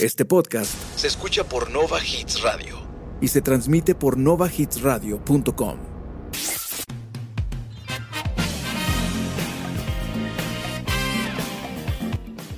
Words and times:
Este 0.00 0.24
podcast 0.24 0.72
se 0.96 1.08
escucha 1.08 1.44
por 1.44 1.70
Nova 1.70 1.98
Hits 2.02 2.40
Radio 2.40 2.78
y 3.20 3.28
se 3.28 3.42
transmite 3.42 3.94
por 3.94 4.16
novahitsradio.com. 4.16 5.76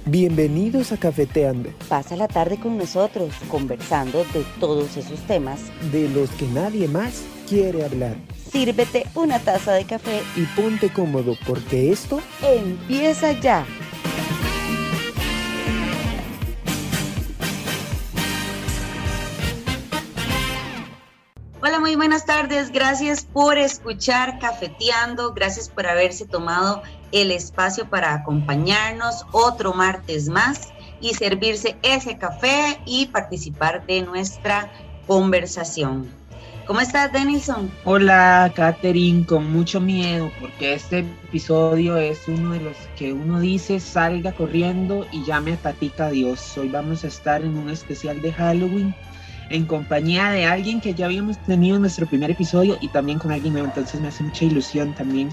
Bienvenidos 0.04 0.92
a 0.92 0.96
Cafeteando, 0.96 1.70
Pasa 1.88 2.16
la 2.16 2.28
tarde 2.28 2.58
con 2.58 2.76
nosotros 2.76 3.32
conversando 3.48 4.24
de 4.34 4.44
todos 4.60 4.96
esos 4.96 5.20
temas. 5.26 5.60
de 5.92 6.08
los 6.08 6.28
que 6.30 6.46
nadie 6.48 6.88
más 6.88 7.22
quiere 7.48 7.84
hablar. 7.84 8.16
Sírvete 8.50 9.06
una 9.14 9.38
taza 9.38 9.72
de 9.72 9.84
café. 9.84 10.20
Y 10.36 10.42
ponte 10.60 10.92
cómodo 10.92 11.36
porque 11.46 11.90
esto 11.92 12.20
Empieza 12.42 13.32
ya. 13.40 13.64
Muy 21.92 21.96
buenas 21.98 22.24
tardes. 22.24 22.72
Gracias 22.72 23.22
por 23.22 23.58
escuchar 23.58 24.38
Cafeteando. 24.38 25.34
Gracias 25.34 25.68
por 25.68 25.86
haberse 25.86 26.24
tomado 26.24 26.82
el 27.10 27.30
espacio 27.30 27.86
para 27.90 28.14
acompañarnos 28.14 29.26
otro 29.30 29.74
martes 29.74 30.30
más 30.30 30.70
y 31.02 31.12
servirse 31.12 31.76
ese 31.82 32.16
café 32.16 32.80
y 32.86 33.08
participar 33.08 33.84
de 33.84 34.00
nuestra 34.00 34.72
conversación. 35.06 36.08
¿Cómo 36.66 36.80
estás, 36.80 37.12
Denison? 37.12 37.70
Hola, 37.84 38.50
Katherine, 38.56 39.26
con 39.26 39.52
mucho 39.52 39.78
miedo, 39.78 40.32
porque 40.40 40.72
este 40.72 41.00
episodio 41.00 41.98
es 41.98 42.26
uno 42.26 42.54
de 42.54 42.60
los 42.60 42.76
que 42.96 43.12
uno 43.12 43.38
dice 43.38 43.80
salga 43.80 44.32
corriendo 44.32 45.06
y 45.12 45.24
llame 45.24 45.52
a 45.52 45.56
Tatica 45.58 46.06
a 46.06 46.10
Dios. 46.10 46.56
Hoy 46.56 46.70
vamos 46.70 47.04
a 47.04 47.08
estar 47.08 47.42
en 47.42 47.58
un 47.58 47.68
especial 47.68 48.22
de 48.22 48.32
Halloween 48.32 48.94
en 49.52 49.66
compañía 49.66 50.30
de 50.30 50.46
alguien 50.46 50.80
que 50.80 50.94
ya 50.94 51.06
habíamos 51.06 51.38
tenido 51.38 51.76
en 51.76 51.82
nuestro 51.82 52.06
primer 52.06 52.30
episodio 52.30 52.78
y 52.80 52.88
también 52.88 53.18
con 53.18 53.32
alguien 53.32 53.52
nuevo, 53.52 53.68
entonces 53.68 54.00
me 54.00 54.08
hace 54.08 54.24
mucha 54.24 54.44
ilusión 54.44 54.94
también 54.94 55.28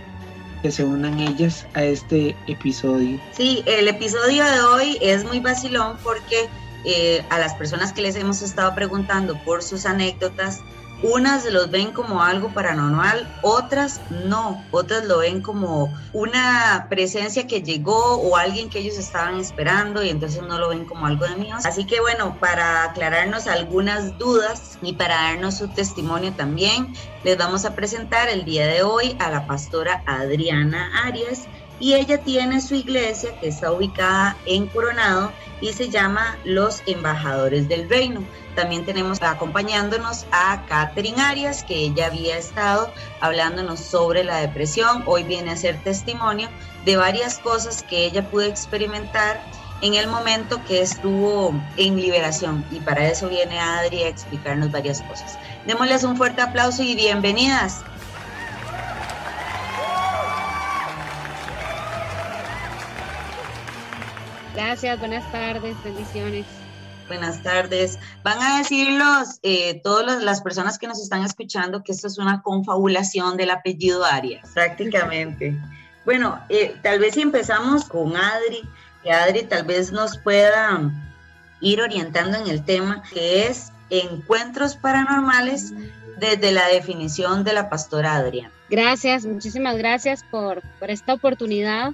que 0.62 0.72
se 0.72 0.84
unan 0.84 1.20
ellas 1.20 1.66
a 1.73 1.84
este 1.84 2.36
episodio. 2.47 3.20
Sí, 3.31 3.64
el 3.66 3.88
episodio 3.88 4.44
de 4.44 4.62
hoy 4.62 4.97
es 5.02 5.23
muy 5.23 5.40
vacilón 5.40 5.97
porque 6.03 6.50
eh, 6.86 7.23
a 7.30 7.40
las 7.40 7.56
personas 7.56 7.94
que 7.94 8.02
les 8.02 8.16
hemos 8.16 8.42
estado 8.42 8.73
preguntando 8.75 9.38
por 9.44 9.64
sus 9.64 9.86
anécdotas, 9.86 10.59
unas 11.02 11.45
los 11.45 11.72
ven 11.72 11.92
como 11.92 12.22
algo 12.22 12.53
paranormal, 12.53 13.28
otras 13.42 14.02
no, 14.09 14.66
otras 14.72 15.06
lo 15.06 15.19
ven 15.19 15.41
como 15.41 15.94
una 16.14 16.88
presencia 16.89 17.47
que 17.47 17.61
llegó 17.61 18.16
o 18.16 18.36
alguien 18.36 18.69
que 18.69 18.80
ellos 18.80 18.97
estaban 18.97 19.39
esperando 19.39 20.03
y 20.03 20.09
entonces 20.09 20.41
no 20.41 20.59
lo 20.59 20.69
ven 20.69 20.86
como 20.86 21.06
algo 21.06 21.25
de 21.25 21.36
mío. 21.36 21.56
Así 21.64 21.86
que 21.86 22.02
bueno, 22.02 22.38
para 22.39 22.83
aclararnos 22.83 23.47
algunas 23.47 24.17
dudas 24.17 24.78
y 24.81 24.94
para 24.94 25.16
darnos 25.16 25.58
su 25.58 25.69
testimonio 25.69 26.33
también, 26.33 26.94
les 27.23 27.38
vamos 27.38 27.66
a 27.66 27.75
presentar 27.75 28.28
el 28.30 28.44
día 28.44 28.67
de 28.67 28.84
hoy 28.84 29.16
a 29.19 29.30
la 29.30 29.47
pastora 29.47 30.03
Adriana 30.06 30.91
Arias 31.06 31.47
y 31.80 31.94
ella 31.94 32.22
tiene 32.22 32.61
su 32.61 32.75
iglesia 32.75 33.39
que 33.39 33.47
está 33.47 33.72
ubicada 33.72 34.38
en 34.45 34.67
Coronado 34.67 35.31
y 35.62 35.74
se 35.74 35.90
llama 35.90 36.38
Los 36.44 36.82
Embajadores 36.86 37.68
del 37.68 37.90
Reino. 37.90 38.24
También 38.56 38.86
tenemos 38.86 39.22
acompañándonos 39.22 40.26
a 40.32 40.66
Catherine 40.68 41.22
Arias, 41.22 41.64
que 41.64 41.76
ella 41.76 42.08
había 42.08 42.38
estado 42.38 42.92
hablándonos 43.22 43.80
sobre 43.80 44.24
la 44.24 44.38
depresión. 44.38 45.04
Hoy 45.06 45.24
viene 45.24 45.52
a 45.52 45.58
ser 45.58 45.82
testimonio 45.84 46.50
de 46.86 46.98
varias 46.98 47.40
cosas 47.40 47.84
que 47.84 48.06
ella 48.06 48.30
pudo 48.30 48.44
experimentar 48.44 49.42
en 49.82 49.94
el 49.94 50.08
momento 50.08 50.62
que 50.68 50.82
estuvo 50.82 51.54
en 51.78 51.96
liberación. 51.96 52.66
Y 52.72 52.80
para 52.80 53.08
eso 53.08 53.30
viene 53.30 53.60
Adri 53.60 54.04
a 54.04 54.10
explicarnos 54.10 54.72
varias 54.72 55.02
cosas. 55.04 55.38
Démosles 55.66 56.04
un 56.04 56.18
fuerte 56.18 56.42
aplauso 56.42 56.84
y 56.84 56.96
bienvenidas. 56.96 57.82
Gracias, 64.59 65.00
buenas 65.00 65.31
tardes, 65.31 65.74
bendiciones. 65.86 66.46
Buenas 67.08 67.42
tardes. 67.42 67.97
Van 68.24 68.42
a 68.42 68.58
decirlos 68.58 69.40
eh, 69.42 69.80
todas 69.86 70.22
las 70.22 70.42
personas 70.42 70.78
que 70.78 70.86
nos 70.86 71.02
están 71.02 71.24
escuchando 71.24 71.81
que 71.81 71.94
esto 71.94 72.08
es 72.08 72.18
una 72.18 72.42
confabulación 72.42 73.38
del 73.38 73.52
apellido 73.52 74.03
Arias, 74.03 74.50
prácticamente. 74.53 75.58
Bueno, 76.03 76.44
eh, 76.50 76.75
tal 76.84 77.00
vez 77.00 77.14
si 77.14 77.22
empezamos 77.22 77.86
con 77.86 78.18
Adri, 78.18 78.68
que 79.02 79.14
Adri 79.14 79.44
tal 79.44 79.64
vez 79.64 79.94
nos 79.94 80.18
pueda 80.18 80.92
ir 81.62 81.81
orientando 81.81 82.38
en 82.38 82.50
el 82.50 82.66
tema, 82.66 83.02
que 83.14 83.48
es 83.48 83.72
encuentros 83.90 84.75
paranormales 84.75 85.72
desde 86.18 86.52
la 86.52 86.68
definición 86.68 87.46
de 87.46 87.53
la 87.53 87.69
pastora 87.69 88.16
Adriana. 88.16 88.52
Gracias, 88.69 89.25
muchísimas 89.25 89.78
gracias 89.78 90.25
por, 90.30 90.62
por 90.80 90.92
esta 90.92 91.14
oportunidad. 91.14 91.94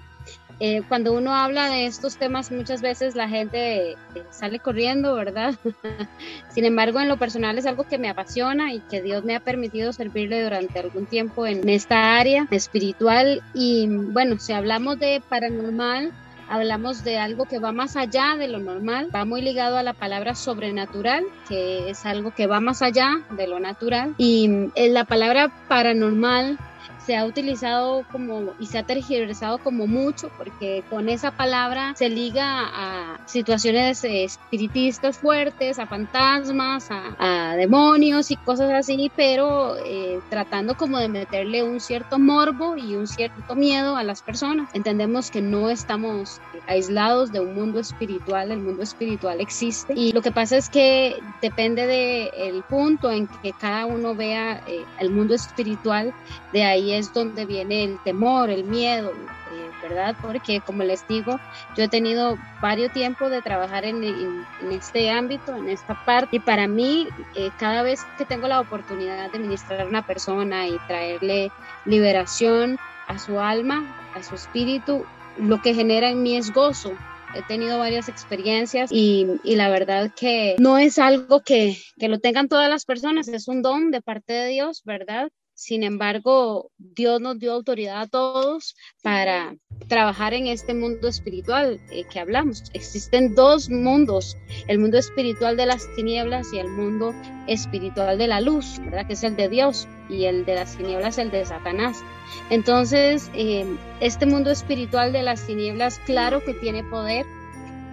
Eh, 0.59 0.83
cuando 0.87 1.13
uno 1.13 1.35
habla 1.35 1.69
de 1.69 1.85
estos 1.85 2.17
temas, 2.17 2.51
muchas 2.51 2.81
veces 2.81 3.15
la 3.15 3.27
gente 3.27 3.91
eh, 3.91 3.95
sale 4.29 4.59
corriendo, 4.59 5.13
¿verdad? 5.15 5.55
Sin 6.49 6.65
embargo, 6.65 7.01
en 7.01 7.09
lo 7.09 7.17
personal 7.17 7.57
es 7.57 7.65
algo 7.65 7.83
que 7.83 7.97
me 7.97 8.09
apasiona 8.09 8.73
y 8.73 8.79
que 8.79 9.01
Dios 9.01 9.23
me 9.23 9.35
ha 9.35 9.39
permitido 9.39 9.91
servirle 9.91 10.43
durante 10.43 10.79
algún 10.79 11.05
tiempo 11.05 11.45
en 11.45 11.67
esta 11.67 12.17
área 12.17 12.47
espiritual. 12.51 13.41
Y 13.53 13.87
bueno, 13.87 14.39
si 14.39 14.53
hablamos 14.53 14.97
de 14.99 15.21
paranormal, 15.27 16.13
hablamos 16.49 17.03
de 17.03 17.17
algo 17.17 17.45
que 17.45 17.59
va 17.59 17.71
más 17.71 17.95
allá 17.95 18.35
de 18.37 18.47
lo 18.47 18.59
normal, 18.59 19.09
va 19.13 19.25
muy 19.25 19.41
ligado 19.41 19.77
a 19.77 19.83
la 19.83 19.93
palabra 19.93 20.35
sobrenatural, 20.35 21.23
que 21.49 21.89
es 21.89 22.05
algo 22.05 22.31
que 22.31 22.47
va 22.47 22.59
más 22.59 22.81
allá 22.81 23.09
de 23.31 23.47
lo 23.47 23.59
natural. 23.59 24.13
Y 24.17 24.69
eh, 24.75 24.89
la 24.89 25.05
palabra 25.05 25.51
paranormal 25.67 26.57
se 27.05 27.15
ha 27.15 27.25
utilizado 27.25 28.03
como 28.11 28.53
y 28.59 28.65
se 28.65 28.79
ha 28.79 28.83
tergiversado 28.83 29.59
como 29.59 29.87
mucho 29.87 30.31
porque 30.37 30.83
con 30.89 31.09
esa 31.09 31.31
palabra 31.31 31.93
se 31.95 32.09
liga 32.09 32.63
a 32.65 33.19
situaciones 33.25 34.03
eh, 34.03 34.23
espiritistas 34.23 35.17
fuertes, 35.17 35.79
a 35.79 35.85
fantasmas, 35.85 36.87
a, 36.89 37.55
demonios 37.55 38.31
y 38.31 38.35
cosas 38.37 38.71
así, 38.73 39.11
pero 39.15 39.75
eh, 39.85 40.19
tratando 40.29 40.75
como 40.75 40.97
de 40.97 41.07
meterle 41.07 41.63
un 41.63 41.79
cierto 41.79 42.19
morbo 42.19 42.75
y 42.75 42.95
un 42.95 43.07
cierto 43.07 43.55
miedo 43.55 43.95
a 43.95 44.03
las 44.03 44.21
personas. 44.21 44.69
Entendemos 44.73 45.31
que 45.31 45.41
no 45.41 45.69
estamos 45.69 46.41
aislados 46.67 47.31
de 47.31 47.39
un 47.39 47.55
mundo 47.55 47.79
espiritual, 47.79 48.51
el 48.51 48.59
mundo 48.59 48.83
espiritual 48.83 49.41
existe 49.41 49.93
y 49.95 50.11
lo 50.11 50.21
que 50.21 50.31
pasa 50.31 50.57
es 50.57 50.69
que 50.69 51.17
depende 51.41 51.85
del 51.85 52.55
el 52.55 52.63
punto 52.63 53.11
en 53.11 53.27
que 53.27 53.53
cada 53.53 53.85
uno 53.85 54.15
vea 54.15 54.61
eh, 54.67 54.83
el 54.99 55.11
mundo 55.11 55.35
espiritual, 55.35 56.13
de 56.53 56.63
ahí 56.63 56.94
es 56.97 57.11
donde 57.11 57.45
viene 57.45 57.83
el 57.83 58.01
temor, 58.01 58.49
el 58.49 58.65
miedo, 58.65 59.15
eh, 59.45 59.73
¿verdad? 59.81 60.15
Porque 60.19 60.61
como 60.61 60.83
les 60.83 61.05
digo, 61.07 61.41
yo 61.73 61.83
he 61.83 61.89
tenido 61.89 62.39
varios 62.59 62.91
tiempos 62.91 63.29
de 63.31 63.41
trabajar 63.41 63.85
en, 63.85 64.03
en- 64.03 64.47
en 64.57 64.71
este 64.71 65.09
ámbito, 65.09 65.55
en 65.57 65.69
esta 65.69 65.95
parte, 65.95 66.37
y 66.37 66.39
para 66.39 66.67
mí, 66.67 67.11
eh, 67.33 67.51
cada 67.53 67.83
vez 67.83 68.09
que 68.15 68.25
tengo 68.25 68.47
la 68.47 68.61
oportunidad 68.61 69.31
de 69.31 69.39
ministrar 69.39 69.81
a 69.81 69.87
una 69.87 70.03
persona 70.03 70.67
y 70.69 70.79
traerle 70.81 71.53
liberación 71.83 72.77
a 73.05 73.19
su 73.19 73.39
alma, 73.39 73.95
a 74.13 74.23
su 74.23 74.35
espíritu, 74.35 75.07
lo 75.35 75.59
que 75.61 75.73
genera 75.73 76.09
en 76.09 76.21
mí 76.23 76.37
es 76.37 76.51
gozo. 76.51 76.99
He 77.31 77.43
tenido 77.43 77.79
varias 77.79 78.07
experiencias 78.07 78.89
y, 78.91 79.27
y 79.43 79.55
la 79.57 79.69
verdad 79.69 80.11
que 80.15 80.55
no 80.59 80.77
es 80.77 80.97
algo 80.99 81.41
que, 81.41 81.77
que 81.99 82.07
lo 82.07 82.19
tengan 82.19 82.47
todas 82.47 82.69
las 82.69 82.85
personas, 82.85 83.27
es 83.27 83.47
un 83.47 83.61
don 83.61 83.91
de 83.91 84.01
parte 84.01 84.33
de 84.33 84.47
Dios, 84.49 84.81
¿verdad? 84.85 85.29
Sin 85.55 85.83
embargo, 85.83 86.71
Dios 86.77 87.21
nos 87.21 87.39
dio 87.39 87.53
autoridad 87.53 88.01
a 88.01 88.07
todos 88.07 88.75
para 89.01 89.55
trabajar 89.87 90.33
en 90.33 90.47
este 90.47 90.73
mundo 90.73 91.07
espiritual 91.07 91.79
eh, 91.91 92.03
que 92.11 92.19
hablamos. 92.19 92.63
Existen 92.73 93.35
dos 93.35 93.69
mundos, 93.69 94.35
el 94.67 94.79
mundo 94.79 94.97
espiritual 94.97 95.55
de 95.55 95.65
las 95.65 95.87
tinieblas 95.95 96.51
y 96.51 96.59
el 96.59 96.67
mundo 96.67 97.15
espiritual 97.47 98.17
de 98.17 98.27
la 98.27 98.41
luz, 98.41 98.79
¿verdad? 98.79 99.07
Que 99.07 99.13
es 99.13 99.23
el 99.23 99.37
de 99.37 99.47
Dios 99.47 99.87
y 100.09 100.25
el 100.25 100.43
de 100.43 100.55
las 100.55 100.75
tinieblas, 100.75 101.17
el 101.17 101.31
de 101.31 101.45
Satanás. 101.45 102.03
Entonces, 102.49 103.31
eh, 103.33 103.65
este 104.01 104.25
mundo 104.25 104.51
espiritual 104.51 105.13
de 105.13 105.23
las 105.23 105.47
tinieblas, 105.47 105.99
claro 105.99 106.43
que 106.43 106.53
tiene 106.53 106.83
poder, 106.83 107.25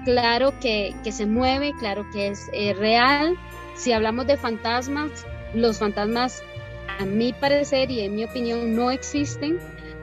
claro 0.04 0.52
que, 0.60 0.96
que 1.04 1.12
se 1.12 1.26
mueve, 1.26 1.74
claro 1.78 2.04
que 2.12 2.26
es 2.26 2.50
eh, 2.52 2.74
real. 2.74 3.38
Si 3.76 3.92
hablamos 3.92 4.26
de 4.26 4.36
fantasmas, 4.36 5.24
los 5.54 5.78
fantasmas, 5.78 6.42
a 6.98 7.04
mi 7.04 7.32
parecer 7.32 7.90
y 7.90 8.00
en 8.00 8.14
mi 8.14 8.24
opinión, 8.24 8.74
no 8.74 8.90
existen 8.90 9.58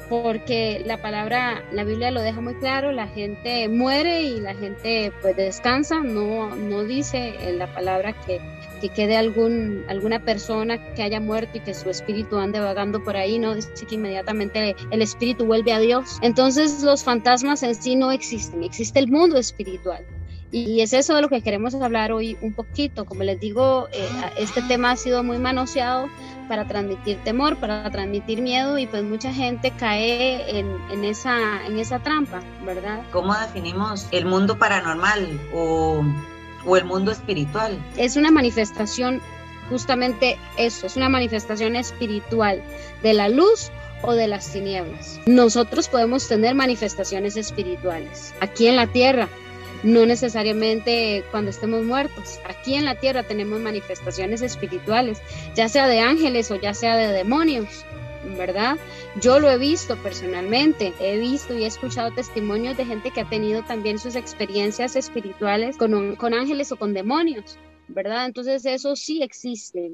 porque 0.09 0.81
la 0.85 0.97
palabra, 0.97 1.63
la 1.71 1.83
Biblia 1.83 2.09
lo 2.09 2.21
deja 2.21 2.41
muy 2.41 2.55
claro, 2.55 2.91
la 2.91 3.07
gente 3.07 3.69
muere 3.69 4.23
y 4.23 4.39
la 4.41 4.55
gente 4.55 5.13
pues 5.21 5.35
descansa, 5.37 5.99
no, 5.99 6.55
no 6.55 6.83
dice 6.83 7.35
en 7.47 7.59
la 7.59 7.71
palabra 7.71 8.13
que, 8.25 8.41
que 8.81 8.89
quede 8.89 9.15
algún, 9.15 9.85
alguna 9.87 10.19
persona 10.25 10.93
que 10.95 11.03
haya 11.03 11.19
muerto 11.19 11.59
y 11.59 11.61
que 11.61 11.75
su 11.75 11.91
espíritu 11.91 12.37
ande 12.37 12.59
vagando 12.59 13.03
por 13.03 13.15
ahí, 13.15 13.37
no 13.37 13.53
dice 13.53 13.69
que 13.87 13.95
inmediatamente 13.95 14.75
el 14.89 15.01
espíritu 15.03 15.45
vuelve 15.45 15.73
a 15.73 15.79
Dios. 15.79 16.17
Entonces 16.23 16.81
los 16.81 17.03
fantasmas 17.03 17.61
en 17.61 17.75
sí 17.75 17.95
no 17.95 18.11
existen, 18.11 18.63
existe 18.63 18.97
el 18.97 19.09
mundo 19.09 19.37
espiritual. 19.37 20.03
Y 20.51 20.81
es 20.81 20.93
eso 20.93 21.13
de 21.13 21.21
lo 21.21 21.29
que 21.29 21.41
queremos 21.41 21.75
hablar 21.75 22.11
hoy 22.11 22.35
un 22.41 22.53
poquito. 22.53 23.05
Como 23.05 23.23
les 23.23 23.39
digo, 23.39 23.87
eh, 23.93 24.09
este 24.39 24.63
tema 24.63 24.91
ha 24.91 24.95
sido 24.95 25.23
muy 25.23 25.37
manoseado 25.37 26.09
para 26.49 26.65
transmitir 26.65 27.19
temor, 27.23 27.57
para 27.57 27.89
transmitir 27.91 28.41
miedo 28.41 28.77
y 28.79 28.87
pues 28.87 29.03
mucha 29.03 29.31
gente 29.31 29.71
cae 29.71 30.59
en, 30.59 30.75
en, 30.89 31.05
esa, 31.05 31.65
en 31.67 31.77
esa 31.77 31.99
trampa, 31.99 32.41
¿verdad? 32.65 33.03
¿Cómo 33.11 33.33
definimos 33.35 34.07
el 34.11 34.25
mundo 34.25 34.57
paranormal 34.57 35.39
o, 35.53 36.03
o 36.65 36.77
el 36.77 36.85
mundo 36.85 37.11
espiritual? 37.11 37.77
Es 37.95 38.17
una 38.17 38.31
manifestación, 38.31 39.21
justamente 39.69 40.37
eso, 40.57 40.87
es 40.87 40.97
una 40.97 41.07
manifestación 41.07 41.75
espiritual 41.75 42.63
de 43.03 43.13
la 43.13 43.29
luz 43.29 43.71
o 44.01 44.13
de 44.13 44.27
las 44.27 44.51
tinieblas. 44.51 45.19
Nosotros 45.27 45.87
podemos 45.87 46.27
tener 46.27 46.55
manifestaciones 46.55 47.37
espirituales 47.37 48.33
aquí 48.41 48.65
en 48.67 48.75
la 48.75 48.87
tierra, 48.87 49.29
no 49.83 50.05
necesariamente 50.05 51.23
cuando 51.31 51.49
estemos 51.49 51.83
muertos. 51.83 52.39
Aquí 52.45 52.75
en 52.75 52.85
la 52.85 52.95
tierra 52.95 53.23
tenemos 53.23 53.59
manifestaciones 53.59 54.41
espirituales, 54.41 55.21
ya 55.55 55.69
sea 55.69 55.87
de 55.87 55.99
ángeles 55.99 56.51
o 56.51 56.55
ya 56.55 56.73
sea 56.73 56.95
de 56.95 57.07
demonios, 57.13 57.85
¿verdad? 58.37 58.77
Yo 59.21 59.39
lo 59.39 59.49
he 59.49 59.57
visto 59.57 59.95
personalmente, 59.97 60.93
he 60.99 61.17
visto 61.17 61.53
y 61.57 61.63
he 61.63 61.67
escuchado 61.67 62.11
testimonios 62.11 62.77
de 62.77 62.85
gente 62.85 63.11
que 63.11 63.21
ha 63.21 63.29
tenido 63.29 63.63
también 63.63 63.99
sus 63.99 64.15
experiencias 64.15 64.95
espirituales 64.95 65.77
con, 65.77 66.15
con 66.15 66.33
ángeles 66.33 66.71
o 66.71 66.77
con 66.77 66.93
demonios, 66.93 67.57
¿verdad? 67.87 68.25
Entonces 68.25 68.65
eso 68.65 68.95
sí 68.95 69.21
existe. 69.23 69.91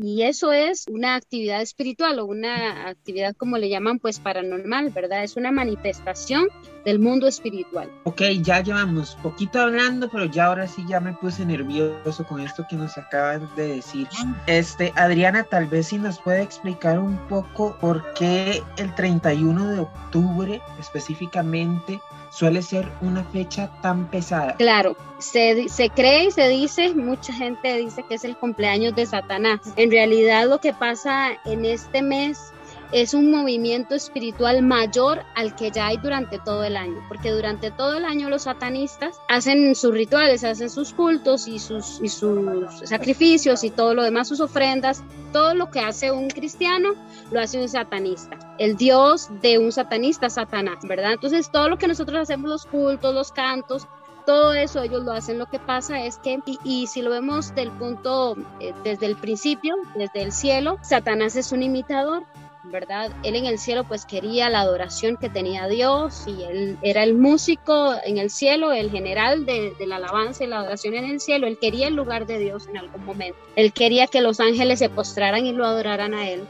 Y 0.00 0.22
eso 0.22 0.52
es 0.52 0.86
una 0.88 1.16
actividad 1.16 1.60
espiritual 1.60 2.20
o 2.20 2.26
una 2.26 2.88
actividad 2.88 3.34
como 3.34 3.58
le 3.58 3.68
llaman 3.68 3.98
pues 3.98 4.20
paranormal, 4.20 4.90
¿verdad? 4.90 5.24
Es 5.24 5.36
una 5.36 5.50
manifestación 5.50 6.46
del 6.84 7.00
mundo 7.00 7.26
espiritual. 7.26 7.90
Ok, 8.04 8.22
ya 8.40 8.62
llevamos 8.62 9.16
poquito 9.22 9.60
hablando, 9.60 10.08
pero 10.08 10.26
ya 10.26 10.46
ahora 10.46 10.68
sí 10.68 10.84
ya 10.88 11.00
me 11.00 11.14
puse 11.14 11.44
nervioso 11.44 12.24
con 12.28 12.40
esto 12.40 12.64
que 12.70 12.76
nos 12.76 12.96
acaban 12.96 13.48
de 13.56 13.74
decir. 13.74 14.06
Este, 14.46 14.92
Adriana, 14.94 15.42
tal 15.42 15.66
vez 15.66 15.88
si 15.88 15.98
nos 15.98 16.20
puede 16.20 16.42
explicar 16.42 17.00
un 17.00 17.18
poco 17.26 17.76
por 17.80 18.14
qué 18.14 18.62
el 18.76 18.94
31 18.94 19.70
de 19.72 19.80
octubre 19.80 20.62
específicamente 20.78 22.00
suele 22.30 22.62
ser 22.62 22.88
una 23.00 23.24
fecha 23.24 23.70
tan 23.82 24.06
pesada. 24.10 24.54
Claro, 24.56 24.96
se, 25.18 25.68
se, 25.68 25.90
cree 25.90 26.26
y 26.26 26.30
se 26.30 26.48
dice, 26.48 26.94
mucha 26.94 27.32
gente 27.32 27.76
dice 27.76 28.04
que 28.08 28.14
es 28.14 28.24
el 28.24 28.36
cumpleaños 28.36 28.94
de 28.94 29.06
Satanás. 29.06 29.60
En 29.76 29.90
realidad 29.90 30.48
lo 30.48 30.58
que 30.58 30.72
pasa 30.72 31.30
en 31.44 31.64
este 31.64 32.02
mes 32.02 32.52
es 32.92 33.14
un 33.14 33.30
movimiento 33.30 33.94
espiritual 33.94 34.62
mayor 34.62 35.22
al 35.34 35.54
que 35.54 35.70
ya 35.70 35.88
hay 35.88 35.98
durante 35.98 36.38
todo 36.38 36.64
el 36.64 36.76
año, 36.76 37.04
porque 37.08 37.30
durante 37.30 37.70
todo 37.70 37.96
el 37.96 38.04
año 38.04 38.28
los 38.28 38.42
satanistas 38.42 39.16
hacen 39.28 39.74
sus 39.74 39.92
rituales, 39.92 40.44
hacen 40.44 40.70
sus 40.70 40.92
cultos 40.92 41.48
y 41.48 41.58
sus, 41.58 42.00
y 42.02 42.08
sus 42.08 42.40
sacrificios 42.84 43.64
y 43.64 43.70
todo 43.70 43.94
lo 43.94 44.02
demás, 44.02 44.28
sus 44.28 44.40
ofrendas, 44.40 45.02
todo 45.32 45.54
lo 45.54 45.70
que 45.70 45.80
hace 45.80 46.10
un 46.10 46.28
cristiano 46.28 46.94
lo 47.30 47.40
hace 47.40 47.60
un 47.60 47.68
satanista, 47.68 48.38
el 48.58 48.76
dios 48.76 49.28
de 49.42 49.58
un 49.58 49.72
satanista, 49.72 50.30
Satanás, 50.30 50.78
¿verdad? 50.82 51.12
Entonces 51.12 51.50
todo 51.50 51.68
lo 51.68 51.78
que 51.78 51.88
nosotros 51.88 52.20
hacemos, 52.20 52.48
los 52.48 52.66
cultos, 52.66 53.14
los 53.14 53.32
cantos, 53.32 53.86
todo 54.28 54.52
eso 54.52 54.82
ellos 54.82 55.04
lo 55.04 55.12
hacen. 55.12 55.38
Lo 55.38 55.46
que 55.46 55.58
pasa 55.58 56.04
es 56.04 56.18
que, 56.18 56.38
y, 56.62 56.86
si 56.86 57.00
lo 57.00 57.08
vemos 57.08 57.54
del 57.54 57.70
punto, 57.70 58.36
eh, 58.60 58.74
desde 58.84 59.06
el 59.06 59.16
principio, 59.16 59.74
desde 59.96 60.22
el 60.22 60.32
cielo, 60.32 60.76
Satanás 60.82 61.34
es 61.34 61.50
un 61.50 61.62
imitador. 61.62 62.24
¿Verdad? 62.70 63.10
Él 63.22 63.36
en 63.36 63.46
el 63.46 63.58
cielo 63.58 63.84
pues 63.84 64.04
quería 64.04 64.50
la 64.50 64.60
adoración 64.60 65.16
que 65.16 65.28
tenía 65.28 65.68
Dios 65.68 66.24
y 66.26 66.42
él 66.44 66.78
era 66.82 67.02
el 67.02 67.14
músico 67.14 67.94
en 68.04 68.18
el 68.18 68.30
cielo, 68.30 68.72
el 68.72 68.90
general 68.90 69.46
de, 69.46 69.74
la 69.86 69.96
alabanza 69.96 70.44
y 70.44 70.46
la 70.46 70.60
adoración 70.60 70.94
en 70.94 71.04
el 71.04 71.20
cielo, 71.20 71.46
él 71.46 71.58
quería 71.58 71.88
el 71.88 71.94
lugar 71.94 72.26
de 72.26 72.38
Dios 72.38 72.66
en 72.68 72.78
algún 72.78 73.04
momento, 73.04 73.38
él 73.56 73.72
quería 73.72 74.06
que 74.06 74.20
los 74.20 74.40
ángeles 74.40 74.78
se 74.78 74.88
postraran 74.88 75.46
y 75.46 75.52
lo 75.52 75.66
adoraran 75.66 76.14
a 76.14 76.28
él. 76.28 76.42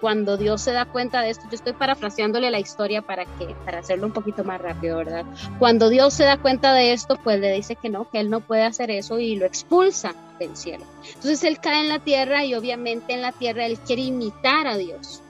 Cuando 0.00 0.36
Dios 0.36 0.60
se 0.62 0.72
da 0.72 0.84
cuenta 0.84 1.20
de 1.20 1.30
esto, 1.30 1.44
yo 1.48 1.54
estoy 1.54 1.74
parafraseándole 1.74 2.50
la 2.50 2.58
historia 2.58 3.02
para 3.02 3.24
que 3.24 3.54
para 3.64 3.78
hacerlo 3.78 4.06
un 4.06 4.12
poquito 4.12 4.42
más 4.42 4.60
rápido, 4.60 4.96
¿verdad? 4.96 5.24
Cuando 5.60 5.90
Dios 5.90 6.12
se 6.12 6.24
da 6.24 6.38
cuenta 6.38 6.72
de 6.72 6.92
esto, 6.92 7.16
pues 7.22 7.38
le 7.38 7.52
dice 7.52 7.76
que 7.76 7.88
no, 7.88 8.10
que 8.10 8.18
él 8.18 8.28
no 8.28 8.40
puede 8.40 8.64
hacer 8.64 8.90
eso 8.90 9.20
y 9.20 9.36
lo 9.36 9.46
expulsa 9.46 10.12
del 10.40 10.56
cielo. 10.56 10.84
Entonces 11.06 11.44
él 11.44 11.60
cae 11.60 11.82
en 11.82 11.88
la 11.88 12.00
tierra 12.00 12.44
y 12.44 12.56
obviamente 12.56 13.12
en 13.12 13.22
la 13.22 13.30
tierra 13.30 13.64
él 13.64 13.78
quiere 13.78 14.02
imitar 14.02 14.66
a 14.66 14.76
Dios 14.76 15.22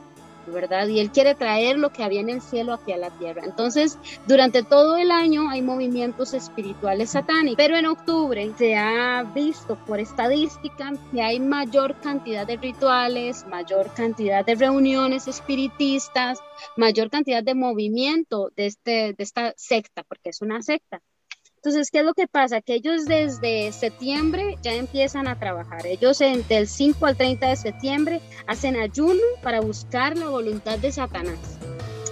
¿verdad? 0.46 0.88
Y 0.88 1.00
Él 1.00 1.10
quiere 1.10 1.34
traer 1.34 1.78
lo 1.78 1.90
que 1.90 2.02
había 2.02 2.20
en 2.20 2.30
el 2.30 2.40
cielo 2.40 2.72
hacia 2.72 2.96
la 2.96 3.10
tierra. 3.10 3.42
Entonces, 3.44 3.98
durante 4.26 4.62
todo 4.62 4.96
el 4.96 5.10
año 5.10 5.50
hay 5.50 5.62
movimientos 5.62 6.34
espirituales 6.34 7.10
satánicos, 7.10 7.56
pero 7.56 7.76
en 7.76 7.86
octubre 7.86 8.50
se 8.56 8.76
ha 8.76 9.22
visto 9.34 9.76
por 9.86 10.00
estadística 10.00 10.92
que 11.12 11.22
hay 11.22 11.40
mayor 11.40 11.94
cantidad 12.00 12.46
de 12.46 12.56
rituales, 12.56 13.46
mayor 13.46 13.92
cantidad 13.94 14.44
de 14.44 14.54
reuniones 14.54 15.28
espiritistas, 15.28 16.40
mayor 16.76 17.10
cantidad 17.10 17.42
de 17.42 17.54
movimiento 17.54 18.50
de, 18.56 18.66
este, 18.66 19.14
de 19.14 19.22
esta 19.22 19.54
secta, 19.56 20.02
porque 20.04 20.30
es 20.30 20.42
una 20.42 20.62
secta. 20.62 21.02
Entonces, 21.64 21.92
¿qué 21.92 22.00
es 22.00 22.04
lo 22.04 22.12
que 22.14 22.26
pasa? 22.26 22.60
Que 22.60 22.74
ellos 22.74 23.04
desde 23.04 23.70
septiembre 23.70 24.58
ya 24.62 24.74
empiezan 24.74 25.28
a 25.28 25.38
trabajar. 25.38 25.86
Ellos 25.86 26.18
del 26.18 26.66
5 26.66 27.06
al 27.06 27.16
30 27.16 27.50
de 27.50 27.54
septiembre 27.54 28.20
hacen 28.48 28.74
ayuno 28.74 29.20
para 29.44 29.60
buscar 29.60 30.18
la 30.18 30.26
voluntad 30.28 30.80
de 30.80 30.90
Satanás. 30.90 31.38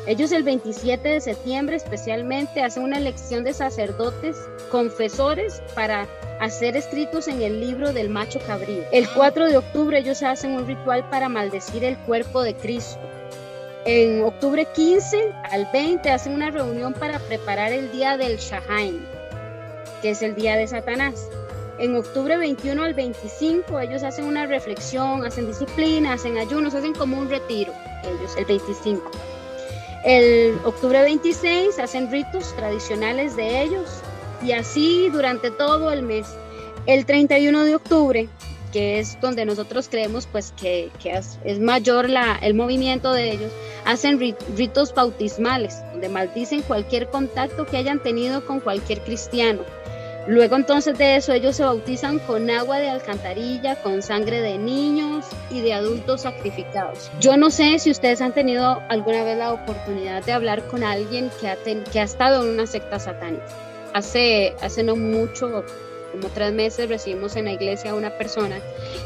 Ellos 0.07 0.31
el 0.31 0.45
27 0.45 1.09
de 1.09 1.21
septiembre 1.21 1.75
especialmente 1.75 2.63
hacen 2.63 2.85
una 2.85 2.99
elección 2.99 3.43
de 3.43 3.53
sacerdotes 3.53 4.37
confesores 4.71 5.61
para 5.75 6.07
hacer 6.41 6.77
escritos 6.77 7.27
en 7.27 7.43
el 7.43 7.61
libro 7.61 7.93
del 7.93 8.09
macho 8.09 8.39
cabrío. 8.47 8.85
El 8.93 9.09
4 9.09 9.49
de 9.49 9.57
octubre 9.57 9.99
ellos 9.99 10.23
hacen 10.23 10.53
un 10.53 10.65
ritual 10.69 11.11
para 11.11 11.29
maldecir 11.29 11.83
el 11.83 11.99
cuerpo 11.99 12.45
de 12.45 12.55
Cristo. 12.55 13.01
En 13.85 14.23
octubre 14.23 14.65
15 14.77 15.33
al 15.51 15.69
20 15.73 16.09
hacen 16.09 16.35
una 16.35 16.53
reunión 16.53 16.95
para 16.95 17.19
preparar 17.19 17.73
el 17.73 17.91
día 17.91 18.17
del 18.17 18.37
Shahain 18.37 19.19
que 20.01 20.11
es 20.11 20.23
el 20.23 20.35
día 20.35 20.57
de 20.57 20.67
Satanás. 20.67 21.29
En 21.79 21.97
octubre 21.97 22.37
21 22.37 22.83
al 22.83 22.93
25 22.93 23.81
ellos 23.81 24.03
hacen 24.03 24.27
una 24.27 24.45
reflexión, 24.47 25.25
hacen 25.25 25.47
disciplina, 25.47 26.13
hacen 26.13 26.37
ayunos, 26.37 26.75
hacen 26.75 26.93
como 26.93 27.19
un 27.19 27.31
retiro, 27.31 27.73
ellos, 28.05 28.37
el 28.37 28.45
25. 28.45 29.11
El 30.05 30.59
octubre 30.65 31.01
26 31.01 31.79
hacen 31.79 32.11
ritos 32.11 32.55
tradicionales 32.55 33.35
de 33.35 33.63
ellos 33.63 33.89
y 34.43 34.53
así 34.53 35.09
durante 35.11 35.51
todo 35.51 35.91
el 35.91 36.03
mes. 36.03 36.27
El 36.85 37.07
31 37.07 37.65
de 37.65 37.75
octubre, 37.75 38.29
que 38.73 38.99
es 38.99 39.19
donde 39.21 39.45
nosotros 39.45 39.89
creemos 39.89 40.27
pues 40.27 40.53
que, 40.53 40.91
que 41.03 41.13
es, 41.13 41.61
mayor 41.61 42.11
la, 42.11 42.39
el 42.43 42.53
movimiento 42.53 43.13
de 43.13 43.33
ellos, 43.33 43.53
hacen 43.87 44.19
ritos 44.55 44.95
bautismales, 44.95 45.83
donde 45.93 46.09
maldicen 46.11 46.61
cualquier 46.63 47.09
contacto 47.09 47.65
que 47.65 47.79
hayan 47.79 48.03
tenido 48.03 48.47
con 48.47 48.61
cualquier 48.61 49.03
cristiano 49.03 49.63
Luego 50.27 50.57
entonces 50.57 50.97
de 50.99 51.17
eso 51.17 51.33
ellos 51.33 51.57
se 51.57 51.65
bautizan 51.65 52.19
con 52.21 52.51
agua 52.51 52.79
de 52.79 52.91
alcantarilla, 52.91 53.77
con 53.77 54.03
sangre 54.03 54.41
de 54.41 54.59
niños 54.59 55.27
y 55.51 55.61
de 55.61 55.73
adultos 55.73 56.23
sacrificados. 56.23 57.11
Yo 57.21 57.37
no 57.37 57.51
sé 57.51 57.79
si 57.79 57.91
ustedes 57.91 58.21
han 58.21 58.33
tenido 58.33 58.83
alguna 58.89 59.25
vez 59.25 59.39
la 59.39 59.53
oportunidad 59.53 60.25
de 60.25 60.33
hablar 60.33 60.63
con 60.69 60.85
alguien 60.85 61.31
que 61.41 61.49
ha, 61.49 61.57
que 61.57 62.01
ha 62.01 62.05
estado 62.05 62.45
en 62.45 62.51
una 62.51 62.67
secta 62.67 62.99
satánica. 62.99 63.45
Hace, 63.93 64.55
hace 64.61 64.83
no 64.83 64.95
mucho 64.95 65.65
como 66.13 66.29
tres 66.29 66.53
meses 66.53 66.89
recibimos 66.89 67.37
en 67.37 67.47
la 67.47 67.53
iglesia 67.53 67.93
a 67.93 67.95
una 67.95 68.17
persona 68.17 68.61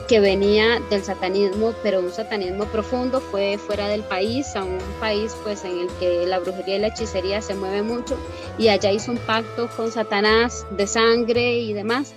que 0.09 0.21
venía 0.21 0.81
del 0.91 1.03
satanismo, 1.03 1.75
pero 1.83 2.01
un 2.01 2.13
satanismo 2.13 2.65
profundo, 2.67 3.21
fue 3.21 3.59
fuera 3.59 3.89
del 3.89 4.03
país, 4.03 4.55
a 4.57 4.65
un 4.65 4.79
país 5.01 5.35
pues 5.43 5.65
en 5.65 5.79
el 5.79 5.89
que 5.99 6.27
la 6.27 6.39
brujería 6.39 6.77
y 6.77 6.81
la 6.81 6.89
hechicería 6.89 7.41
se 7.43 7.55
mueve 7.55 7.83
mucho 7.83 8.17
y 8.59 8.69
allá 8.69 8.93
hizo 8.93 9.13
un 9.13 9.19
pacto 9.19 9.69
con 9.77 9.91
Satanás 9.91 10.67
de 10.71 10.87
sangre 10.87 11.59
y 11.59 11.73
demás 11.73 12.15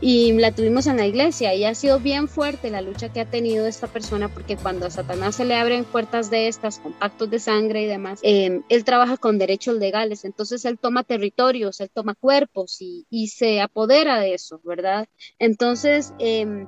y 0.00 0.32
la 0.32 0.52
tuvimos 0.52 0.86
en 0.86 0.96
la 0.96 1.06
iglesia 1.06 1.54
y 1.54 1.64
ha 1.64 1.74
sido 1.74 1.98
bien 1.98 2.28
fuerte 2.28 2.70
la 2.70 2.80
lucha 2.80 3.12
que 3.12 3.20
ha 3.20 3.24
tenido 3.24 3.66
esta 3.66 3.88
persona 3.88 4.28
porque 4.28 4.56
cuando 4.56 4.86
a 4.86 4.90
Satanás 4.90 5.36
se 5.36 5.44
le 5.44 5.56
abren 5.56 5.84
puertas 5.84 6.30
de 6.30 6.48
estas 6.48 6.78
con 6.78 6.92
pactos 6.92 7.30
de 7.30 7.40
sangre 7.40 7.82
y 7.82 7.86
demás, 7.86 8.20
eh, 8.22 8.60
él 8.68 8.84
trabaja 8.84 9.16
con 9.16 9.38
derechos 9.38 9.76
legales, 9.76 10.24
entonces 10.24 10.64
él 10.64 10.78
toma 10.78 11.02
territorios, 11.02 11.80
él 11.80 11.90
toma 11.92 12.14
cuerpos 12.14 12.78
y, 12.80 13.06
se 13.28 13.60
apodera 13.60 14.18
de 14.20 14.34
eso, 14.34 14.60
¿verdad? 14.64 15.06
Entonces, 15.38 16.14
eh, 16.18 16.66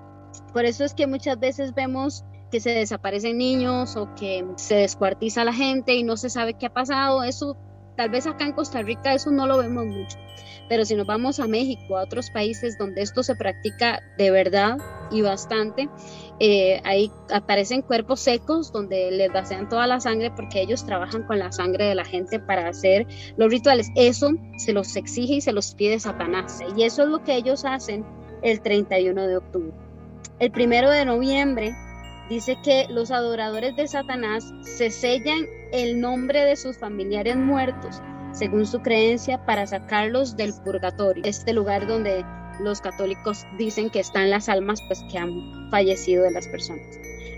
por 0.53 0.65
eso 0.65 0.85
es 0.85 0.95
que 0.95 1.07
muchas 1.07 1.39
veces 1.41 1.75
vemos 1.75 2.25
que 2.51 2.61
se 2.61 2.71
desaparecen 2.71 3.39
niños 3.39 3.97
o 3.97 4.15
que 4.15 4.45
se 4.57 4.75
descuartiza 4.77 5.45
la 5.45 5.55
gente 5.55 5.95
y 5.95 6.03
no 6.03 6.17
se 6.17 6.29
sabe 6.29 6.55
qué 6.55 6.67
ha 6.67 6.73
pasado, 6.73 7.23
eso 7.23 7.57
tal 7.97 8.11
vez 8.11 8.27
acá 8.27 8.45
en 8.45 8.53
Costa 8.53 8.83
Rica 8.83 9.15
eso 9.15 9.31
no 9.31 9.47
lo 9.47 9.59
vemos 9.59 9.87
mucho 9.87 10.19
pero 10.71 10.85
si 10.85 10.95
nos 10.95 11.05
vamos 11.05 11.41
a 11.41 11.49
México, 11.49 11.99
a 11.99 12.05
otros 12.05 12.31
países 12.31 12.79
donde 12.79 13.03
esto 13.03 13.25
se 13.25 13.35
practica 13.35 14.01
de 14.17 14.31
verdad, 14.31 14.79
y 15.11 15.23
bastante. 15.23 15.89
Eh, 16.39 16.81
ahí 16.85 17.11
aparecen 17.33 17.83
cuerpos 17.83 18.21
secos 18.21 18.73
donde 18.73 19.11
les 19.11 19.33
vacían 19.33 19.69
toda 19.69 19.89
la 19.89 19.99
sangre 19.99 20.31
porque 20.31 20.63
ellos 20.63 20.87
trabajan 20.87 21.25
con 21.25 21.41
la 21.41 21.51
sangre 21.51 21.87
de 21.87 21.97
la 21.97 22.05
gente 22.05 22.39
para 22.39 22.69
hacer 22.69 23.09
los 23.37 23.51
rituales. 23.51 23.89
Eso 23.97 24.31
se 24.59 24.73
los 24.73 24.95
exige 24.95 25.35
y 25.35 25.41
se 25.41 25.53
los 25.53 25.75
pide 25.75 25.99
Satanás. 25.99 26.61
Y 26.77 26.85
eso 26.85 27.03
es 27.03 27.09
lo 27.09 27.25
que 27.25 27.35
ellos 27.35 27.65
hacen 27.65 28.05
el 28.43 28.61
31 28.61 29.27
de 29.27 29.37
octubre. 29.39 29.73
El 30.39 30.53
primero 30.53 30.89
de 30.89 31.05
noviembre 31.05 31.75
dice 32.29 32.57
que 32.63 32.87
los 32.89 33.11
adoradores 33.11 33.75
de 33.75 33.89
Satanás 33.89 34.45
se 34.63 34.91
sellan 34.91 35.47
el 35.73 36.01
nombre 36.01 36.45
de 36.45 36.55
sus 36.55 36.79
familiares 36.79 37.37
muertos 37.37 38.01
según 38.33 38.67
su 38.67 38.81
creencia, 38.81 39.45
para 39.45 39.67
sacarlos 39.67 40.37
del 40.37 40.53
purgatorio, 40.55 41.23
este 41.25 41.53
lugar 41.53 41.87
donde 41.87 42.25
los 42.61 42.81
católicos 42.81 43.47
dicen 43.59 43.91
que 43.91 44.01
están 44.01 44.31
las 44.31 44.49
almas 44.49 44.81
pues 44.87 45.03
que 45.11 45.19
han 45.19 45.71
fallecido 45.71 46.25
de 46.25 46.33
las 46.33 46.47
personas. 46.49 46.87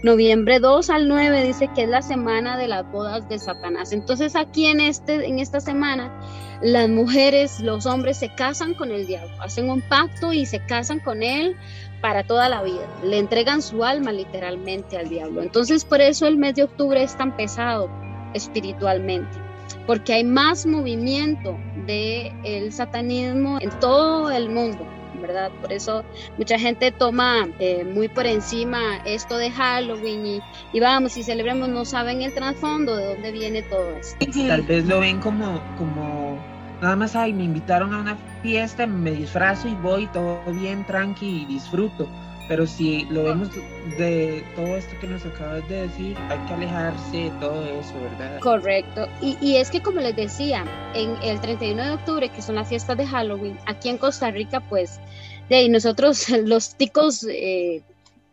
Noviembre 0.03 0.59
2 0.59 0.91
al 0.91 1.07
9 1.07 1.45
dice 1.45 1.71
que 1.75 1.85
es 1.85 1.89
la 1.89 2.03
semana 2.03 2.59
de 2.59 2.67
las 2.67 2.91
bodas 2.91 3.29
de 3.29 3.39
Satanás. 3.39 3.93
Entonces 3.93 4.35
aquí 4.35 4.67
en, 4.67 4.81
este, 4.81 5.29
en 5.29 5.39
esta 5.39 5.61
semana 5.61 6.13
las 6.61 6.89
mujeres, 6.89 7.61
los 7.61 7.87
hombres 7.87 8.19
se 8.19 8.35
casan 8.35 8.75
con 8.75 8.91
el 8.91 9.07
diablo, 9.07 9.31
hacen 9.41 9.71
un 9.71 9.81
pacto 9.81 10.33
y 10.33 10.45
se 10.45 10.59
casan 10.67 10.99
con 10.99 11.23
él 11.23 11.57
para 12.01 12.25
toda 12.25 12.49
la 12.49 12.65
vida. 12.65 12.85
Le 13.05 13.19
entregan 13.19 13.63
su 13.63 13.85
alma 13.85 14.11
literalmente 14.11 14.99
al 14.99 15.09
diablo. 15.09 15.41
Entonces 15.41 15.85
por 15.85 16.01
eso 16.01 16.27
el 16.27 16.37
mes 16.37 16.57
de 16.57 16.65
octubre 16.65 17.01
es 17.01 17.17
tan 17.17 17.37
pesado 17.37 17.89
espiritualmente 18.35 19.42
porque 19.87 20.15
hay 20.15 20.25
más 20.25 20.67
movimiento 20.67 21.59
del 21.87 22.33
el 22.45 22.73
satanismo 22.73 23.59
en 23.61 23.71
todo 23.81 24.31
el 24.31 24.49
mundo. 24.49 24.87
¿verdad? 25.21 25.53
Por 25.61 25.73
eso 25.73 26.05
mucha 26.37 26.59
gente 26.59 26.91
toma 26.91 27.49
eh, 27.61 27.85
muy 27.85 28.09
por 28.09 28.27
encima 28.27 28.97
esto 29.05 29.37
de 29.39 29.53
Halloween 29.53 30.27
y, 30.27 30.41
y, 30.73 30.81
vamos, 30.81 31.17
y 31.17 31.23
celebremos, 31.23 31.69
no 31.69 31.85
saben 31.85 32.23
el 32.23 32.35
trasfondo 32.35 32.97
de 32.97 33.07
dónde 33.07 33.31
viene 33.31 33.63
todo 33.63 33.97
esto. 33.97 34.17
Tal 34.49 34.63
vez 34.63 34.85
lo 34.87 34.99
ven 34.99 35.21
como, 35.21 35.63
como 35.79 36.39
nada 36.81 36.97
más, 36.97 37.15
ay, 37.15 37.33
me 37.33 37.45
invitaron 37.45 37.95
a 37.95 38.01
una 38.01 38.19
fiesta, 38.43 38.85
me 38.85 39.13
disfrazo 39.13 39.69
y 39.69 39.75
voy 39.77 40.09
todo 40.09 40.43
bien, 40.53 40.85
tranqui 40.85 41.43
y 41.43 41.47
disfruto 41.47 42.09
pero 42.49 42.67
si 42.67 43.05
lo 43.07 43.25
vemos 43.25 43.51
de 43.99 44.45
todo 44.57 44.77
esto 44.77 44.99
que 45.01 45.07
nos 45.07 45.25
acabas 45.25 45.67
de 45.69 45.83
decir, 45.83 46.17
hay 46.29 46.39
que 46.47 46.55
alejarse 46.55 47.17
de 47.17 47.31
todo 47.41 47.65
eso, 47.65 47.95
¿verdad? 48.01 48.41
Correcto. 48.41 49.09
Y, 49.21 49.37
y 49.41 49.57
es 49.57 49.71
que 49.71 49.81
como 49.81 50.01
les 50.01 50.17
decía, 50.17 50.65
en 50.95 51.17
el 51.23 51.41
31 51.41 51.83
de 51.83 51.91
octubre, 51.93 52.29
que 52.29 52.43
son 52.43 52.57
las 52.57 52.69
fiestas 52.69 52.97
de 52.99 53.07
Halloween, 53.07 53.59
aquí 53.67 53.89
en 53.89 53.99
Costa 53.99 54.31
Rica, 54.31 54.61
pues, 54.61 55.01
de 55.49 55.57
ahí 55.57 55.69
nosotros 55.69 56.29
los 56.45 56.77
ticos 56.77 57.25
eh, 57.29 57.83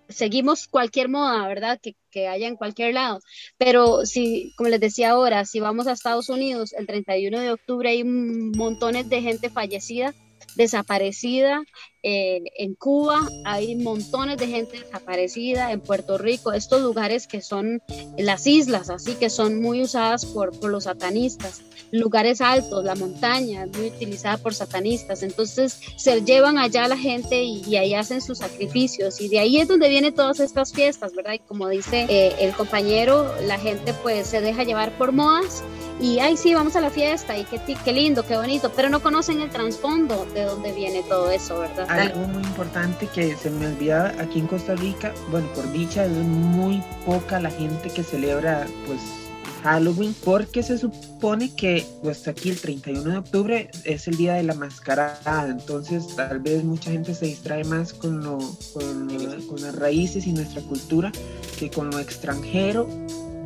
seguimos 0.09 0.67
cualquier 0.67 1.07
moda, 1.07 1.47
¿verdad? 1.47 1.79
Que, 1.81 1.95
que, 2.09 2.27
haya 2.27 2.47
en 2.47 2.55
cualquier 2.55 2.95
lado. 2.95 3.19
Pero 3.57 4.05
si, 4.05 4.53
como 4.57 4.69
les 4.69 4.79
decía 4.79 5.11
ahora, 5.11 5.45
si 5.45 5.59
vamos 5.59 5.87
a 5.87 5.91
Estados 5.91 6.29
Unidos, 6.29 6.73
el 6.73 6.87
31 6.87 7.39
de 7.39 7.51
octubre 7.51 7.89
hay 7.89 8.03
montones 8.03 9.07
de 9.07 9.21
gente 9.21 9.49
fallecida 9.49 10.13
desaparecida. 10.55 11.63
En 12.01 12.75
Cuba 12.75 13.27
hay 13.45 13.75
montones 13.75 14.37
de 14.37 14.47
gente 14.47 14.79
desaparecida, 14.79 15.71
en 15.71 15.81
Puerto 15.81 16.17
Rico, 16.17 16.53
estos 16.53 16.81
lugares 16.81 17.27
que 17.27 17.41
son 17.41 17.81
las 18.17 18.47
islas, 18.47 18.89
así 18.89 19.15
que 19.15 19.29
son 19.29 19.61
muy 19.61 19.81
usadas 19.81 20.25
por, 20.25 20.57
por 20.59 20.71
los 20.71 20.85
satanistas, 20.85 21.61
lugares 21.91 22.41
altos, 22.41 22.84
la 22.84 22.96
montaña, 22.96 23.65
muy 23.77 23.88
utilizada 23.88 24.38
por 24.38 24.53
satanistas, 24.53 25.24
entonces 25.24 25.79
se 25.96 26.22
llevan 26.22 26.58
allá 26.58 26.86
a 26.86 26.88
la 26.88 26.98
gente 26.98 27.43
y, 27.43 27.75
ahí 27.79 27.93
hacen 27.93 28.22
sus 28.22 28.39
sacrificios 28.39 29.22
y 29.22 29.29
de 29.29 29.39
ahí 29.39 29.58
es 29.58 29.67
donde 29.67 29.88
vienen 29.89 30.13
todas 30.13 30.39
estas 30.39 30.74
fiestas, 30.74 31.15
¿verdad? 31.15 31.34
Y 31.34 31.39
como 31.39 31.69
dice 31.69 32.05
eh, 32.10 32.36
el 32.39 32.53
compañero, 32.53 33.34
la 33.43 33.58
gente 33.58 33.93
pues 33.93 34.27
se 34.27 34.41
deja 34.41 34.63
llevar 34.63 34.98
por 34.98 35.13
modas 35.13 35.63
y 36.01 36.19
ay 36.19 36.38
sí, 36.38 36.53
vamos 36.53 36.75
a 36.75 36.81
la 36.81 36.89
fiesta 36.89 37.38
y 37.38 37.43
qué, 37.46 37.60
qué 37.84 37.93
lindo, 37.93 38.25
qué 38.25 38.36
bonito, 38.36 38.72
pero 38.75 38.89
no 38.89 39.01
conocen 39.01 39.41
el 39.41 39.50
trasfondo 39.50 40.25
de 40.34 40.43
dónde 40.43 40.74
viene 40.74 41.03
todo 41.03 41.29
eso, 41.29 41.60
¿verdad? 41.60 41.89
Algo 41.89 42.22
muy 42.27 42.43
importante 42.43 43.08
que 43.08 43.36
se 43.36 43.50
me 43.50 43.67
olvida 43.67 44.13
aquí 44.19 44.39
en 44.39 44.48
Costa 44.48 44.75
Rica, 44.75 45.13
bueno, 45.31 45.48
por 45.53 45.72
dicha 45.72 46.05
es 46.05 46.12
muy 46.12 46.81
poca 47.05 47.39
la 47.39 47.51
gente 47.51 47.89
que 47.89 48.03
celebra 48.03 48.65
pues 48.88 49.28
Halloween 49.63 50.15
porque 50.23 50.63
se 50.63 50.77
supone 50.77 51.53
que 51.55 51.85
pues 52.01 52.27
aquí 52.27 52.49
el 52.49 52.59
31 52.59 53.11
de 53.11 53.17
octubre 53.17 53.71
es 53.83 54.07
el 54.07 54.17
día 54.17 54.33
de 54.33 54.43
la 54.43 54.53
mascarada, 54.53 55.47
entonces 55.47 56.15
tal 56.15 56.39
vez 56.39 56.63
mucha 56.63 56.91
gente 56.91 57.13
se 57.13 57.25
distrae 57.27 57.63
más 57.63 57.93
con, 57.93 58.23
lo, 58.23 58.37
con, 58.73 59.07
con 59.47 59.61
las 59.61 59.75
raíces 59.75 60.27
y 60.27 60.33
nuestra 60.33 60.61
cultura 60.61 61.11
que 61.59 61.69
con 61.69 61.91
lo 61.91 61.99
extranjero 61.99 62.87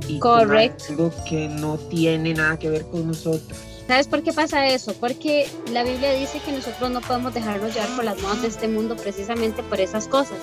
y 0.08 0.20
Correcto. 0.20 0.86
algo 0.90 1.12
que 1.28 1.48
no 1.48 1.78
tiene 1.78 2.34
nada 2.34 2.58
que 2.58 2.70
ver 2.70 2.86
con 2.86 3.08
nosotros. 3.08 3.58
¿Sabes 3.88 4.08
por 4.08 4.24
qué 4.24 4.32
pasa 4.32 4.68
eso? 4.68 4.94
Porque 4.94 5.48
la 5.72 5.84
Biblia 5.84 6.14
dice 6.14 6.40
que 6.40 6.54
nosotros 6.54 6.90
no 6.90 7.02
podemos 7.02 7.34
dejarnos 7.34 7.74
llevar 7.74 7.94
por 7.96 8.06
las 8.06 8.22
manos 8.22 8.42
de 8.42 8.48
este 8.48 8.68
mundo 8.70 8.96
precisamente 8.96 9.62
por 9.62 9.82
esas 9.82 10.08
cosas. 10.08 10.38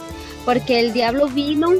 Porque 0.44 0.78
el 0.78 0.92
diablo 0.92 1.26
vino 1.26 1.70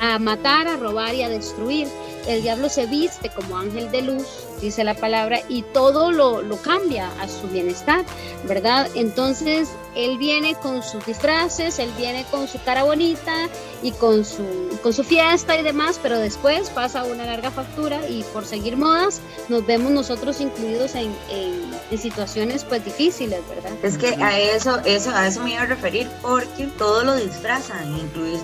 a 0.00 0.18
matar, 0.18 0.68
a 0.68 0.76
robar 0.76 1.14
y 1.14 1.22
a 1.22 1.28
destruir. 1.28 1.88
El 2.26 2.42
diablo 2.42 2.68
se 2.68 2.86
viste 2.86 3.30
como 3.30 3.56
ángel 3.56 3.90
de 3.90 4.02
luz, 4.02 4.26
dice 4.60 4.82
la 4.82 4.94
palabra, 4.94 5.40
y 5.48 5.62
todo 5.62 6.10
lo, 6.10 6.42
lo 6.42 6.56
cambia 6.56 7.10
a 7.20 7.28
su 7.28 7.46
bienestar, 7.48 8.04
¿verdad? 8.48 8.88
Entonces, 8.94 9.68
él 9.96 10.18
viene 10.18 10.54
con 10.54 10.82
sus 10.82 11.04
disfraces, 11.06 11.78
él 11.78 11.90
viene 11.96 12.24
con 12.30 12.46
su 12.46 12.62
cara 12.62 12.84
bonita 12.84 13.48
y 13.82 13.92
con 13.92 14.24
su, 14.24 14.78
con 14.82 14.92
su 14.92 15.02
fiesta 15.02 15.56
y 15.58 15.62
demás, 15.62 15.98
pero 16.02 16.18
después 16.18 16.70
pasa 16.70 17.04
una 17.04 17.24
larga 17.24 17.50
factura 17.50 18.06
y 18.08 18.22
por 18.32 18.44
seguir 18.44 18.76
modas 18.76 19.20
nos 19.48 19.66
vemos 19.66 19.90
nosotros 19.90 20.40
incluidos 20.40 20.94
en, 20.94 21.14
en, 21.30 21.66
situaciones 21.96 22.64
pues 22.64 22.84
difíciles, 22.84 23.40
¿verdad? 23.48 23.72
Es 23.82 23.96
que 23.96 24.16
a 24.22 24.38
eso, 24.38 24.80
eso, 24.84 25.10
a 25.14 25.28
eso 25.28 25.42
me 25.42 25.52
iba 25.52 25.62
a 25.62 25.66
referir 25.66 26.06
porque 26.20 26.66
todo 26.76 27.04
lo 27.04 27.16
disfrazan, 27.16 27.96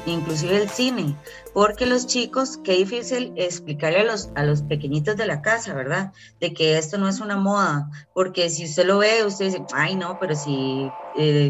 inclusive 0.06 0.62
el 0.62 0.70
cine, 0.70 1.16
porque 1.52 1.84
los 1.84 2.06
chicos, 2.06 2.58
qué 2.64 2.72
difícil 2.76 3.32
explicarle 3.36 4.00
a 4.00 4.04
los, 4.04 4.30
a 4.36 4.44
los 4.44 4.62
pequeñitos 4.62 5.16
de 5.16 5.26
la 5.26 5.42
casa, 5.42 5.74
¿verdad? 5.74 6.12
De 6.40 6.54
que 6.54 6.78
esto 6.78 6.96
no 6.98 7.08
es 7.08 7.20
una 7.20 7.36
moda, 7.36 7.90
porque 8.14 8.48
si 8.48 8.64
usted 8.64 8.86
lo 8.86 8.98
ve, 8.98 9.24
usted 9.26 9.46
dice, 9.46 9.62
ay 9.74 9.96
no, 9.96 10.18
pero 10.18 10.34
si 10.34 10.88
eh, 11.18 11.41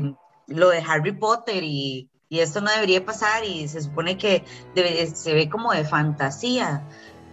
lo 0.46 0.68
de 0.70 0.78
Harry 0.78 1.12
Potter 1.12 1.62
y, 1.64 2.08
esto 2.30 2.62
no 2.62 2.70
debería 2.70 3.04
pasar 3.04 3.44
y 3.44 3.68
se 3.68 3.82
supone 3.82 4.16
que 4.16 4.42
debe, 4.74 5.06
se 5.06 5.34
ve 5.34 5.50
como 5.50 5.70
de 5.70 5.84
fantasía. 5.84 6.82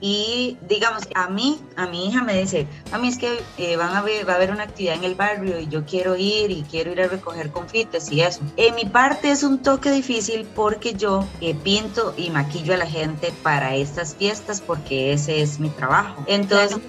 Y 0.02 0.58
digamos, 0.68 1.04
a 1.16 1.30
mí, 1.30 1.62
a 1.76 1.88
mi 1.88 2.08
hija 2.08 2.22
me 2.22 2.40
dice, 2.40 2.68
a 2.92 2.98
mí 2.98 3.10
es 3.10 3.18
que 3.18 3.40
eh, 3.58 3.76
van 3.76 3.96
a 3.96 4.02
ver, 4.02 4.28
va 4.28 4.34
a 4.34 4.36
haber 4.36 4.52
una 4.52 4.64
actividad 4.64 4.96
en 4.96 5.04
el 5.04 5.16
barrio 5.16 5.60
y 5.60 5.68
yo 5.68 5.86
quiero 5.86 6.16
ir 6.16 6.52
y 6.52 6.64
quiero 6.64 6.92
ir 6.92 7.02
a 7.02 7.08
recoger 7.08 7.52
confites 7.52 8.12
y 8.12 8.22
eso. 8.22 8.42
En 8.56 8.76
mi 8.76 8.86
parte 8.86 9.32
es 9.32 9.44
un 9.44 9.60
toque 9.62 9.92
difícil 9.92 10.46
porque 10.56 10.94
yo 10.94 11.26
eh, 11.42 11.54
pinto 11.54 12.14
y 12.18 12.30
maquillo 12.30 12.74
a 12.74 12.78
la 12.78 12.86
gente 12.86 13.34
para 13.44 13.76
estas 13.76 14.16
fiestas 14.16 14.62
porque 14.62 15.14
ese 15.14 15.42
es 15.42 15.60
mi 15.60 15.70
trabajo. 15.70 16.24
Entonces, 16.28 16.80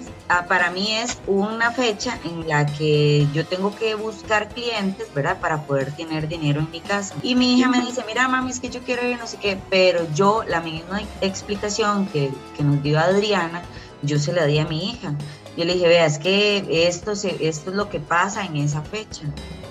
para 0.47 0.71
mí 0.71 0.95
es 0.95 1.17
una 1.27 1.71
fecha 1.71 2.17
en 2.23 2.47
la 2.47 2.65
que 2.65 3.27
yo 3.33 3.45
tengo 3.45 3.75
que 3.75 3.95
buscar 3.95 4.49
clientes, 4.49 5.13
¿verdad? 5.13 5.39
Para 5.39 5.63
poder 5.63 5.91
tener 5.95 6.27
dinero 6.27 6.61
en 6.61 6.71
mi 6.71 6.79
casa. 6.79 7.15
Y 7.21 7.35
mi 7.35 7.57
hija 7.57 7.67
me 7.67 7.81
dice, 7.81 8.03
mira, 8.07 8.27
mami, 8.27 8.51
es 8.51 8.59
que 8.59 8.69
yo 8.69 8.81
quiero 8.81 9.05
ir, 9.07 9.17
no 9.17 9.27
sé 9.27 9.37
qué, 9.37 9.59
pero 9.69 10.07
yo 10.13 10.43
la 10.47 10.61
misma 10.61 11.01
explicación 11.21 12.07
que, 12.07 12.31
que 12.55 12.63
nos 12.63 12.81
dio 12.81 12.99
Adriana, 12.99 13.61
yo 14.01 14.19
se 14.19 14.33
la 14.33 14.45
di 14.45 14.59
a 14.59 14.65
mi 14.65 14.91
hija. 14.91 15.13
Yo 15.57 15.65
le 15.65 15.73
dije, 15.73 15.87
vea, 15.87 16.05
es 16.05 16.17
que 16.17 16.87
esto, 16.87 17.15
se, 17.15 17.47
esto 17.47 17.71
es 17.71 17.75
lo 17.75 17.89
que 17.89 17.99
pasa 17.99 18.45
en 18.45 18.55
esa 18.55 18.81
fecha. 18.81 19.23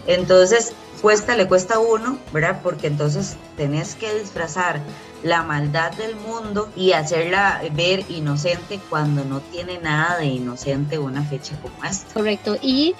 Entonces, 0.06 0.72
cuesta, 1.00 1.36
le 1.36 1.48
cuesta 1.48 1.76
a 1.76 1.78
uno, 1.78 2.18
¿verdad? 2.32 2.60
Porque 2.62 2.86
entonces 2.86 3.36
tenés 3.56 3.94
que 3.94 4.12
disfrazar 4.18 4.80
la 5.22 5.42
maldad 5.42 5.92
del 5.92 6.16
mundo 6.16 6.70
y 6.76 6.92
hacerla 6.92 7.60
ver 7.72 8.04
inocente 8.08 8.80
cuando 8.88 9.24
no 9.24 9.40
tiene 9.40 9.78
nada 9.78 10.18
de 10.18 10.26
inocente 10.26 10.98
una 10.98 11.22
fecha 11.24 11.56
como 11.60 11.84
esta. 11.84 12.12
Correcto. 12.14 12.56
Y 12.62 12.94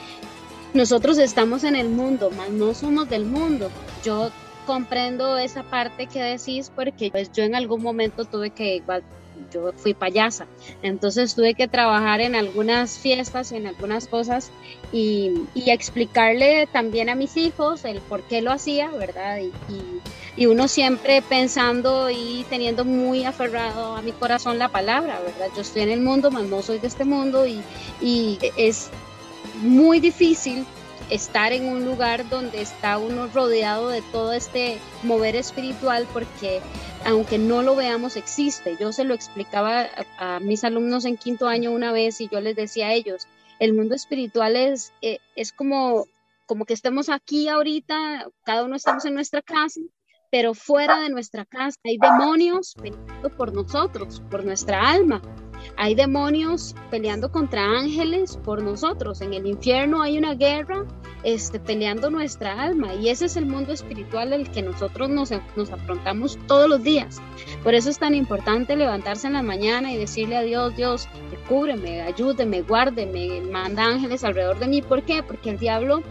nosotros 0.74 1.18
estamos 1.18 1.64
en 1.64 1.76
el 1.76 1.88
mundo, 1.88 2.30
más 2.30 2.50
no 2.50 2.74
somos 2.74 3.08
del 3.08 3.24
mundo. 3.24 3.70
Yo 4.04 4.30
comprendo 4.66 5.38
esa 5.38 5.62
parte 5.62 6.06
que 6.06 6.22
decís 6.22 6.70
porque 6.74 7.10
pues 7.10 7.32
yo 7.32 7.42
en 7.42 7.54
algún 7.54 7.82
momento 7.82 8.24
tuve 8.24 8.50
que 8.50 8.76
igual 8.76 9.02
yo 9.50 9.72
fui 9.72 9.94
payasa, 9.94 10.46
entonces 10.82 11.34
tuve 11.34 11.54
que 11.54 11.66
trabajar 11.66 12.20
en 12.20 12.34
algunas 12.34 12.98
fiestas 12.98 13.52
y 13.52 13.56
en 13.56 13.66
algunas 13.66 14.06
cosas 14.06 14.50
y, 14.92 15.48
explicarle 15.54 16.68
también 16.72 17.08
a 17.08 17.14
mis 17.14 17.36
hijos 17.36 17.84
el 17.84 18.00
por 18.00 18.22
qué 18.22 18.42
lo 18.42 18.52
hacía, 18.52 18.90
¿verdad? 18.90 19.38
Y, 20.36 20.46
uno 20.46 20.68
siempre 20.68 21.22
pensando 21.22 22.10
y 22.10 22.44
teniendo 22.48 22.84
muy 22.84 23.24
aferrado 23.24 23.96
a 23.96 24.02
mi 24.02 24.12
corazón 24.12 24.58
la 24.58 24.68
palabra, 24.68 25.20
¿verdad? 25.20 25.48
Yo 25.54 25.62
estoy 25.62 25.82
en 25.82 25.90
el 25.90 26.00
mundo, 26.00 26.30
mas 26.30 26.44
no 26.44 26.62
soy 26.62 26.78
de 26.78 26.86
este 26.86 27.04
mundo 27.04 27.46
y, 27.46 27.62
y 28.00 28.38
es 28.56 28.90
muy 29.62 30.00
difícil 30.00 30.64
estar 31.10 31.52
en 31.52 31.66
un 31.66 31.84
lugar 31.84 32.28
donde 32.28 32.60
está 32.60 32.98
uno 32.98 33.26
rodeado 33.26 33.88
de 33.88 34.02
todo 34.12 34.32
este 34.32 34.78
mover 35.02 35.36
espiritual 35.36 36.06
porque 36.12 36.60
aunque 37.04 37.38
no 37.38 37.62
lo 37.62 37.76
veamos 37.76 38.16
existe. 38.16 38.76
Yo 38.78 38.92
se 38.92 39.04
lo 39.04 39.14
explicaba 39.14 39.86
a, 40.18 40.40
mis 40.40 40.64
alumnos 40.64 41.04
en 41.04 41.16
quinto 41.16 41.48
año 41.48 41.72
una 41.72 41.92
vez 41.92 42.20
y 42.20 42.28
yo 42.28 42.40
les 42.40 42.56
decía 42.56 42.88
a 42.88 42.92
ellos, 42.92 43.26
el 43.58 43.74
mundo 43.74 43.94
espiritual 43.94 44.56
es, 44.56 44.92
eh, 45.02 45.18
es 45.36 45.52
como, 45.52 46.06
como 46.46 46.64
que 46.64 46.74
estemos 46.74 47.08
aquí 47.08 47.48
ahorita, 47.48 48.28
cada 48.44 48.64
uno 48.64 48.76
estamos 48.76 49.04
en 49.04 49.14
nuestra 49.14 49.42
casa, 49.42 49.80
pero 50.30 50.54
fuera 50.54 51.00
de 51.00 51.10
nuestra 51.10 51.44
casa 51.44 51.78
hay 51.84 51.98
demonios 51.98 52.74
peleando 52.80 53.30
por 53.36 53.52
nosotros, 53.52 54.22
por 54.30 54.44
nuestra 54.44 54.88
alma. 54.88 55.20
Hay 55.76 55.94
demonios 55.94 56.74
peleando 56.90 57.30
contra 57.30 57.62
ángeles 57.62 58.38
por 58.38 58.62
nosotros. 58.62 59.20
En 59.20 59.34
el 59.34 59.46
infierno 59.46 60.00
hay 60.00 60.16
una 60.16 60.34
guerra 60.34 60.86
este, 61.22 61.60
peleando 61.60 62.08
nuestra 62.08 62.62
alma 62.62 62.94
y 62.94 63.10
ese 63.10 63.26
es 63.26 63.36
el 63.36 63.44
mundo 63.44 63.72
espiritual 63.72 64.32
al 64.32 64.50
que 64.50 64.62
nosotros 64.62 65.10
nos, 65.10 65.30
nos 65.56 65.70
afrontamos 65.70 66.38
todos 66.46 66.68
los 66.68 66.82
días. 66.82 67.20
Por 67.62 67.74
eso 67.74 67.90
es 67.90 67.98
tan 67.98 68.14
importante 68.14 68.74
levantarse 68.76 69.26
en 69.26 69.34
la 69.34 69.42
mañana 69.42 69.92
y 69.92 69.98
decirle 69.98 70.36
a 70.36 70.42
Dios, 70.42 70.74
Dios, 70.76 71.08
cúbreme, 71.48 72.02
ayúdeme, 72.02 72.62
guárdeme, 72.62 73.42
manda 73.42 73.84
ángeles 73.84 74.24
alrededor 74.24 74.58
de 74.58 74.68
mí. 74.68 74.82
¿Por 74.82 75.02
qué? 75.02 75.22
Porque 75.22 75.50
el 75.50 75.58
diablo 75.58 76.02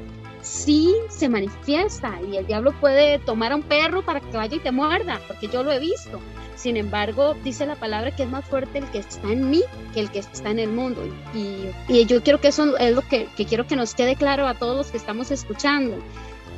sí 0.41 0.93
se 1.09 1.29
manifiesta 1.29 2.19
y 2.21 2.37
el 2.37 2.47
diablo 2.47 2.71
puede 2.79 3.19
tomar 3.19 3.51
a 3.51 3.55
un 3.55 3.63
perro 3.63 4.03
para 4.03 4.19
que 4.19 4.37
vaya 4.37 4.55
y 4.55 4.59
te 4.59 4.71
muerda, 4.71 5.19
porque 5.27 5.47
yo 5.47 5.63
lo 5.63 5.71
he 5.71 5.79
visto. 5.79 6.19
Sin 6.55 6.75
embargo, 6.75 7.35
dice 7.43 7.65
la 7.65 7.75
palabra 7.75 8.13
que 8.13 8.23
es 8.23 8.29
más 8.29 8.43
fuerte 8.43 8.79
el 8.79 8.85
que 8.91 8.99
está 8.99 9.31
en 9.31 9.49
mí 9.49 9.63
que 9.93 10.01
el 10.01 10.11
que 10.11 10.19
está 10.19 10.49
en 10.49 10.59
el 10.59 10.69
mundo. 10.69 11.01
Y, 11.33 12.05
yo 12.05 12.21
quiero 12.21 12.41
que 12.41 12.49
eso 12.49 12.77
es 12.77 12.93
lo 12.93 13.01
que, 13.01 13.27
que 13.37 13.45
quiero 13.45 13.65
que 13.65 13.77
nos 13.77 13.95
quede 13.95 14.15
claro 14.15 14.45
a 14.45 14.55
todos 14.55 14.75
los 14.75 14.87
que 14.87 14.97
estamos 14.97 15.31
escuchando 15.31 15.97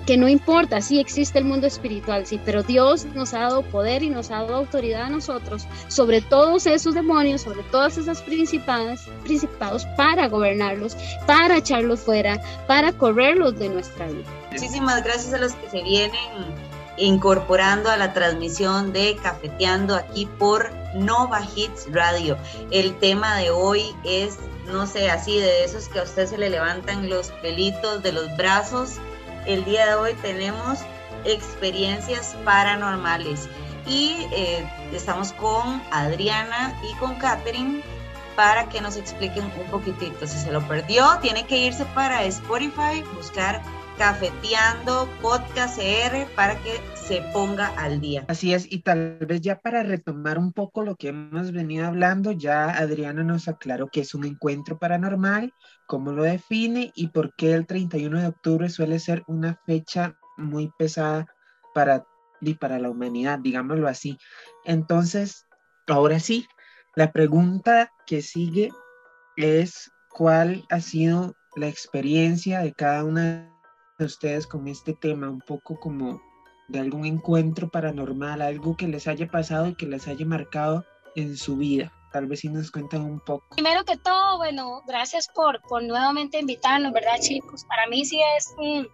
que 0.05 0.17
no 0.17 0.27
importa, 0.27 0.81
sí 0.81 0.99
existe 0.99 1.39
el 1.39 1.45
mundo 1.45 1.67
espiritual, 1.67 2.25
sí, 2.25 2.39
pero 2.43 2.63
Dios 2.63 3.05
nos 3.13 3.33
ha 3.33 3.39
dado 3.39 3.61
poder 3.63 4.03
y 4.03 4.09
nos 4.09 4.31
ha 4.31 4.41
dado 4.41 4.55
autoridad 4.55 5.03
a 5.03 5.09
nosotros 5.09 5.65
sobre 5.87 6.21
todos 6.21 6.65
esos 6.65 6.93
demonios, 6.95 7.41
sobre 7.41 7.63
todas 7.63 7.97
esas 7.97 8.21
principados, 8.21 9.01
principados 9.23 9.85
para 9.97 10.27
gobernarlos, 10.27 10.95
para 11.27 11.57
echarlos 11.57 12.01
fuera, 12.01 12.41
para 12.67 12.91
correrlos 12.93 13.57
de 13.57 13.69
nuestra 13.69 14.07
vida. 14.07 14.25
Muchísimas 14.51 15.03
gracias 15.03 15.33
a 15.33 15.37
los 15.37 15.53
que 15.53 15.69
se 15.69 15.83
vienen 15.83 16.71
incorporando 16.97 17.89
a 17.89 17.97
la 17.97 18.13
transmisión 18.13 18.93
de 18.93 19.17
Cafeteando 19.21 19.95
aquí 19.95 20.27
por 20.37 20.71
Nova 20.93 21.41
Hits 21.55 21.87
Radio. 21.91 22.37
El 22.69 22.97
tema 22.99 23.37
de 23.37 23.49
hoy 23.49 23.95
es, 24.03 24.37
no 24.67 24.85
sé, 24.85 25.09
así 25.09 25.39
de 25.39 25.63
esos 25.63 25.87
que 25.87 25.99
a 25.99 26.03
usted 26.03 26.27
se 26.27 26.37
le 26.37 26.49
levantan 26.49 27.09
los 27.09 27.29
pelitos 27.41 28.03
de 28.03 28.11
los 28.11 28.35
brazos 28.37 28.99
el 29.45 29.63
día 29.65 29.87
de 29.87 29.95
hoy 29.95 30.13
tenemos 30.21 30.79
experiencias 31.25 32.35
paranormales 32.45 33.47
y 33.87 34.27
eh, 34.33 34.67
estamos 34.93 35.33
con 35.33 35.81
Adriana 35.91 36.79
y 36.89 36.95
con 36.97 37.15
Catherine 37.15 37.81
para 38.35 38.69
que 38.69 38.81
nos 38.81 38.97
expliquen 38.97 39.43
un 39.43 39.71
poquitito. 39.71 40.25
Si 40.25 40.37
se 40.37 40.51
lo 40.51 40.65
perdió, 40.67 41.05
tiene 41.21 41.45
que 41.45 41.57
irse 41.57 41.85
para 41.93 42.23
Spotify, 42.23 43.03
buscar 43.15 43.61
Cafeteando 43.97 45.07
Podcast 45.21 45.77
CR 45.77 46.25
para 46.35 46.55
que 46.55 46.79
se 46.95 47.21
ponga 47.33 47.67
al 47.77 47.99
día. 47.99 48.25
Así 48.29 48.53
es, 48.53 48.71
y 48.71 48.79
tal 48.79 49.17
vez 49.19 49.41
ya 49.41 49.59
para 49.59 49.83
retomar 49.83 50.39
un 50.39 50.53
poco 50.53 50.83
lo 50.83 50.95
que 50.95 51.09
hemos 51.09 51.51
venido 51.51 51.85
hablando, 51.85 52.31
ya 52.31 52.69
Adriana 52.69 53.23
nos 53.23 53.47
aclaró 53.47 53.89
que 53.89 54.01
es 54.01 54.15
un 54.15 54.25
encuentro 54.25 54.79
paranormal, 54.79 55.53
cómo 55.91 56.13
lo 56.13 56.23
define 56.23 56.93
y 56.95 57.09
por 57.09 57.33
qué 57.33 57.51
el 57.51 57.67
31 57.67 58.21
de 58.21 58.27
octubre 58.27 58.69
suele 58.69 58.97
ser 58.97 59.25
una 59.27 59.59
fecha 59.65 60.15
muy 60.37 60.71
pesada 60.77 61.25
para, 61.73 62.05
y 62.39 62.53
para 62.53 62.79
la 62.79 62.89
humanidad, 62.89 63.39
digámoslo 63.39 63.89
así. 63.89 64.17
Entonces, 64.63 65.47
ahora 65.87 66.21
sí, 66.21 66.47
la 66.95 67.11
pregunta 67.11 67.91
que 68.07 68.21
sigue 68.21 68.71
es 69.35 69.91
cuál 70.09 70.63
ha 70.69 70.79
sido 70.79 71.35
la 71.57 71.67
experiencia 71.67 72.61
de 72.61 72.71
cada 72.71 73.03
una 73.03 73.53
de 73.99 74.05
ustedes 74.05 74.47
con 74.47 74.69
este 74.69 74.93
tema, 74.93 75.29
un 75.29 75.41
poco 75.41 75.77
como 75.77 76.21
de 76.69 76.79
algún 76.79 77.03
encuentro 77.05 77.67
paranormal, 77.69 78.41
algo 78.41 78.77
que 78.77 78.87
les 78.87 79.09
haya 79.09 79.27
pasado 79.27 79.67
y 79.67 79.75
que 79.75 79.87
les 79.87 80.07
haya 80.07 80.25
marcado 80.25 80.85
en 81.17 81.35
su 81.35 81.57
vida. 81.57 81.91
Tal 82.11 82.27
vez 82.27 82.41
si 82.41 82.49
nos 82.49 82.71
cuentan 82.71 83.01
un 83.01 83.19
poco. 83.19 83.47
Primero 83.55 83.83
que 83.85 83.97
todo, 83.97 84.37
bueno, 84.37 84.81
gracias 84.87 85.27
por, 85.33 85.61
por 85.61 85.83
nuevamente 85.83 86.39
invitarnos, 86.39 86.91
¿verdad, 86.91 87.19
chicos? 87.19 87.63
Para 87.65 87.87
mí 87.87 88.05
sí 88.05 88.19
es 88.37 88.53
un, 88.57 88.87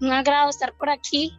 un 0.00 0.12
agrado 0.12 0.50
estar 0.50 0.74
por 0.76 0.90
aquí. 0.90 1.32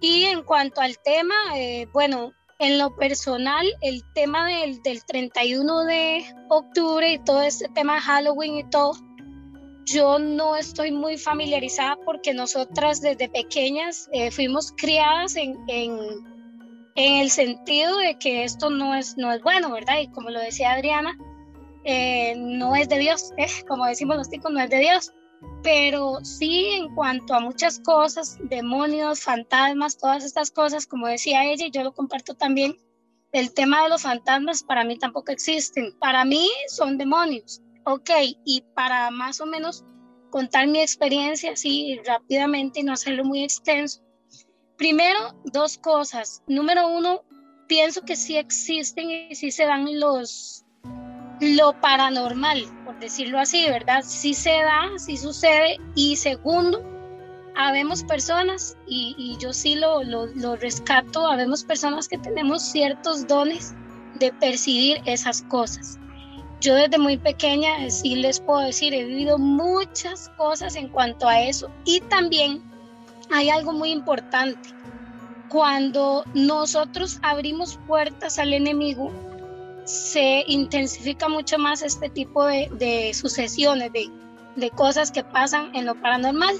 Y 0.00 0.24
en 0.24 0.42
cuanto 0.42 0.80
al 0.80 0.98
tema, 0.98 1.34
eh, 1.56 1.88
bueno, 1.92 2.32
en 2.58 2.78
lo 2.78 2.94
personal, 2.96 3.66
el 3.80 4.02
tema 4.14 4.48
del, 4.48 4.82
del 4.82 5.04
31 5.04 5.84
de 5.84 6.24
octubre 6.50 7.12
y 7.12 7.18
todo 7.18 7.42
este 7.42 7.68
tema 7.68 7.94
de 7.94 8.00
Halloween 8.00 8.56
y 8.56 8.70
todo, 8.70 8.92
yo 9.86 10.18
no 10.18 10.56
estoy 10.56 10.92
muy 10.92 11.18
familiarizada 11.18 11.96
porque 12.04 12.32
nosotras 12.32 13.00
desde 13.00 13.28
pequeñas 13.28 14.08
eh, 14.12 14.30
fuimos 14.30 14.72
criadas 14.72 15.36
en, 15.36 15.56
en, 15.68 15.98
en, 16.94 17.14
el 17.22 17.30
sentido 17.30 17.98
de 17.98 18.18
que 18.18 18.44
esto 18.44 18.70
no 18.70 18.94
es, 18.94 19.16
no 19.16 19.32
es 19.32 19.42
bueno, 19.42 19.70
¿verdad? 19.70 20.00
Y 20.00 20.08
como 20.08 20.30
lo 20.30 20.40
decía 20.40 20.72
Adriana, 20.72 21.18
eh, 21.84 22.34
no 22.36 22.74
es 22.76 22.88
de 22.88 22.98
Dios, 22.98 23.32
eh, 23.38 23.46
como 23.68 23.86
decimos 23.86 24.16
los 24.16 24.30
chicos, 24.30 24.52
no 24.52 24.60
es 24.60 24.70
de 24.70 24.78
Dios. 24.78 25.12
Pero 25.62 26.18
sí 26.22 26.66
en 26.70 26.94
cuanto 26.94 27.34
a 27.34 27.40
muchas 27.40 27.80
cosas, 27.80 28.38
demonios, 28.44 29.20
fantasmas, 29.20 29.98
todas 29.98 30.24
estas 30.24 30.50
cosas, 30.50 30.86
como 30.86 31.06
decía 31.06 31.44
ella, 31.44 31.66
y 31.66 31.70
yo 31.70 31.82
lo 31.82 31.92
comparto 31.92 32.34
también, 32.34 32.76
el 33.32 33.52
tema 33.52 33.82
de 33.82 33.90
los 33.90 34.02
fantasmas 34.02 34.62
para 34.62 34.84
mí 34.84 34.98
tampoco 34.98 35.32
existen. 35.32 35.92
Para 35.98 36.24
mí 36.24 36.48
son 36.68 36.96
demonios 36.96 37.60
Ok, 37.86 38.10
y 38.46 38.64
para 38.74 39.10
más 39.10 39.42
o 39.42 39.46
menos 39.46 39.84
contar 40.30 40.66
mi 40.66 40.80
experiencia 40.80 41.52
así 41.52 42.00
rápidamente 42.06 42.80
y 42.80 42.82
no 42.82 42.94
hacerlo 42.94 43.24
muy 43.24 43.44
extenso. 43.44 44.00
Primero, 44.76 45.34
dos 45.44 45.78
cosas. 45.78 46.42
Número 46.46 46.88
uno, 46.88 47.22
pienso 47.68 48.02
que 48.02 48.16
sí 48.16 48.36
existen 48.36 49.10
y 49.10 49.34
sí 49.34 49.50
se 49.50 49.66
dan 49.66 49.98
los 49.98 50.64
lo 51.40 51.78
paranormal, 51.80 52.64
por 52.84 52.98
decirlo 53.00 53.38
así, 53.38 53.66
¿verdad? 53.68 54.02
Sí 54.04 54.34
se 54.34 54.50
da, 54.50 54.90
sí 54.98 55.16
sucede. 55.16 55.78
Y 55.94 56.16
segundo, 56.16 56.82
habemos 57.56 58.04
personas, 58.04 58.76
y, 58.86 59.14
y 59.18 59.36
yo 59.38 59.52
sí 59.52 59.74
lo, 59.74 60.02
lo, 60.02 60.26
lo 60.26 60.56
rescato, 60.56 61.26
habemos 61.26 61.64
personas 61.64 62.08
que 62.08 62.18
tenemos 62.18 62.62
ciertos 62.62 63.26
dones 63.26 63.74
de 64.18 64.32
percibir 64.32 65.00
esas 65.06 65.42
cosas. 65.42 65.98
Yo 66.60 66.74
desde 66.74 66.98
muy 66.98 67.18
pequeña, 67.18 67.90
sí 67.90 68.16
les 68.16 68.40
puedo 68.40 68.60
decir, 68.60 68.94
he 68.94 69.04
vivido 69.04 69.38
muchas 69.38 70.30
cosas 70.36 70.76
en 70.76 70.88
cuanto 70.88 71.28
a 71.28 71.42
eso. 71.42 71.68
Y 71.84 72.00
también 72.02 72.62
hay 73.30 73.50
algo 73.50 73.72
muy 73.72 73.90
importante. 73.90 74.70
Cuando 75.48 76.24
nosotros 76.34 77.18
abrimos 77.22 77.78
puertas 77.86 78.38
al 78.38 78.52
enemigo, 78.52 79.12
se 79.84 80.44
intensifica 80.46 81.28
mucho 81.28 81.58
más 81.58 81.82
este 81.82 82.08
tipo 82.08 82.44
de, 82.46 83.12
sucesiones, 83.14 83.92
de, 83.92 84.10
de 84.56 84.70
cosas 84.70 85.10
que 85.10 85.22
pasan 85.22 85.74
en 85.74 85.86
lo 85.86 86.00
paranormal, 86.00 86.56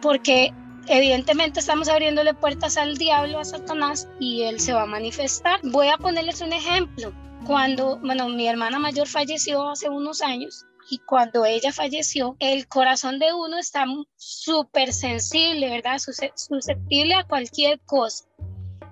porque 0.00 0.52
evidentemente 0.88 1.60
estamos 1.60 1.88
abriéndole 1.88 2.34
puertas 2.34 2.76
al 2.76 2.96
diablo, 2.96 3.38
a 3.38 3.44
Satanás, 3.44 4.08
y 4.18 4.42
él 4.42 4.58
se 4.60 4.72
va 4.72 4.82
a 4.82 4.86
manifestar. 4.86 5.60
Voy 5.62 5.88
a 5.88 5.98
ponerles 5.98 6.40
un 6.40 6.52
ejemplo 6.52 7.12
cuando, 7.46 7.98
bueno, 7.98 8.28
mi 8.28 8.48
hermana 8.48 8.78
mayor 8.78 9.06
falleció 9.06 9.68
hace 9.68 9.88
unos 9.88 10.22
años 10.22 10.66
y 10.90 10.98
cuando 10.98 11.44
ella 11.44 11.72
falleció, 11.72 12.36
el 12.38 12.68
corazón 12.68 13.18
de 13.18 13.32
uno 13.32 13.58
está 13.58 13.84
súper 14.16 14.92
sensible, 14.92 15.70
¿verdad? 15.70 15.98
Susceptible 15.98 17.14
a 17.14 17.24
cualquier 17.24 17.80
cosa. 17.80 18.24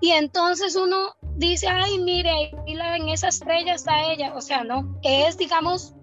Y 0.00 0.10
entonces 0.10 0.74
uno 0.74 1.14
dice, 1.36 1.68
ay, 1.68 1.98
mire, 1.98 2.50
en 2.66 3.08
esa 3.08 3.28
estrella 3.28 3.74
está 3.74 4.12
ella. 4.12 4.34
O 4.34 4.40
sea, 4.40 4.64
no, 4.64 4.98
es, 5.02 5.38
digamos, 5.38 5.94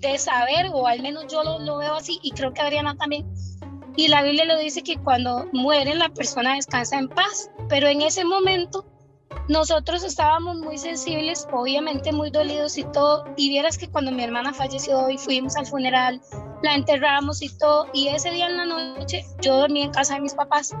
de 0.00 0.18
saber, 0.18 0.70
o 0.72 0.86
al 0.86 1.00
menos 1.02 1.26
yo 1.30 1.44
lo, 1.44 1.60
lo 1.60 1.78
veo 1.78 1.94
así, 1.94 2.18
y 2.22 2.32
creo 2.32 2.52
que 2.52 2.62
Adriana 2.62 2.96
también. 2.96 3.32
Y 3.96 4.08
la 4.08 4.22
Biblia 4.22 4.46
lo 4.46 4.58
dice 4.58 4.82
que 4.82 4.96
cuando 4.96 5.46
mueren 5.52 5.98
la 5.98 6.08
persona 6.08 6.54
descansa 6.54 6.98
en 6.98 7.08
paz, 7.08 7.50
pero 7.68 7.88
en 7.88 8.02
ese 8.02 8.24
momento 8.24 8.86
nosotros 9.48 10.04
estábamos 10.04 10.56
muy 10.56 10.78
sensibles, 10.78 11.46
obviamente 11.52 12.12
muy 12.12 12.30
dolidos 12.30 12.78
y 12.78 12.84
todo, 12.84 13.24
y 13.36 13.48
vieras 13.48 13.76
que 13.76 13.88
cuando 13.88 14.12
mi 14.12 14.22
hermana 14.22 14.52
falleció 14.52 15.10
y 15.10 15.18
fuimos 15.18 15.56
al 15.56 15.66
funeral, 15.66 16.20
la 16.62 16.74
enterramos 16.74 17.42
y 17.42 17.48
todo, 17.58 17.86
y 17.92 18.08
ese 18.08 18.30
día 18.30 18.48
en 18.48 18.56
la 18.56 18.66
noche 18.66 19.24
yo 19.40 19.56
dormí 19.56 19.82
en 19.82 19.90
casa 19.90 20.14
de 20.14 20.20
mis 20.20 20.34
papás 20.34 20.74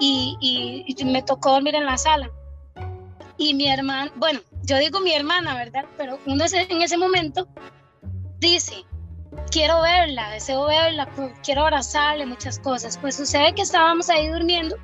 y, 0.00 0.36
y, 0.40 1.04
me 1.04 1.22
tocó 1.22 1.52
dormir 1.52 1.74
en 1.74 1.86
la 1.86 1.98
sala. 1.98 2.30
Y 3.36 3.54
mi 3.54 3.68
hermana, 3.68 4.12
bueno, 4.16 4.40
yo 4.62 4.78
digo 4.78 5.00
mi 5.00 5.12
hermana, 5.12 5.54
¿verdad? 5.54 5.84
Pero 5.96 6.18
uno 6.26 6.44
en 6.52 6.82
ese 6.82 6.96
momento 6.96 7.48
dice, 8.38 8.84
quiero 9.50 9.80
verla, 9.82 10.30
deseo 10.30 10.66
verla, 10.66 11.08
quiero 11.42 11.62
abrazarle, 11.62 12.26
muchas 12.26 12.58
cosas. 12.58 12.98
Pues 12.98 13.16
sucede 13.16 13.54
que 13.54 13.62
estábamos 13.62 14.08
ahí 14.10 14.28
durmiendo 14.28 14.76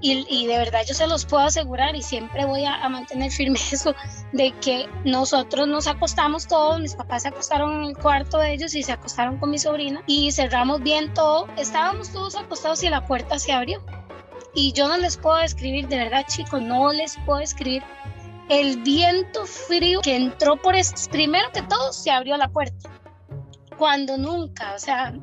y, 0.00 0.46
de 0.46 0.58
verdad 0.58 0.80
yo 0.86 0.94
se 0.94 1.06
los 1.06 1.26
puedo 1.26 1.44
asegurar 1.44 1.94
y 1.94 2.02
siempre 2.02 2.44
voy 2.44 2.64
a, 2.64 2.88
mantener 2.88 3.30
firme 3.30 3.58
eso 3.72 3.94
de 4.32 4.52
que 4.60 4.88
nosotros 5.04 5.68
nos 5.68 5.86
acostamos 5.86 6.46
todos, 6.46 6.80
mis 6.80 6.94
papás 6.94 7.22
se 7.22 7.28
acostaron 7.28 7.82
en 7.82 7.90
el 7.90 7.96
cuarto 7.96 8.38
de 8.38 8.52
ellos 8.52 8.74
y 8.74 8.82
se 8.82 8.92
acostaron 8.92 9.38
con 9.38 9.50
mi 9.50 9.58
sobrina 9.58 10.02
y 10.06 10.32
cerramos 10.32 10.80
bien 10.82 11.12
todo, 11.14 11.46
estábamos 11.56 12.10
todos 12.10 12.36
acostados 12.36 12.82
y 12.82 12.88
la 12.88 13.06
puerta 13.06 13.38
se 13.38 13.52
abrió. 13.52 13.84
Y 14.52 14.72
yo 14.72 14.88
no 14.88 14.96
les 14.96 15.16
puedo 15.16 15.36
describir, 15.36 15.86
de 15.86 15.98
verdad 15.98 16.24
chicos, 16.26 16.60
no 16.60 16.92
les 16.92 17.16
puedo 17.24 17.38
describir 17.38 17.84
el 18.48 18.82
viento 18.82 19.46
frío 19.46 20.00
que 20.00 20.16
entró 20.16 20.56
por 20.56 20.74
eso. 20.74 20.94
Primero 21.10 21.52
que 21.52 21.62
todo 21.62 21.92
se 21.92 22.10
abrió 22.10 22.36
la 22.36 22.48
puerta, 22.48 22.90
cuando 23.78 24.18
nunca, 24.18 24.74
o 24.74 24.78
sea, 24.78 25.14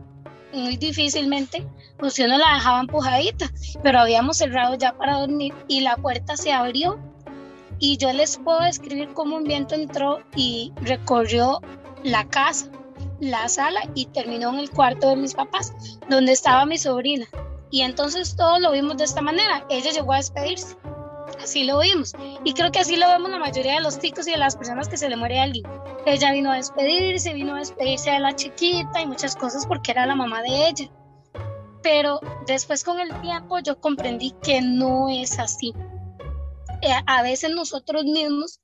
muy 0.53 0.77
difícilmente 0.77 1.67
pues 1.97 2.19
uno 2.19 2.37
la 2.37 2.55
dejaba 2.55 2.79
empujadita, 2.79 3.51
pero 3.83 3.99
habíamos 3.99 4.37
cerrado 4.37 4.75
ya 4.75 4.93
para 4.97 5.19
dormir 5.19 5.53
y 5.67 5.81
la 5.81 5.97
puerta 5.97 6.37
se 6.37 6.51
abrió 6.51 6.99
y 7.79 7.97
yo 7.97 8.11
les 8.13 8.37
puedo 8.37 8.59
describir 8.61 9.13
cómo 9.13 9.37
un 9.37 9.43
viento 9.43 9.75
entró 9.75 10.19
y 10.35 10.73
recorrió 10.81 11.61
la 12.03 12.27
casa, 12.27 12.67
la 13.19 13.47
sala 13.49 13.81
y 13.93 14.07
terminó 14.07 14.49
en 14.49 14.59
el 14.59 14.69
cuarto 14.69 15.09
de 15.09 15.15
mis 15.15 15.33
papás, 15.33 15.73
donde 16.09 16.31
estaba 16.31 16.65
mi 16.65 16.77
sobrina. 16.77 17.27
Y 17.69 17.81
entonces 17.81 18.35
todos 18.35 18.59
lo 18.61 18.71
vimos 18.71 18.97
de 18.97 19.03
esta 19.03 19.21
manera. 19.21 19.65
Ella 19.69 19.91
llegó 19.91 20.13
a 20.13 20.17
despedirse. 20.17 20.77
Así 21.43 21.65
lo 21.65 21.79
vimos. 21.79 22.13
Y 22.45 22.53
creo 22.53 22.71
que 22.71 22.79
así 22.79 22.95
lo 22.95 23.07
vemos 23.09 23.29
la 23.29 23.39
mayoría 23.39 23.73
de 23.73 23.81
los 23.81 23.99
ticos 23.99 24.27
y 24.27 24.31
de 24.31 24.37
las 24.37 24.55
personas 24.55 24.87
que 24.87 24.97
se 24.97 25.09
le 25.09 25.17
muere 25.17 25.39
a 25.39 25.43
alguien. 25.43 25.65
Ella 26.05 26.31
vino 26.31 26.51
a 26.51 26.55
despedirse, 26.55 27.33
vino 27.33 27.55
a 27.55 27.59
despedirse 27.59 28.11
de 28.11 28.19
la 28.19 28.35
chiquita 28.35 29.01
y 29.01 29.05
muchas 29.05 29.35
cosas 29.35 29.65
porque 29.67 29.91
era 29.91 30.05
la 30.05 30.15
mamá 30.15 30.41
de 30.41 30.69
ella 30.69 30.89
pero 31.81 32.19
después 32.45 32.83
con 32.83 32.99
el 32.99 33.21
tiempo 33.21 33.59
yo 33.59 33.79
comprendí 33.79 34.33
que 34.43 34.61
no 34.61 35.09
es 35.09 35.39
así. 35.39 35.73
Eh, 36.81 36.93
a 37.05 37.23
veces 37.23 37.51
nosotros 37.51 38.05
mismos 38.05 38.59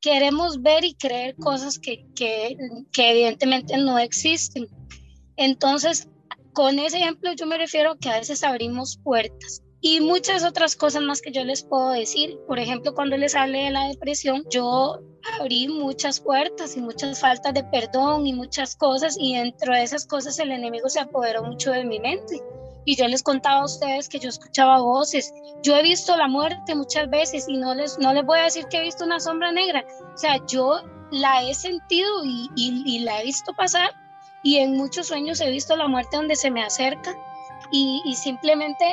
queremos 0.00 0.62
ver 0.62 0.84
y 0.84 0.94
creer 0.94 1.36
cosas 1.36 1.78
que, 1.78 2.06
que, 2.14 2.56
evidentemente 2.96 3.76
no 3.76 3.98
existen. 3.98 4.68
Entonces, 5.36 6.08
con 6.52 6.78
ese 6.78 6.98
ejemplo 6.98 7.32
yo 7.32 7.46
me 7.46 7.58
refiero 7.58 7.96
que 7.98 8.08
a 8.08 8.18
veces 8.18 8.42
abrimos 8.42 8.98
puertas 9.02 9.62
y 9.80 10.00
muchas 10.00 10.44
otras 10.44 10.74
cosas 10.74 11.02
más 11.02 11.20
que 11.20 11.30
yo 11.30 11.44
les 11.44 11.62
puedo 11.62 11.90
decir. 11.90 12.38
Por 12.46 12.58
ejemplo, 12.58 12.94
cuando 12.94 13.16
les 13.16 13.34
hablé 13.34 13.64
de 13.64 13.70
la 13.70 13.88
depresión, 13.88 14.44
yo 14.50 14.98
abrí 15.38 15.68
muchas 15.68 16.20
puertas 16.20 16.76
y 16.76 16.80
muchas 16.80 17.20
faltas 17.20 17.54
de 17.54 17.64
perdón 17.64 18.26
y 18.26 18.32
muchas 18.32 18.74
cosas 18.74 19.16
y 19.18 19.36
dentro 19.36 19.74
de 19.74 19.82
esas 19.82 20.06
cosas 20.06 20.38
el 20.38 20.50
enemigo 20.50 20.88
se 20.88 21.00
apoderó 21.00 21.44
mucho 21.44 21.70
de 21.70 21.84
mi 21.84 22.00
mente. 22.00 22.42
Y 22.84 22.96
yo 22.96 23.06
les 23.06 23.22
contaba 23.22 23.60
a 23.60 23.64
ustedes 23.66 24.08
que 24.08 24.18
yo 24.18 24.30
escuchaba 24.30 24.80
voces. 24.80 25.32
Yo 25.62 25.76
he 25.76 25.82
visto 25.82 26.16
la 26.16 26.26
muerte 26.26 26.74
muchas 26.74 27.08
veces 27.10 27.46
y 27.46 27.56
no 27.58 27.74
les, 27.74 27.98
no 27.98 28.12
les 28.14 28.24
voy 28.24 28.40
a 28.40 28.44
decir 28.44 28.66
que 28.66 28.78
he 28.78 28.82
visto 28.82 29.04
una 29.04 29.20
sombra 29.20 29.52
negra. 29.52 29.84
O 30.14 30.16
sea, 30.16 30.38
yo 30.46 30.80
la 31.10 31.42
he 31.42 31.54
sentido 31.54 32.24
y, 32.24 32.50
y, 32.56 32.98
la 33.00 33.20
he 33.20 33.24
visto 33.24 33.52
pasar 33.54 33.90
y 34.42 34.56
en 34.56 34.76
muchos 34.76 35.08
sueños 35.08 35.40
he 35.40 35.50
visto 35.50 35.76
la 35.76 35.88
muerte 35.88 36.16
donde 36.16 36.36
se 36.36 36.50
me 36.50 36.62
acerca 36.62 37.14
y, 37.70 38.02
y 38.04 38.14
simplemente 38.14 38.84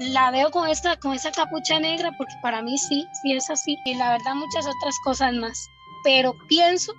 la 0.00 0.30
veo 0.30 0.50
con 0.50 0.66
esta 0.66 0.96
con 0.96 1.12
esa 1.12 1.30
capucha 1.30 1.78
negra 1.78 2.10
porque 2.16 2.32
para 2.42 2.62
mí 2.62 2.78
sí, 2.78 3.06
sí 3.22 3.34
es 3.34 3.50
así 3.50 3.76
y 3.84 3.94
la 3.94 4.12
verdad 4.12 4.34
muchas 4.34 4.66
otras 4.66 4.96
cosas 5.04 5.34
más, 5.34 5.68
pero 6.02 6.34
pienso 6.48 6.94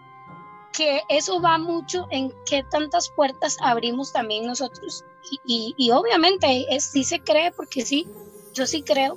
que 0.71 1.01
eso 1.09 1.41
va 1.41 1.57
mucho 1.57 2.07
en 2.11 2.31
qué 2.45 2.63
tantas 2.69 3.09
puertas 3.09 3.57
abrimos 3.61 4.13
también 4.13 4.45
nosotros. 4.45 5.03
Y, 5.45 5.75
y, 5.77 5.91
obviamente 5.91 6.65
es, 6.73 6.91
sí 6.91 7.03
se 7.03 7.19
cree 7.19 7.51
porque 7.51 7.81
sí, 7.81 8.07
yo 8.53 8.65
sí 8.65 8.81
creo, 8.81 9.15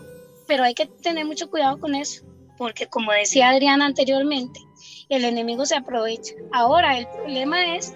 pero 0.48 0.64
hay 0.64 0.74
que 0.74 0.86
tener 0.86 1.24
mucho 1.24 1.48
cuidado 1.48 1.78
con 1.78 1.94
eso 1.94 2.24
porque 2.56 2.86
como 2.86 3.12
decía 3.12 3.50
Adriana 3.50 3.84
anteriormente, 3.84 4.60
el 5.08 5.24
enemigo 5.24 5.66
se 5.66 5.76
aprovecha. 5.76 6.34
Ahora 6.52 6.98
el 6.98 7.06
problema 7.06 7.76
es 7.76 7.94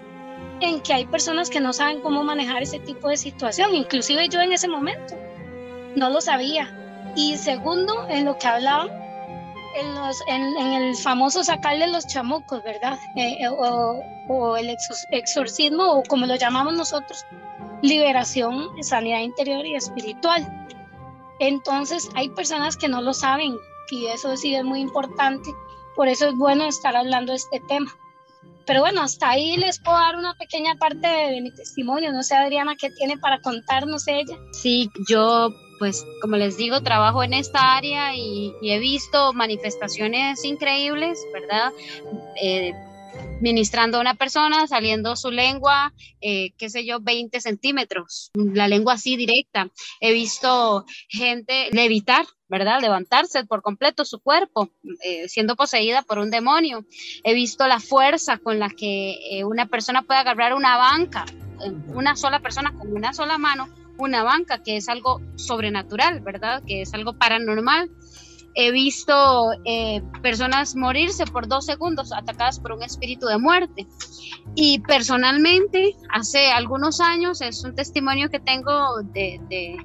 en 0.61 0.81
que 0.81 0.93
hay 0.93 1.05
personas 1.05 1.49
que 1.49 1.59
no 1.59 1.73
saben 1.73 2.01
cómo 2.01 2.23
manejar 2.23 2.61
ese 2.61 2.79
tipo 2.79 3.09
de 3.09 3.17
situación, 3.17 3.73
inclusive 3.73 4.29
yo 4.29 4.41
en 4.41 4.51
ese 4.51 4.67
momento 4.67 5.15
no 5.95 6.09
lo 6.09 6.21
sabía. 6.21 6.73
Y 7.15 7.37
segundo, 7.37 8.07
en 8.09 8.25
lo 8.25 8.37
que 8.37 8.47
hablaba, 8.47 8.87
en, 9.75 9.95
los, 9.95 10.21
en, 10.27 10.57
el 10.57 10.95
famoso 10.95 11.43
sacarle 11.43 11.87
los 11.87 12.07
chamucos, 12.07 12.63
¿verdad? 12.63 12.97
Eh, 13.15 13.37
eh, 13.41 13.49
o, 13.49 14.57
el 14.57 14.75
exorcismo, 15.11 15.83
o 15.93 16.03
como 16.03 16.25
lo 16.25 16.35
llamamos 16.35 16.73
nosotros, 16.73 17.25
liberación, 17.81 18.83
sanidad 18.83 19.19
interior 19.21 19.65
y 19.65 19.75
espiritual. 19.75 20.67
Entonces, 21.39 22.09
hay 22.15 22.29
personas 22.29 22.77
que 22.77 22.89
no 22.89 23.01
lo 23.01 23.13
saben 23.13 23.55
y 23.91 24.05
eso 24.07 24.35
sí 24.37 24.55
es 24.55 24.63
muy 24.63 24.81
importante. 24.81 25.49
Por 25.95 26.07
eso 26.07 26.27
es 26.27 26.35
bueno 26.35 26.65
estar 26.65 26.95
hablando 26.95 27.31
de 27.31 27.37
este 27.37 27.59
tema. 27.67 27.91
Pero 28.65 28.81
bueno, 28.81 29.01
hasta 29.01 29.29
ahí 29.29 29.57
les 29.57 29.79
puedo 29.79 29.97
dar 29.97 30.15
una 30.15 30.35
pequeña 30.35 30.75
parte 30.75 31.07
de, 31.07 31.31
de 31.31 31.41
mi 31.41 31.51
testimonio. 31.51 32.11
No 32.11 32.21
sé, 32.21 32.35
Adriana, 32.35 32.75
¿qué 32.75 32.91
tiene 32.91 33.17
para 33.17 33.41
contarnos 33.41 34.07
ella? 34.07 34.37
Sí, 34.51 34.91
yo 35.07 35.49
pues 35.79 36.05
como 36.21 36.35
les 36.35 36.57
digo, 36.57 36.83
trabajo 36.83 37.23
en 37.23 37.33
esta 37.33 37.75
área 37.77 38.13
y, 38.15 38.53
he 38.61 38.77
visto 38.77 39.33
manifestaciones 39.33 40.43
increíbles, 40.43 41.25
¿verdad? 41.33 41.71
Eh, 42.41 42.73
ministrando 43.41 43.97
a 43.97 44.01
una 44.01 44.15
persona, 44.15 44.67
saliendo 44.67 45.15
su 45.15 45.31
lengua, 45.31 45.93
eh, 46.21 46.51
qué 46.57 46.69
sé 46.69 46.85
yo, 46.85 46.99
20 46.99 47.39
centímetros, 47.39 48.29
la 48.33 48.67
lengua 48.67 48.93
así 48.93 49.15
directa. 49.15 49.69
He 50.01 50.11
visto 50.11 50.85
gente 51.07 51.69
levitar, 51.71 52.25
¿verdad? 52.49 52.81
Levantarse 52.81 53.45
por 53.45 53.61
completo 53.61 54.03
su 54.03 54.19
cuerpo, 54.19 54.69
eh, 55.03 55.27
siendo 55.29 55.55
poseída 55.55 56.03
por 56.03 56.19
un 56.19 56.29
demonio. 56.29 56.85
He 57.23 57.33
visto 57.33 57.65
la 57.67 57.79
fuerza 57.79 58.37
con 58.37 58.59
la 58.59 58.69
que 58.69 59.41
una 59.45 59.67
persona 59.67 60.01
puede 60.01 60.19
agarrar 60.19 60.53
una 60.53 60.77
banca, 60.77 61.25
una 61.87 62.15
sola 62.15 62.39
persona 62.41 62.73
con 62.77 62.93
una 62.93 63.13
sola 63.13 63.37
mano 63.37 63.69
una 63.99 64.23
banca, 64.23 64.61
que 64.63 64.77
es 64.77 64.89
algo 64.89 65.21
sobrenatural, 65.35 66.21
¿verdad? 66.21 66.63
Que 66.65 66.81
es 66.81 66.93
algo 66.93 67.13
paranormal. 67.13 67.89
He 68.55 68.71
visto 68.71 69.51
eh, 69.65 70.01
personas 70.21 70.75
morirse 70.75 71.25
por 71.25 71.47
dos 71.47 71.65
segundos 71.65 72.11
atacadas 72.11 72.59
por 72.59 72.71
un 72.71 72.83
espíritu 72.83 73.27
de 73.27 73.37
muerte. 73.37 73.87
Y 74.55 74.79
personalmente, 74.79 75.95
hace 76.11 76.51
algunos 76.51 76.99
años, 76.99 77.41
es 77.41 77.63
un 77.63 77.75
testimonio 77.75 78.29
que 78.29 78.39
tengo 78.39 79.01
de, 79.13 79.77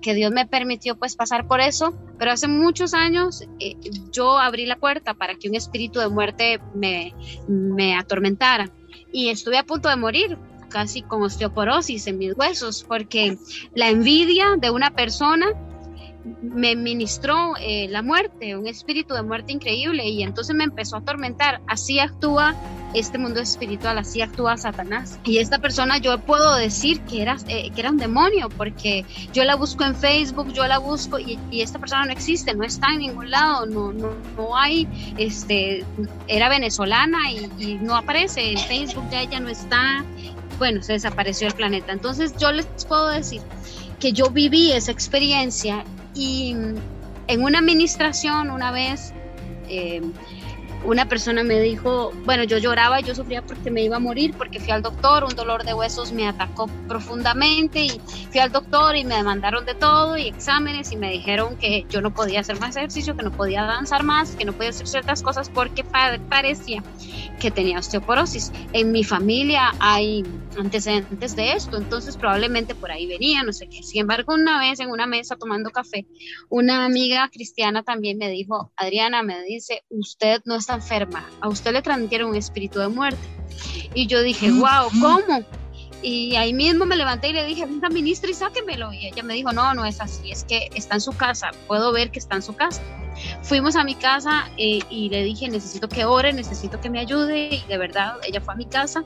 que 0.00 0.14
Dios 0.14 0.30
me 0.32 0.46
permitió 0.46 0.96
pues 0.96 1.16
pasar 1.16 1.46
por 1.46 1.60
eso, 1.60 1.94
pero 2.18 2.32
hace 2.32 2.48
muchos 2.48 2.92
años 2.92 3.42
eh, 3.60 3.76
yo 4.12 4.38
abrí 4.38 4.66
la 4.66 4.76
puerta 4.76 5.14
para 5.14 5.34
que 5.36 5.48
un 5.48 5.54
espíritu 5.54 6.00
de 6.00 6.08
muerte 6.08 6.60
me, 6.74 7.14
me 7.48 7.96
atormentara 7.96 8.70
y 9.12 9.28
estuve 9.28 9.58
a 9.58 9.64
punto 9.64 9.88
de 9.88 9.96
morir 9.96 10.38
casi 10.72 11.02
con 11.02 11.22
osteoporosis 11.22 12.06
en 12.06 12.18
mis 12.18 12.36
huesos, 12.36 12.84
porque 12.86 13.38
la 13.74 13.88
envidia 13.88 14.56
de 14.58 14.70
una 14.70 14.90
persona 14.90 15.48
me 16.40 16.76
ministró 16.76 17.54
eh, 17.60 17.88
la 17.88 18.02
muerte, 18.02 18.56
un 18.56 18.66
espíritu 18.66 19.14
de 19.14 19.22
muerte 19.22 19.52
increíble 19.52 20.08
y 20.08 20.22
entonces 20.22 20.54
me 20.54 20.64
empezó 20.64 20.96
a 20.96 20.98
atormentar. 21.00 21.60
Así 21.66 21.98
actúa 21.98 22.54
este 22.94 23.18
mundo 23.18 23.40
espiritual, 23.40 23.98
así 23.98 24.20
actúa 24.20 24.56
Satanás. 24.56 25.18
Y 25.24 25.38
esta 25.38 25.58
persona 25.58 25.98
yo 25.98 26.18
puedo 26.18 26.54
decir 26.56 27.00
que 27.02 27.22
era, 27.22 27.36
eh, 27.48 27.70
que 27.74 27.80
era 27.80 27.90
un 27.90 27.96
demonio 27.96 28.48
porque 28.50 29.04
yo 29.32 29.44
la 29.44 29.56
busco 29.56 29.84
en 29.84 29.96
Facebook, 29.96 30.52
yo 30.52 30.66
la 30.66 30.78
busco 30.78 31.18
y, 31.18 31.38
esta 31.52 31.78
persona 31.78 32.04
no 32.04 32.12
existe, 32.12 32.54
no 32.54 32.64
está 32.64 32.92
en 32.92 32.98
ningún 33.00 33.30
lado, 33.30 33.66
no, 33.66 33.92
no, 33.92 34.10
no 34.36 34.56
hay, 34.56 34.88
este, 35.16 35.84
era 36.26 36.48
venezolana 36.48 37.30
y, 37.30 37.50
y 37.58 37.74
no 37.74 37.96
aparece 37.96 38.52
en 38.52 38.58
Facebook, 38.58 39.04
ya 39.10 39.22
ella 39.22 39.40
no 39.40 39.48
está 39.48 40.04
bueno, 40.62 40.80
se 40.80 40.92
desapareció 40.92 41.48
el 41.48 41.54
planeta. 41.54 41.90
Entonces 41.90 42.36
yo 42.38 42.52
les 42.52 42.66
puedo 42.86 43.08
decir 43.08 43.42
que 43.98 44.12
yo 44.12 44.30
viví 44.30 44.70
esa 44.70 44.92
experiencia 44.92 45.82
y 46.14 46.54
en 47.26 47.42
una 47.42 47.58
administración 47.58 48.48
una 48.48 48.70
vez 48.70 49.12
eh, 49.68 50.00
una 50.84 51.08
persona 51.08 51.42
me 51.44 51.60
dijo, 51.60 52.12
bueno, 52.24 52.44
yo 52.44 52.58
lloraba, 52.58 53.00
yo 53.00 53.14
sufría 53.14 53.42
porque 53.42 53.70
me 53.70 53.82
iba 53.82 53.96
a 53.96 54.00
morir, 54.00 54.34
porque 54.36 54.60
fui 54.60 54.70
al 54.70 54.82
doctor, 54.82 55.24
un 55.24 55.34
dolor 55.34 55.64
de 55.64 55.74
huesos 55.74 56.12
me 56.12 56.26
atacó 56.26 56.68
profundamente 56.88 57.84
y 57.84 58.00
fui 58.30 58.40
al 58.40 58.52
doctor 58.52 58.96
y 58.96 59.04
me 59.04 59.16
demandaron 59.16 59.64
de 59.64 59.74
todo 59.74 60.16
y 60.16 60.28
exámenes 60.28 60.92
y 60.92 60.96
me 60.96 61.10
dijeron 61.10 61.56
que 61.56 61.86
yo 61.88 62.00
no 62.00 62.12
podía 62.12 62.40
hacer 62.40 62.58
más 62.60 62.76
ejercicio, 62.76 63.16
que 63.16 63.22
no 63.22 63.32
podía 63.32 63.64
avanzar 63.64 64.02
más, 64.02 64.34
que 64.36 64.44
no 64.44 64.52
podía 64.52 64.70
hacer 64.70 64.86
ciertas 64.86 65.22
cosas 65.22 65.48
porque 65.48 65.84
parecía 65.84 66.82
que 67.40 67.50
tenía 67.50 67.78
osteoporosis. 67.78 68.52
En 68.72 68.92
mi 68.92 69.04
familia 69.04 69.72
hay 69.80 70.24
antecedentes 70.58 71.34
de 71.34 71.52
esto, 71.52 71.76
entonces 71.76 72.16
probablemente 72.16 72.74
por 72.74 72.90
ahí 72.90 73.06
venía, 73.06 73.42
no 73.42 73.52
sé 73.52 73.68
qué. 73.68 73.82
Sin 73.82 74.02
embargo, 74.02 74.34
una 74.34 74.60
vez 74.60 74.80
en 74.80 74.90
una 74.90 75.06
mesa 75.06 75.36
tomando 75.36 75.70
café, 75.70 76.06
una 76.48 76.84
amiga 76.84 77.28
cristiana 77.32 77.82
también 77.82 78.18
me 78.18 78.30
dijo, 78.30 78.72
Adriana, 78.76 79.22
me 79.22 79.42
dice, 79.42 79.82
usted 79.88 80.40
no 80.44 80.56
está 80.56 80.71
enferma, 80.74 81.28
a 81.40 81.48
usted 81.48 81.72
le 81.72 81.82
transmitieron 81.82 82.30
un 82.30 82.36
espíritu 82.36 82.78
de 82.78 82.88
muerte. 82.88 83.20
Y 83.94 84.06
yo 84.06 84.22
dije, 84.22 84.50
wow, 84.50 84.88
¿cómo? 85.00 85.44
Y 86.02 86.34
ahí 86.34 86.52
mismo 86.52 86.84
me 86.84 86.96
levanté 86.96 87.28
y 87.28 87.32
le 87.32 87.44
dije, 87.46 87.64
venga, 87.64 87.88
ministra, 87.88 88.30
y 88.30 88.34
sáquemelo. 88.34 88.92
Y 88.92 89.06
ella 89.06 89.22
me 89.22 89.34
dijo, 89.34 89.52
no, 89.52 89.72
no 89.74 89.84
es 89.84 90.00
así, 90.00 90.32
es 90.32 90.44
que 90.44 90.68
está 90.74 90.96
en 90.96 91.00
su 91.00 91.12
casa, 91.12 91.52
puedo 91.68 91.92
ver 91.92 92.10
que 92.10 92.18
está 92.18 92.36
en 92.36 92.42
su 92.42 92.54
casa. 92.54 92.82
Fuimos 93.42 93.76
a 93.76 93.84
mi 93.84 93.94
casa 93.94 94.50
eh, 94.56 94.80
y 94.90 95.08
le 95.10 95.22
dije, 95.22 95.48
necesito 95.48 95.88
que 95.88 96.04
ore, 96.04 96.32
necesito 96.32 96.80
que 96.80 96.90
me 96.90 96.98
ayude. 96.98 97.54
Y 97.54 97.64
de 97.68 97.78
verdad, 97.78 98.16
ella 98.26 98.40
fue 98.40 98.54
a 98.54 98.56
mi 98.56 98.66
casa 98.66 99.04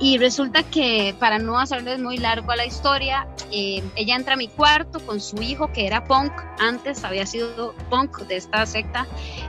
y 0.00 0.18
resulta 0.18 0.62
que, 0.62 1.14
para 1.18 1.38
no 1.38 1.58
hacerles 1.58 1.98
muy 1.98 2.18
largo 2.18 2.52
a 2.52 2.56
la 2.56 2.66
historia, 2.66 3.26
eh, 3.50 3.82
ella 3.96 4.14
entra 4.14 4.34
a 4.34 4.36
mi 4.36 4.48
cuarto 4.48 5.00
con 5.00 5.20
su 5.20 5.42
hijo, 5.42 5.72
que 5.72 5.86
era 5.86 6.04
punk, 6.04 6.32
antes 6.60 7.04
había 7.04 7.26
sido 7.26 7.74
punk 7.90 8.18
de 8.22 8.36
esta 8.36 8.64
secta, 8.66 9.06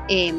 eh, 0.07 0.33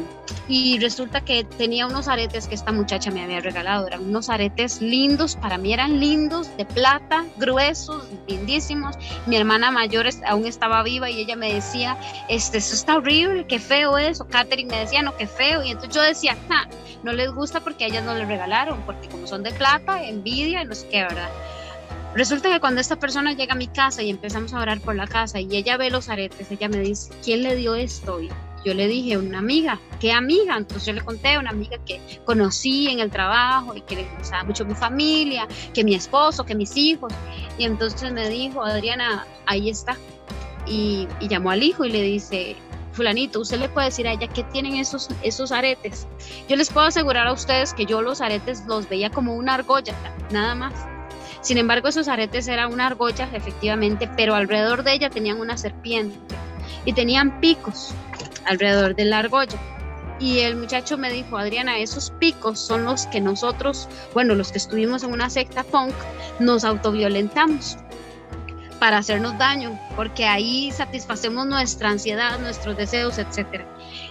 y 0.47 0.79
resulta 0.79 1.21
que 1.21 1.43
tenía 1.43 1.87
unos 1.87 2.07
aretes 2.07 2.47
que 2.47 2.55
esta 2.55 2.71
muchacha 2.71 3.11
me 3.11 3.23
había 3.23 3.39
regalado, 3.39 3.87
eran 3.87 4.05
unos 4.05 4.29
aretes 4.29 4.81
lindos, 4.81 5.35
para 5.35 5.57
mí 5.57 5.73
eran 5.73 5.99
lindos, 5.99 6.55
de 6.57 6.65
plata, 6.65 7.25
gruesos, 7.37 8.03
lindísimos. 8.27 8.95
Mi 9.27 9.37
hermana 9.37 9.71
mayor 9.71 10.07
aún 10.27 10.45
estaba 10.45 10.83
viva 10.83 11.09
y 11.09 11.19
ella 11.19 11.35
me 11.35 11.53
decía, 11.53 11.97
este, 12.27 12.57
eso 12.57 12.75
está 12.75 12.97
horrible, 12.97 13.45
qué 13.47 13.59
feo 13.59 13.97
eso. 13.97 14.27
Catherine 14.27 14.69
me 14.69 14.79
decía, 14.79 15.01
no, 15.01 15.15
qué 15.15 15.27
feo. 15.27 15.63
Y 15.63 15.71
entonces 15.71 15.93
yo 15.93 16.01
decía, 16.01 16.37
no 17.03 17.13
les 17.13 17.31
gusta 17.31 17.59
porque 17.61 17.85
a 17.85 17.87
ellas 17.87 18.03
no 18.03 18.13
les 18.15 18.27
regalaron, 18.27 18.81
porque 18.81 19.07
como 19.09 19.27
son 19.27 19.43
de 19.43 19.51
plata, 19.51 20.00
envidia 20.09 20.63
y 20.63 20.67
qué, 20.89 21.03
¿verdad? 21.03 21.29
Resulta 22.13 22.51
que 22.51 22.59
cuando 22.59 22.81
esta 22.81 22.97
persona 22.97 23.33
llega 23.33 23.53
a 23.53 23.57
mi 23.57 23.67
casa 23.67 24.03
y 24.03 24.09
empezamos 24.09 24.53
a 24.53 24.59
orar 24.59 24.81
por 24.81 24.95
la 24.95 25.07
casa 25.07 25.39
y 25.39 25.47
ella 25.55 25.77
ve 25.77 25.89
los 25.89 26.09
aretes, 26.09 26.51
ella 26.51 26.67
me 26.67 26.79
dice, 26.79 27.11
¿quién 27.23 27.41
le 27.41 27.55
dio 27.55 27.73
esto? 27.73 28.19
Y 28.21 28.29
yo 28.65 28.73
le 28.73 28.87
dije, 28.87 29.17
una 29.17 29.39
amiga, 29.39 29.79
¿qué 30.01 30.11
amiga? 30.11 30.57
Entonces 30.57 30.87
yo 30.87 30.93
le 30.93 31.01
conté 31.01 31.37
una 31.37 31.51
amiga 31.51 31.77
que 31.85 32.01
conocí 32.25 32.89
en 32.89 32.99
el 32.99 33.09
trabajo 33.09 33.75
y 33.75 33.81
que 33.81 33.95
le 33.95 34.07
gustaba 34.17 34.43
mucho 34.43 34.65
mi 34.65 34.75
familia, 34.75 35.47
que 35.73 35.85
mi 35.85 35.95
esposo, 35.95 36.45
que 36.45 36.53
mis 36.53 36.75
hijos. 36.75 37.13
Y 37.57 37.63
entonces 37.63 38.11
me 38.11 38.27
dijo, 38.29 38.61
Adriana, 38.63 39.25
ahí 39.45 39.69
está. 39.69 39.97
Y, 40.67 41.07
y 41.21 41.29
llamó 41.29 41.51
al 41.51 41.63
hijo 41.63 41.85
y 41.85 41.91
le 41.91 42.01
dice, 42.03 42.57
fulanito, 42.91 43.39
usted 43.39 43.59
le 43.59 43.69
puede 43.69 43.87
decir 43.87 44.07
a 44.07 44.13
ella 44.13 44.27
qué 44.27 44.43
tienen 44.43 44.75
esos, 44.75 45.09
esos 45.23 45.51
aretes. 45.51 46.07
Yo 46.47 46.55
les 46.55 46.69
puedo 46.69 46.87
asegurar 46.87 47.27
a 47.27 47.33
ustedes 47.33 47.73
que 47.73 47.85
yo 47.85 48.01
los 48.01 48.21
aretes 48.21 48.63
los 48.67 48.87
veía 48.89 49.09
como 49.09 49.35
una 49.35 49.55
argolla, 49.55 49.93
nada 50.31 50.55
más. 50.55 50.73
Sin 51.41 51.57
embargo, 51.57 51.87
esos 51.87 52.07
aretes 52.07 52.47
eran 52.47 52.71
una 52.71 52.87
argolla, 52.87 53.27
efectivamente, 53.33 54.09
pero 54.15 54.35
alrededor 54.35 54.83
de 54.83 54.93
ella 54.93 55.09
tenían 55.09 55.39
una 55.39 55.57
serpiente 55.57 56.17
y 56.85 56.93
tenían 56.93 57.39
picos 57.41 57.93
alrededor 58.45 58.95
de 58.95 59.05
la 59.05 59.19
argolla. 59.19 59.57
Y 60.19 60.39
el 60.39 60.55
muchacho 60.55 60.99
me 60.99 61.11
dijo, 61.11 61.37
Adriana, 61.37 61.79
esos 61.79 62.11
picos 62.11 62.59
son 62.59 62.85
los 62.85 63.07
que 63.07 63.19
nosotros, 63.19 63.89
bueno, 64.13 64.35
los 64.35 64.51
que 64.51 64.59
estuvimos 64.59 65.01
en 65.01 65.11
una 65.13 65.31
secta 65.31 65.63
punk, 65.63 65.95
nos 66.39 66.63
autoviolentamos 66.63 67.77
para 68.81 68.97
hacernos 68.97 69.37
daño, 69.37 69.79
porque 69.95 70.25
ahí 70.25 70.71
satisfacemos 70.71 71.45
nuestra 71.45 71.91
ansiedad, 71.91 72.39
nuestros 72.39 72.75
deseos, 72.75 73.19
etc. 73.19 73.63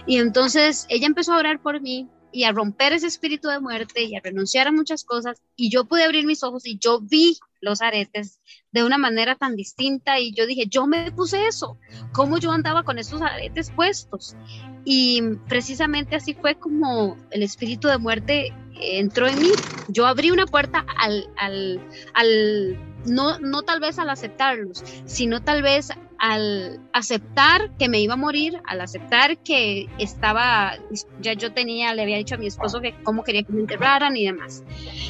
Y 0.07 0.15
entonces 0.15 0.85
ella 0.87 1.07
empezó 1.07 1.33
a 1.33 1.39
orar 1.39 1.61
por 1.61 1.81
mí 1.81 2.07
y 2.31 2.45
a 2.45 2.53
romper 2.53 2.93
ese 2.93 3.07
espíritu 3.07 3.49
de 3.49 3.59
muerte 3.59 4.03
y 4.03 4.15
a 4.15 4.21
renunciar 4.23 4.69
a 4.69 4.71
muchas 4.71 5.03
cosas 5.03 5.41
y 5.57 5.69
yo 5.69 5.83
pude 5.83 6.05
abrir 6.05 6.25
mis 6.25 6.41
ojos 6.41 6.65
y 6.65 6.77
yo 6.77 7.01
vi 7.01 7.37
los 7.59 7.81
aretes 7.81 8.39
de 8.71 8.85
una 8.85 8.97
manera 8.97 9.35
tan 9.35 9.57
distinta 9.57 10.21
y 10.21 10.33
yo 10.33 10.47
dije, 10.47 10.67
yo 10.69 10.87
me 10.87 11.11
puse 11.11 11.47
eso, 11.47 11.77
¿cómo 12.13 12.37
yo 12.37 12.53
andaba 12.53 12.83
con 12.83 12.97
esos 12.97 13.21
aretes 13.21 13.71
puestos? 13.71 14.37
Y 14.85 15.21
precisamente 15.49 16.15
así 16.15 16.33
fue 16.33 16.55
como 16.55 17.17
el 17.31 17.43
espíritu 17.43 17.89
de 17.89 17.97
muerte 17.97 18.53
entró 18.81 19.27
en 19.27 19.39
mí. 19.41 19.51
Yo 19.89 20.07
abrí 20.07 20.31
una 20.31 20.45
puerta 20.45 20.85
al, 20.97 21.27
al, 21.35 21.85
al 22.13 22.90
no, 23.05 23.39
no 23.39 23.63
tal 23.63 23.79
vez 23.79 23.99
al 23.99 24.09
aceptarlos, 24.09 24.83
sino 25.05 25.41
tal 25.41 25.61
vez 25.61 25.89
al 26.17 26.79
aceptar 26.93 27.75
que 27.77 27.89
me 27.89 27.99
iba 27.99 28.13
a 28.13 28.17
morir, 28.17 28.61
al 28.67 28.81
aceptar 28.81 29.39
que 29.39 29.87
estaba, 29.97 30.77
ya 31.19 31.33
yo 31.33 31.51
tenía, 31.51 31.95
le 31.95 32.03
había 32.03 32.17
dicho 32.17 32.35
a 32.35 32.37
mi 32.37 32.45
esposo 32.45 32.79
que 32.79 32.93
cómo 33.03 33.23
quería 33.23 33.41
que 33.43 33.51
me 33.51 33.61
enterraran 33.61 34.15
y 34.15 34.25
demás. 34.25 34.63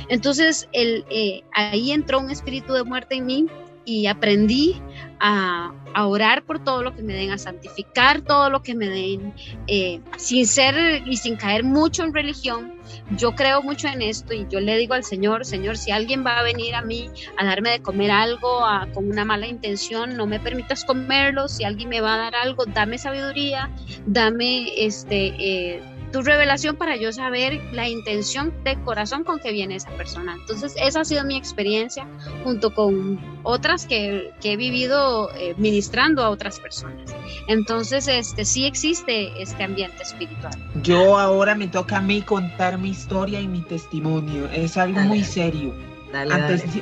Entonces, 0.08 0.70
el, 0.72 1.06
eh, 1.10 1.44
ahí 1.54 1.92
entró 1.92 2.20
un 2.20 2.32
espíritu 2.32 2.74
de 2.74 2.84
muerte 2.84 3.16
en 3.16 3.26
mí 3.26 3.48
y 3.86 4.08
aprendí 4.08 4.82
a, 5.20 5.74
orar 5.94 6.44
por 6.44 6.64
todo 6.64 6.84
lo 6.84 6.96
que 6.96 7.04
me 7.04 7.14
den, 7.14 7.32
a 7.32 7.38
santificar 7.38 8.22
todo 8.22 8.50
lo 8.50 8.64
que 8.64 8.74
me 8.76 8.88
den, 8.88 9.34
eh, 9.68 10.00
sin 10.16 10.48
ser 10.48 11.06
y 11.06 11.18
sin 11.18 11.36
caer 11.36 11.66
mucho 11.66 12.04
en 12.04 12.14
religión. 12.14 12.74
Yo 13.18 13.36
creo 13.36 13.62
mucho 13.62 13.88
en 13.90 14.02
esto 14.02 14.34
y 14.34 14.48
yo 14.50 14.62
le 14.62 14.78
digo 14.78 14.94
al 14.94 15.04
Señor, 15.04 15.46
Señor, 15.46 15.78
si 15.78 15.92
alguien 15.92 16.26
va 16.26 16.40
a 16.40 16.44
venir 16.44 16.76
a 16.76 16.82
mí 16.82 17.10
a 17.38 17.46
darme 17.46 17.72
de 17.72 17.82
comer 17.82 18.10
algo 18.10 18.62
con 18.94 19.10
una 19.10 19.26
mala 19.26 19.48
intención, 19.48 20.16
no 20.16 20.28
me 20.28 20.40
permitas 20.40 20.86
comerlo. 20.86 21.50
Si 21.50 21.66
alguien 21.66 21.90
me 21.90 22.00
va 22.00 22.16
a 22.16 22.18
dar 22.18 22.36
algo, 22.36 22.66
dame 22.66 22.98
sabiduría, 22.98 23.70
dame 24.06 24.72
este... 24.78 25.36
Eh, 25.38 25.84
tu 26.12 26.22
revelación 26.22 26.76
para 26.76 26.96
yo 26.96 27.12
saber 27.12 27.62
la 27.72 27.88
intención 27.88 28.54
de 28.64 28.80
corazón 28.82 29.24
con 29.24 29.40
que 29.40 29.52
viene 29.52 29.76
esa 29.76 29.90
persona. 29.92 30.36
Entonces, 30.40 30.76
esa 30.82 31.02
ha 31.02 31.06
sido 31.06 31.24
mi 31.24 31.38
experiencia 31.38 32.08
junto 32.44 32.74
con 32.74 33.20
otras 33.44 33.86
que, 33.86 34.32
que 34.42 34.54
he 34.54 34.58
vivido 34.58 35.30
eh, 35.36 35.56
ministrando 35.58 36.24
a 36.24 36.30
otras 36.30 36.60
personas. 36.60 37.14
Entonces, 37.48 38.08
este 38.08 38.46
sí 38.46 38.66
existe 38.66 39.42
este 39.42 39.64
ambiente 39.64 40.04
espiritual. 40.04 40.54
Yo 40.84 41.18
ahora 41.18 41.56
me 41.56 41.68
toca 41.68 41.98
a 41.98 42.02
mí 42.02 42.22
contar 42.22 42.78
mi 42.78 42.90
historia 42.90 43.40
y 43.40 43.48
mi 43.48 43.62
testimonio. 43.62 44.48
Es 44.52 44.78
algo 44.78 45.00
muy 45.02 45.24
serio. 45.24 45.74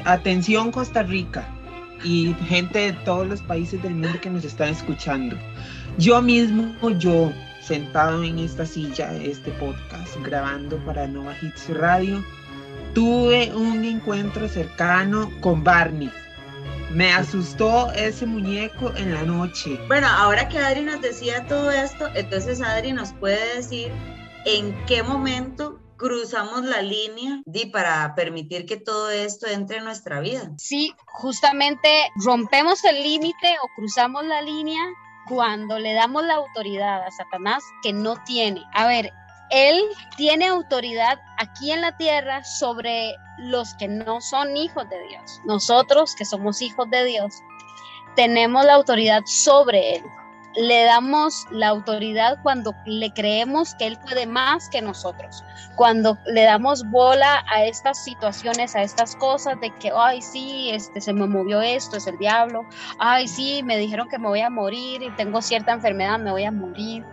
Atención 0.06 0.72
Costa 0.72 1.04
Rica 1.04 1.48
y 2.04 2.34
gente 2.48 2.80
de 2.80 2.94
todos 2.94 3.28
los 3.28 3.42
países 3.42 3.82
del 3.84 3.94
mundo 3.94 4.20
que 4.22 4.30
nos 4.30 4.44
están 4.44 4.70
escuchando. 4.70 5.38
Yo 5.98 6.22
mismo, 6.22 6.74
yo 6.98 7.32
sentado 7.70 8.24
en 8.24 8.40
esta 8.40 8.66
silla, 8.66 9.14
este 9.14 9.52
podcast, 9.52 10.16
grabando 10.24 10.84
para 10.86 11.06
Nova 11.06 11.36
Hits 11.40 11.70
Radio, 11.70 12.26
tuve 12.96 13.54
un 13.54 13.86
encuentro 13.86 14.50
cercano 14.50 15.30
con 15.40 15.64
Barney. 15.64 16.12
Me 16.92 17.14
asustó 17.14 17.92
ese 17.92 18.26
muñeco 18.26 18.92
en 18.96 19.14
la 19.14 19.22
noche. 19.22 19.80
Bueno, 19.88 20.08
ahora 20.08 20.50
que 20.50 20.58
Adri 20.58 20.82
nos 20.82 21.00
decía 21.00 21.46
todo 21.46 21.70
esto, 21.70 22.10
entonces 22.16 22.60
Adri 22.60 22.92
nos 22.92 23.14
puede 23.14 23.58
decir 23.58 23.92
en 24.48 24.76
qué 24.88 25.04
momento 25.04 25.80
cruzamos 25.96 26.64
la 26.64 26.82
línea 26.82 27.44
y 27.54 27.68
para 27.68 28.16
permitir 28.16 28.66
que 28.66 28.78
todo 28.78 29.12
esto 29.12 29.46
entre 29.46 29.78
en 29.78 29.84
nuestra 29.84 30.22
vida. 30.22 30.50
Sí, 30.58 30.96
justamente 31.06 31.88
rompemos 32.16 32.84
el 32.84 33.04
límite 33.04 33.58
o 33.62 33.68
cruzamos 33.76 34.26
la 34.26 34.42
línea 34.42 34.82
cuando 35.30 35.80
le 35.80 35.94
damos 35.94 36.24
la 36.24 36.36
autoridad 36.36 37.04
a 37.04 37.12
Satanás 37.12 37.64
que 37.82 37.94
no 37.94 38.22
tiene. 38.26 38.64
A 38.74 38.88
ver, 38.88 39.14
él 39.52 39.82
tiene 40.18 40.48
autoridad 40.48 41.20
aquí 41.38 41.72
en 41.72 41.82
la 41.82 41.96
tierra 41.96 42.44
sobre 42.44 43.16
los 43.38 43.74
que 43.76 43.88
no 43.88 44.20
son 44.20 44.58
hijos 44.58 44.90
de 44.90 45.02
Dios. 45.08 45.40
Nosotros 45.46 46.16
que 46.16 46.26
somos 46.26 46.62
hijos 46.62 46.90
de 46.90 47.06
Dios, 47.06 47.36
tenemos 48.16 48.66
la 48.66 48.74
autoridad 48.74 49.22
sobre 49.26 49.98
él 49.98 50.04
le 50.56 50.84
damos 50.84 51.46
la 51.52 51.70
autoridad 51.70 52.40
cuando 52.42 52.74
le 52.86 53.12
creemos 53.14 53.76
que 53.76 53.88
Él 53.88 53.98
puede 54.00 54.26
más 54.26 54.70
que 54.70 54.82
nosotros, 54.82 55.44
cuando 55.80 56.18
le 56.26 56.44
damos 56.44 56.84
bola 56.92 57.46
a 57.48 57.64
estas 57.64 58.04
situaciones, 58.04 58.76
a 58.76 58.82
estas 58.82 59.16
cosas 59.16 59.58
de 59.62 59.74
que, 59.80 59.94
ay, 59.96 60.22
sí, 60.22 60.72
este, 60.74 61.00
se 61.00 61.14
me 61.14 61.26
movió 61.26 61.62
esto, 61.62 61.96
es 61.96 62.06
el 62.06 62.18
diablo, 62.18 62.66
ay, 62.98 63.30
sí, 63.30 63.64
me 63.64 63.78
dijeron 63.78 64.10
que 64.10 64.20
me 64.20 64.28
voy 64.28 64.42
a 64.42 64.50
morir 64.50 65.02
y 65.02 65.10
tengo 65.12 65.42
cierta 65.42 65.72
enfermedad, 65.72 66.20
me 66.20 66.32
voy 66.32 66.44
a 66.44 66.52
morir, 66.52 67.06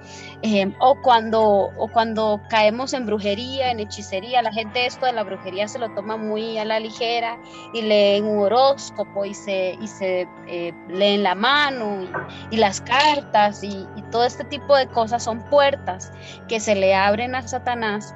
em, 0.42 0.74
o, 0.80 1.00
cuando, 1.00 1.70
o 1.76 1.86
cuando 1.92 2.40
caemos 2.50 2.92
en 2.92 3.06
brujería, 3.06 3.70
en 3.70 3.78
hechicería, 3.78 4.42
la 4.42 4.52
gente 4.52 4.84
esto 4.84 5.06
de 5.06 5.12
la 5.12 5.22
brujería 5.22 5.68
se 5.68 5.78
lo 5.78 5.94
toma 5.94 6.16
muy 6.16 6.58
a 6.58 6.64
la 6.64 6.80
ligera 6.80 7.38
y 7.72 7.82
leen 7.82 8.24
un 8.24 8.40
horóscopo 8.40 9.24
y 9.24 9.34
se, 9.34 9.78
y 9.80 9.86
se 9.86 10.26
eh, 10.48 10.74
leen 10.88 11.22
la 11.22 11.36
mano 11.36 12.00
y 12.50 12.56
las 12.56 12.80
cartas 12.80 13.62
y, 13.62 13.86
todo 14.10 14.24
este 14.24 14.44
tipo 14.44 14.76
de 14.76 14.86
cosas 14.86 15.24
son 15.24 15.42
puertas 15.50 16.12
que 16.48 16.60
se 16.60 16.74
le 16.76 16.94
abren 16.94 17.34
a 17.34 17.46
Satanás 17.46 18.14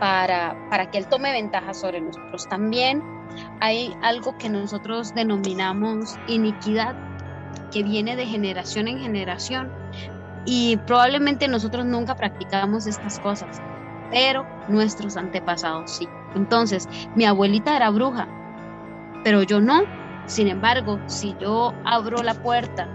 para, 0.00 0.56
para 0.70 0.90
que 0.90 0.98
él 0.98 1.06
tome 1.06 1.30
ventaja 1.30 1.74
sobre 1.74 2.00
nosotros. 2.00 2.48
También 2.48 3.02
hay 3.60 3.94
algo 4.02 4.36
que 4.38 4.48
nosotros 4.48 5.14
denominamos 5.14 6.18
iniquidad, 6.26 6.96
que 7.70 7.82
viene 7.82 8.16
de 8.16 8.26
generación 8.26 8.88
en 8.88 8.98
generación. 8.98 9.70
Y 10.46 10.78
probablemente 10.78 11.46
nosotros 11.46 11.84
nunca 11.84 12.16
practicamos 12.16 12.86
estas 12.86 13.20
cosas, 13.20 13.60
pero 14.10 14.46
nuestros 14.68 15.16
antepasados 15.16 15.90
sí. 15.92 16.08
Entonces, 16.34 16.88
mi 17.14 17.26
abuelita 17.26 17.76
era 17.76 17.90
bruja, 17.90 18.26
pero 19.22 19.42
yo 19.42 19.60
no. 19.60 19.82
Sin 20.26 20.48
embargo, 20.48 20.98
si 21.06 21.36
yo 21.40 21.74
abro 21.84 22.22
la 22.22 22.34
puerta 22.34 22.88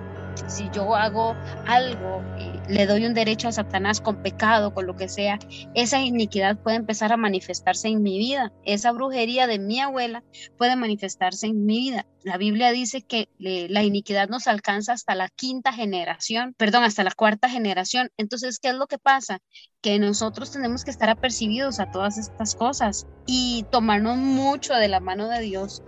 si 0.48 0.70
yo 0.70 0.96
hago 0.96 1.36
algo 1.68 2.22
le 2.70 2.86
doy 2.86 3.06
un 3.06 3.14
derecho 3.14 3.48
a 3.48 3.52
Satanás 3.52 4.02
con 4.02 4.22
pecado, 4.22 4.74
con 4.74 4.86
lo 4.86 4.96
que 4.96 5.10
sea, 5.10 5.40
esa 5.74 6.02
iniquidad 6.02 6.58
puede 6.58 6.78
empezar 6.78 7.12
a 7.14 7.18
manifestarse 7.18 7.88
en 7.88 8.02
mi 8.02 8.18
vida. 8.18 8.52
Esa 8.64 8.92
brujería 8.92 9.48
de 9.48 9.60
mi 9.60 9.80
abuela 9.80 10.24
puede 10.58 10.76
manifestarse 10.76 11.48
en 11.48 11.66
mi 11.66 11.78
vida. 11.78 12.06
La 12.24 12.38
Biblia 12.38 12.72
dice 12.72 13.02
que 13.02 13.30
la 13.38 13.84
iniquidad 13.84 14.30
nos 14.30 14.48
alcanza 14.48 14.94
hasta 14.94 15.14
la 15.14 15.30
quinta 15.30 15.72
generación, 15.74 16.56
perdón, 16.58 16.84
hasta 16.84 17.04
la 17.04 17.12
cuarta 17.12 17.50
generación. 17.50 18.10
Entonces, 18.18 18.60
¿qué 18.60 18.70
es 18.70 18.76
lo 18.76 18.88
que 18.88 18.98
pasa? 18.98 19.42
Que 19.82 20.00
nosotros 20.00 20.52
tenemos 20.52 20.84
que 20.84 20.92
estar 20.92 21.10
apercibidos 21.10 21.80
a 21.80 21.92
todas 21.92 22.18
estas 22.18 22.56
cosas 22.56 23.06
y 23.28 23.66
tomarnos 23.72 24.18
mucho 24.18 24.74
de 24.74 24.88
la 24.88 25.00
mano 25.00 25.28
de 25.30 25.42
Dios 25.42 25.84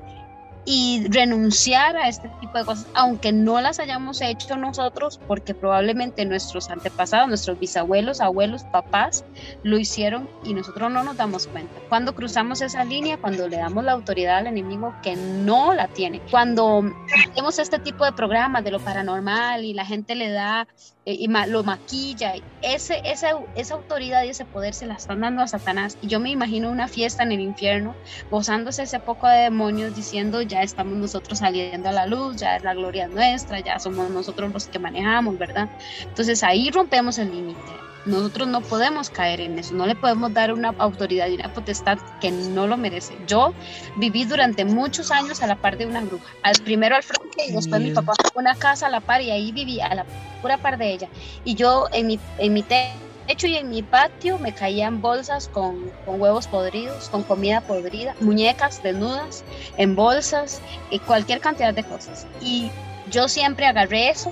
y 0.69 1.07
renunciar 1.07 1.95
a 1.95 2.09
este 2.09 2.27
tipo 2.41 2.57
de 2.57 2.65
cosas, 2.65 2.87
aunque 2.93 3.31
no 3.31 3.61
las 3.61 3.79
hayamos 3.79 4.19
hecho 4.19 4.57
nosotros, 4.57 5.17
porque 5.25 5.53
probablemente 5.53 6.25
nuestros 6.25 6.69
antepasados, 6.69 7.29
nuestros 7.29 7.57
bisabuelos, 7.57 8.19
abuelos, 8.19 8.65
papás, 8.65 9.23
lo 9.63 9.77
hicieron 9.77 10.29
y 10.43 10.53
nosotros 10.53 10.91
no 10.91 11.03
nos 11.03 11.15
damos 11.15 11.47
cuenta. 11.47 11.79
Cuando 11.87 12.13
cruzamos 12.13 12.59
esa 12.61 12.83
línea, 12.83 13.17
cuando 13.17 13.47
le 13.47 13.55
damos 13.55 13.85
la 13.85 13.93
autoridad 13.93 14.39
al 14.39 14.47
enemigo 14.47 14.93
que 15.01 15.15
no 15.15 15.73
la 15.73 15.87
tiene, 15.87 16.19
cuando 16.29 16.83
hacemos 17.29 17.59
este 17.59 17.79
tipo 17.79 18.03
de 18.03 18.11
programas 18.11 18.61
de 18.65 18.71
lo 18.71 18.81
paranormal 18.81 19.63
y 19.63 19.73
la 19.73 19.85
gente 19.85 20.15
le 20.15 20.31
da 20.31 20.67
eh, 21.07 21.15
y 21.21 21.29
lo 21.47 21.63
maquilla, 21.63 22.33
ese, 22.61 23.01
esa, 23.05 23.29
esa 23.55 23.75
autoridad 23.75 24.25
y 24.25 24.29
ese 24.29 24.43
poder 24.43 24.73
se 24.73 24.85
la 24.87 24.95
están 24.95 25.21
dando 25.21 25.41
a 25.41 25.47
Satanás. 25.47 25.97
Y 26.01 26.07
yo 26.07 26.19
me 26.19 26.31
imagino 26.31 26.69
una 26.69 26.89
fiesta 26.89 27.23
en 27.23 27.31
el 27.31 27.39
infierno, 27.39 27.95
gozándose 28.29 28.83
ese 28.83 28.99
poco 28.99 29.25
de 29.29 29.37
demonios, 29.43 29.95
diciendo, 29.95 30.41
ya 30.41 30.63
estamos 30.63 30.97
nosotros 30.97 31.39
saliendo 31.39 31.87
a 31.87 31.93
la 31.93 32.07
luz, 32.07 32.35
ya 32.35 32.57
es 32.57 32.63
la 32.63 32.73
gloria 32.73 33.07
nuestra, 33.07 33.61
ya 33.61 33.79
somos 33.79 34.09
nosotros 34.09 34.51
los 34.51 34.67
que 34.67 34.79
manejamos, 34.79 35.37
¿verdad? 35.37 35.69
Entonces 36.01 36.43
ahí 36.43 36.71
rompemos 36.71 37.17
el 37.19 37.31
límite. 37.31 37.86
Nosotros 38.07 38.47
no 38.47 38.61
podemos 38.61 39.09
caer 39.09 39.41
en 39.41 39.59
eso, 39.59 39.73
no 39.73 39.85
le 39.85 39.93
podemos 39.93 40.33
dar 40.33 40.53
una 40.53 40.73
autoridad 40.77 41.27
y 41.27 41.35
una 41.35 41.53
potestad 41.53 41.97
que 42.21 42.31
no 42.31 42.65
lo 42.65 42.77
merece. 42.77 43.17
Yo 43.27 43.53
viví 43.97 44.23
durante 44.23 44.63
muchos 44.63 45.11
años 45.11 45.43
a 45.43 45.47
la 45.47 45.57
par 45.57 45.77
de 45.77 45.85
una 45.85 46.01
bruja, 46.01 46.25
al 46.41 46.55
primero 46.63 46.95
al 46.95 47.03
frente 47.03 47.45
y 47.47 47.51
después 47.51 47.81
mi 47.81 47.91
papá 47.91 48.13
una 48.33 48.55
casa 48.55 48.87
a 48.87 48.89
la 48.89 49.01
par 49.01 49.21
y 49.21 49.29
ahí 49.29 49.51
viví 49.51 49.81
a 49.81 49.93
la 49.93 50.05
pura 50.41 50.57
par 50.57 50.77
de 50.77 50.89
ella. 50.89 51.09
Y 51.43 51.55
yo 51.55 51.87
en 51.91 52.07
mi, 52.07 52.19
en 52.37 52.53
mi 52.53 52.63
techo 52.63 53.45
y 53.45 53.57
en 53.57 53.69
mi 53.69 53.83
patio 53.83 54.39
me 54.39 54.53
caían 54.53 55.01
bolsas 55.01 55.49
con, 55.49 55.91
con, 56.05 56.21
huevos 56.21 56.47
podridos, 56.47 57.09
con 57.09 57.23
comida 57.23 57.59
podrida, 57.59 58.15
muñecas 58.21 58.81
desnudas 58.81 59.43
en 59.75 59.97
bolsas 59.97 60.61
y 60.91 60.99
cualquier 60.99 61.41
cantidad 61.41 61.73
de 61.73 61.83
cosas. 61.83 62.25
Y 62.39 62.71
yo 63.11 63.27
siempre 63.27 63.65
agarré 63.65 64.09
eso 64.09 64.31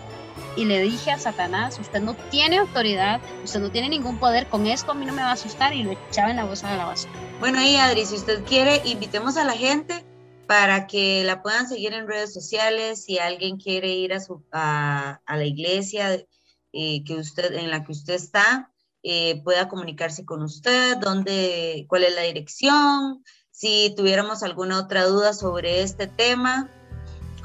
y 0.55 0.65
le 0.65 0.81
dije 0.81 1.11
a 1.11 1.17
Satanás, 1.17 1.79
usted 1.79 2.01
no 2.01 2.15
tiene 2.29 2.57
autoridad, 2.57 3.21
usted 3.43 3.59
no 3.59 3.71
tiene 3.71 3.89
ningún 3.89 4.17
poder, 4.17 4.47
con 4.47 4.67
esto 4.67 4.91
a 4.91 4.95
mí 4.95 5.05
no 5.05 5.13
me 5.13 5.21
va 5.21 5.29
a 5.29 5.33
asustar 5.33 5.73
y 5.73 5.83
lo 5.83 5.91
echaba 5.91 6.31
en 6.31 6.37
la 6.37 6.45
bolsa 6.45 6.69
de 6.71 6.77
la 6.77 6.85
basura. 6.85 7.13
Bueno, 7.39 7.61
y 7.61 7.75
Adri, 7.75 8.05
si 8.05 8.15
usted 8.15 8.43
quiere, 8.43 8.81
invitemos 8.85 9.37
a 9.37 9.43
la 9.43 9.53
gente 9.53 10.05
para 10.47 10.87
que 10.87 11.23
la 11.23 11.41
puedan 11.41 11.67
seguir 11.67 11.93
en 11.93 12.07
redes 12.07 12.33
sociales, 12.33 13.03
si 13.03 13.17
alguien 13.17 13.57
quiere 13.57 13.89
ir 13.89 14.13
a, 14.13 14.19
su, 14.19 14.43
a, 14.51 15.19
la 15.27 15.45
iglesia 15.45 16.23
eh, 16.71 17.03
que 17.03 17.15
usted, 17.15 17.53
en 17.53 17.71
la 17.71 17.83
que 17.83 17.91
usted 17.91 18.13
está, 18.13 18.71
eh, 19.03 19.41
pueda 19.43 19.67
comunicarse 19.67 20.25
con 20.25 20.43
usted, 20.43 20.97
dónde, 20.97 21.85
cuál 21.87 22.03
es 22.03 22.15
la 22.15 22.21
dirección, 22.21 23.23
si 23.51 23.93
tuviéramos 23.95 24.43
alguna 24.43 24.79
otra 24.79 25.05
duda 25.05 25.33
sobre 25.33 25.81
este 25.81 26.07
tema, 26.07 26.69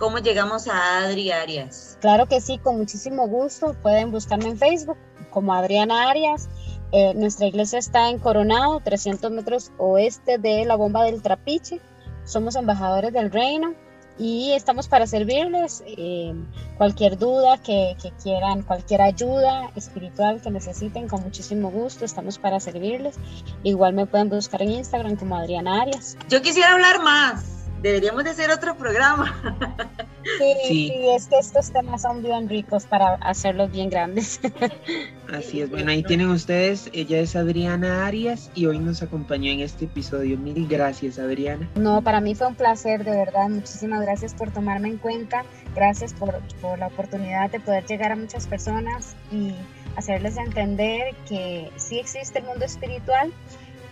cómo 0.01 0.19
llegamos 0.19 0.67
a 0.67 1.05
Adri 1.05 1.31
Arias. 1.31 1.97
Claro 2.01 2.27
que 2.27 2.41
sí, 2.41 2.59
con 2.59 2.79
muchísimo 2.79 3.29
gusto. 3.29 3.77
Pueden 3.83 4.11
buscarme 4.11 4.49
en 4.49 4.59
Facebook 4.59 4.99
como 5.31 5.55
Adriana 5.55 6.11
Arias. 6.11 6.49
Eh, 6.91 7.15
nuestra 7.15 7.47
iglesia 7.47 7.79
está 7.79 8.11
en 8.11 8.19
Coronado, 8.19 8.81
300 8.81 9.31
metros 9.31 9.71
oeste 9.79 10.39
de 10.39 10.65
la 10.65 10.75
bomba 10.75 11.05
del 11.05 11.23
Trapiche 11.23 11.81
somos 12.25 12.55
embajadores 12.57 13.13
del 13.13 13.31
reino 13.31 13.75
y 14.19 14.53
estamos 14.53 14.89
para 14.89 15.07
servirles. 15.07 15.83
Eh, 15.87 16.35
cualquier 16.77 17.19
duda 17.19 17.59
que, 17.59 17.97
que, 18.01 18.13
quieran, 18.23 18.63
cualquier 18.63 19.03
ayuda 19.03 19.71
espiritual 19.75 20.41
que 20.41 20.51
necesiten, 20.51 21.09
con 21.09 21.23
muchísimo 21.23 21.71
gusto, 21.71 22.05
estamos 22.05 22.39
para 22.39 22.61
servirles. 22.61 23.17
Igual 23.63 23.95
me 23.95 24.07
pueden 24.07 24.29
buscar 24.29 24.63
en 24.63 24.73
Instagram 24.73 25.17
como 25.17 25.37
Adriana 25.37 25.83
Arias. 25.83 26.17
Yo 26.29 26.43
quisiera 26.43 26.73
hablar 26.73 27.03
más 27.03 27.60
deberíamos 27.83 28.25
de 28.25 28.31
hacer 28.31 28.51
otro 28.51 28.77
programa. 28.77 29.35
Sí, 30.39 30.55
sí, 30.69 30.93
es 31.17 31.27
que 31.27 31.39
estos 31.39 31.73
temas 31.73 32.03
son 32.03 32.23
bien 32.23 32.49
ricos 32.49 32.85
para 32.85 33.15
hacerlos 33.15 33.73
bien 33.73 33.89
grandes. 33.89 34.39
Así 35.33 35.63
es, 35.63 35.71
bueno, 35.71 35.91
ahí 35.91 36.03
tienen 36.03 36.29
ustedes, 36.29 36.91
ella 36.93 37.21
es 37.21 37.37
Adriana 37.37 38.07
Arias 38.07 38.51
y 38.55 38.67
hoy 38.67 38.79
nos 38.79 39.03
acompañó 39.03 39.51
en 39.51 39.61
este 39.61 39.87
episodio. 39.87 40.37
Mil 40.37 40.69
gracias, 40.69 41.19
Adriana. 41.19 41.69
No, 41.75 42.03
para 42.03 42.21
mí 42.21 42.35
fue 42.35 42.49
un 42.49 42.55
placer, 42.55 43.03
de 43.05 43.13
verdad, 43.13 43.49
muchísimas 43.49 44.03
gracias 44.03 44.35
por 44.35 44.51
tomarme 44.51 44.89
en 44.89 44.99
cuenta, 44.99 45.45
gracias 45.75 46.13
por, 46.13 46.39
por 46.61 46.79
la 46.79 46.89
oportunidad 46.89 47.51
de 47.51 47.61
poder 47.61 47.87
llegar 47.87 48.13
a 48.13 48.17
muchas 48.17 48.47
personas 48.47 49.17
y 49.33 49.55
hacerles 49.97 50.37
entender 50.37 51.15
que 51.29 51.71
sí 51.77 51.99
existe 51.99 52.41
el 52.41 52.45
mundo 52.45 52.65
espiritual 52.65 53.33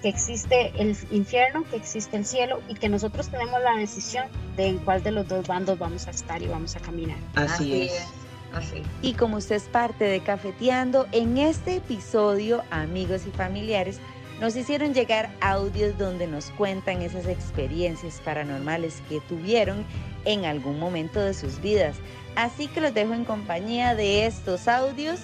que 0.02 0.08
existe 0.08 0.72
el 0.78 0.96
infierno, 1.10 1.64
que 1.70 1.76
existe 1.76 2.16
el 2.16 2.24
cielo 2.24 2.60
y 2.68 2.74
que 2.74 2.88
nosotros 2.88 3.28
tenemos 3.28 3.60
la 3.62 3.76
decisión 3.76 4.26
de 4.56 4.68
en 4.68 4.78
cuál 4.78 5.02
de 5.02 5.10
los 5.10 5.26
dos 5.28 5.46
bandos 5.46 5.78
vamos 5.78 6.06
a 6.06 6.10
estar 6.10 6.42
y 6.42 6.46
vamos 6.46 6.76
a 6.76 6.80
caminar. 6.80 7.18
Así, 7.34 7.82
es. 7.82 8.06
Así. 8.52 8.82
Y 9.02 9.14
como 9.14 9.36
usted 9.36 9.56
es 9.56 9.64
parte 9.64 10.04
de 10.04 10.20
Cafeteando, 10.20 11.06
en 11.12 11.38
este 11.38 11.76
episodio, 11.76 12.62
amigos 12.70 13.26
y 13.26 13.30
familiares, 13.30 14.00
nos 14.40 14.54
hicieron 14.54 14.94
llegar 14.94 15.30
audios 15.40 15.98
donde 15.98 16.28
nos 16.28 16.50
cuentan 16.50 17.02
esas 17.02 17.26
experiencias 17.26 18.20
paranormales 18.24 19.02
que 19.08 19.20
tuvieron 19.22 19.84
en 20.24 20.44
algún 20.44 20.78
momento 20.78 21.20
de 21.20 21.34
sus 21.34 21.60
vidas. 21.60 21.96
Así 22.36 22.68
que 22.68 22.80
los 22.80 22.94
dejo 22.94 23.14
en 23.14 23.24
compañía 23.24 23.96
de 23.96 24.26
estos 24.26 24.68
audios 24.68 25.20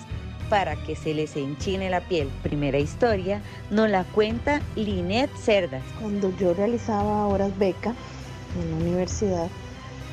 para 0.49 0.77
que 0.77 0.97
se 0.97 1.15
les 1.15 1.37
enchine 1.37 1.91
la 1.91 2.01
piel. 2.01 2.29
Primera 2.43 2.79
historia 2.79 3.43
nos 3.71 3.89
la 3.91 4.05
cuenta 4.05 4.61
Linet 4.77 5.31
Cerdas. 5.37 5.83
Cuando 6.01 6.35
yo 6.37 6.55
realizaba 6.55 7.27
horas 7.27 7.57
beca 7.59 7.95
en 8.61 8.71
la 8.71 8.77
universidad, 8.77 9.49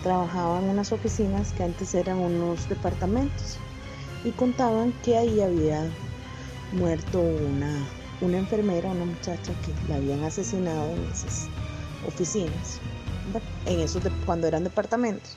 trabajaba 0.03 0.59
en 0.59 0.65
unas 0.65 0.91
oficinas 0.91 1.51
que 1.53 1.63
antes 1.63 1.93
eran 1.93 2.17
unos 2.17 2.67
departamentos 2.69 3.57
y 4.23 4.31
contaban 4.31 4.93
que 5.03 5.17
ahí 5.17 5.41
había 5.41 5.83
muerto 6.73 7.19
una, 7.19 7.85
una 8.21 8.37
enfermera, 8.37 8.89
una 8.89 9.05
muchacha 9.05 9.53
que 9.65 9.73
la 9.89 9.95
habían 9.95 10.23
asesinado 10.23 10.91
en 10.91 11.03
esas 11.11 11.47
oficinas, 12.07 12.79
en 13.65 13.79
esos 13.79 14.03
cuando 14.25 14.47
eran 14.47 14.63
departamentos. 14.63 15.35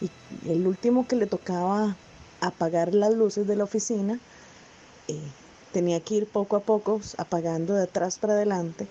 Y 0.00 0.10
el 0.50 0.66
último 0.66 1.06
que 1.06 1.16
le 1.16 1.26
tocaba 1.26 1.96
apagar 2.42 2.92
las 2.92 3.14
luces 3.14 3.46
de 3.46 3.56
la 3.56 3.64
oficina, 3.64 4.18
eh, 5.08 5.20
tenía 5.72 6.00
que 6.00 6.16
ir 6.16 6.26
poco 6.26 6.56
a 6.56 6.60
poco 6.60 7.00
apagando 7.16 7.74
de 7.74 7.84
atrás 7.84 8.18
para 8.18 8.34
adelante, 8.34 8.86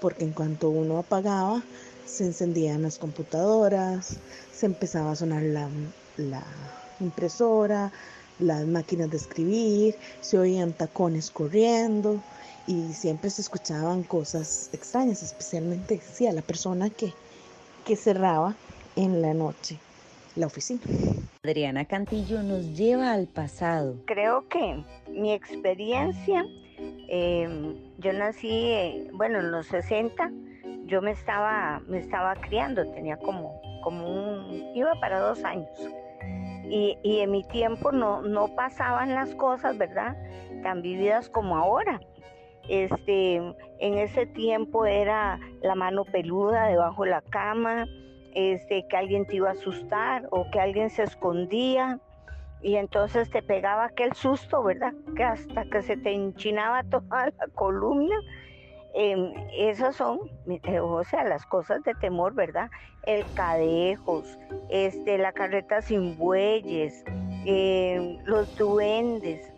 porque 0.00 0.24
en 0.24 0.32
cuanto 0.32 0.68
uno 0.68 0.98
apagaba, 0.98 1.62
se 2.04 2.24
encendían 2.24 2.82
las 2.82 2.98
computadoras, 2.98 4.16
se 4.52 4.66
empezaba 4.66 5.12
a 5.12 5.16
sonar 5.16 5.42
la, 5.42 6.42
impresora, 7.00 7.92
las 8.40 8.66
máquinas 8.66 9.10
de 9.10 9.16
escribir, 9.16 9.96
se 10.20 10.36
oían 10.36 10.72
tacones 10.72 11.30
corriendo 11.30 12.20
y 12.66 12.92
siempre 12.92 13.30
se 13.30 13.42
escuchaban 13.42 14.02
cosas 14.02 14.70
extrañas, 14.72 15.22
especialmente 15.22 16.00
si 16.00 16.26
a 16.26 16.32
la 16.32 16.42
persona 16.42 16.90
que, 16.90 17.14
que 17.84 17.94
cerraba 17.94 18.56
en 18.96 19.22
la 19.22 19.34
noche 19.34 19.78
la 20.38 20.46
oficina. 20.46 20.80
Adriana 21.44 21.84
Cantillo 21.84 22.42
nos 22.42 22.76
lleva 22.76 23.12
al 23.12 23.26
pasado. 23.26 23.96
Creo 24.06 24.48
que 24.48 24.84
mi 25.10 25.32
experiencia, 25.32 26.46
em, 27.08 27.74
yo 27.98 28.12
nací, 28.12 28.48
eh, 28.50 29.10
bueno, 29.12 29.40
en 29.40 29.50
los 29.50 29.66
60, 29.66 30.30
yo 30.86 31.02
me 31.02 31.10
estaba, 31.10 31.80
me 31.88 31.98
estaba 31.98 32.34
criando, 32.36 32.88
tenía 32.92 33.16
como, 33.18 33.60
como 33.82 34.08
un, 34.08 34.72
iba 34.74 34.92
para 35.00 35.18
dos 35.20 35.42
años. 35.44 35.68
Y, 36.70 36.96
y 37.02 37.20
en 37.20 37.30
mi 37.30 37.42
tiempo 37.44 37.92
no, 37.92 38.22
no 38.22 38.54
pasaban 38.54 39.14
las 39.14 39.34
cosas, 39.34 39.76
¿verdad? 39.76 40.16
Tan 40.62 40.82
vividas 40.82 41.28
como 41.30 41.56
ahora. 41.56 42.00
Este, 42.68 43.36
en 43.36 43.98
ese 43.98 44.26
tiempo 44.26 44.84
era 44.84 45.40
la 45.62 45.74
mano 45.74 46.04
peluda 46.04 46.66
debajo 46.66 47.04
de 47.04 47.10
la 47.10 47.22
cama, 47.22 47.86
este, 48.38 48.86
que 48.86 48.96
alguien 48.96 49.26
te 49.26 49.34
iba 49.34 49.48
a 49.48 49.52
asustar 49.52 50.28
o 50.30 50.48
que 50.52 50.60
alguien 50.60 50.90
se 50.90 51.02
escondía 51.02 51.98
y 52.62 52.76
entonces 52.76 53.28
te 53.30 53.42
pegaba 53.42 53.86
aquel 53.86 54.12
susto, 54.12 54.62
¿verdad? 54.62 54.92
Que 55.16 55.24
hasta 55.24 55.64
que 55.64 55.82
se 55.82 55.96
te 55.96 56.12
enchinaba 56.12 56.84
toda 56.90 57.26
la 57.26 57.48
columna. 57.56 58.14
Em, 58.94 59.32
esas 59.56 59.96
son, 59.96 60.20
eh, 60.46 60.78
o 60.78 61.02
sea, 61.02 61.24
las 61.24 61.44
cosas 61.46 61.82
de 61.82 61.94
temor, 61.94 62.32
¿verdad? 62.34 62.70
El 63.06 63.24
cadejos, 63.34 64.38
este, 64.70 65.18
la 65.18 65.32
carreta 65.32 65.82
sin 65.82 66.16
bueyes, 66.16 67.04
em, 67.44 68.18
los 68.24 68.54
duendes, 68.54 69.52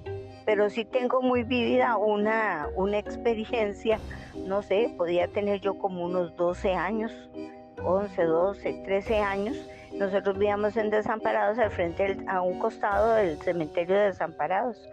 pero 0.47 0.71
sí 0.71 0.87
tengo 0.87 1.21
muy 1.21 1.43
vivida 1.43 1.99
una, 1.99 2.67
una 2.77 2.99
experiencia, 2.99 4.01
no 4.35 4.63
sé, 4.63 4.95
podía 4.97 5.29
tener 5.29 5.61
yo 5.61 5.79
como 5.79 6.05
unos 6.07 6.35
12 6.37 6.75
años, 6.75 7.13
11, 7.85 8.23
12, 8.23 8.83
13 8.85 9.19
años. 9.19 9.57
Nosotros 9.93 10.39
vivíamos 10.39 10.77
en 10.77 10.91
Desamparados 10.91 11.59
al 11.59 11.71
frente 11.71 12.17
a 12.29 12.41
un 12.43 12.59
costado 12.59 13.15
del 13.15 13.39
cementerio 13.43 13.97
de 13.97 14.07
Desamparados. 14.07 14.89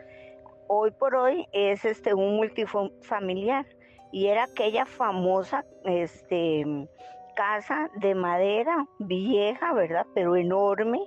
Hoy 0.68 0.92
por 0.92 1.16
hoy 1.16 1.48
es 1.52 1.86
este 1.86 2.14
un 2.14 2.36
multifamiliar 2.36 3.66
y 4.12 4.28
era 4.28 4.44
aquella 4.44 4.86
famosa 4.86 5.66
este 5.86 6.88
casa 7.36 7.90
de 7.96 8.16
madera 8.16 8.86
vieja, 8.98 9.74
¿verdad? 9.74 10.06
Pero 10.14 10.36
enorme. 10.36 11.00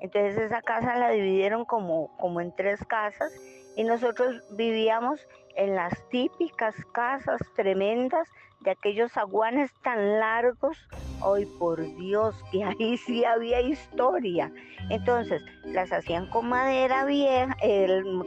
Entonces 0.00 0.38
esa 0.38 0.62
casa 0.62 0.96
la 0.96 1.10
dividieron 1.10 1.64
como, 1.64 2.14
como 2.18 2.40
en 2.40 2.54
tres 2.54 2.84
casas 2.84 3.32
y 3.74 3.84
nosotros 3.84 4.42
vivíamos 4.50 5.26
en 5.56 5.74
las 5.74 5.92
típicas 6.10 6.74
casas 6.92 7.40
tremendas 7.56 8.28
de 8.60 8.70
aquellos 8.70 9.16
aguanes 9.16 9.72
tan 9.82 10.18
largos. 10.18 10.76
Hoy 11.20 11.46
por 11.58 11.80
Dios, 11.96 12.34
que 12.52 12.64
ahí 12.64 12.96
sí 13.06 13.24
había 13.24 13.60
historia. 13.60 14.52
Entonces 14.90 15.42
las 15.64 15.92
hacían 15.92 16.28
con 16.30 16.48
madera 16.48 17.04
vieja, 17.04 17.56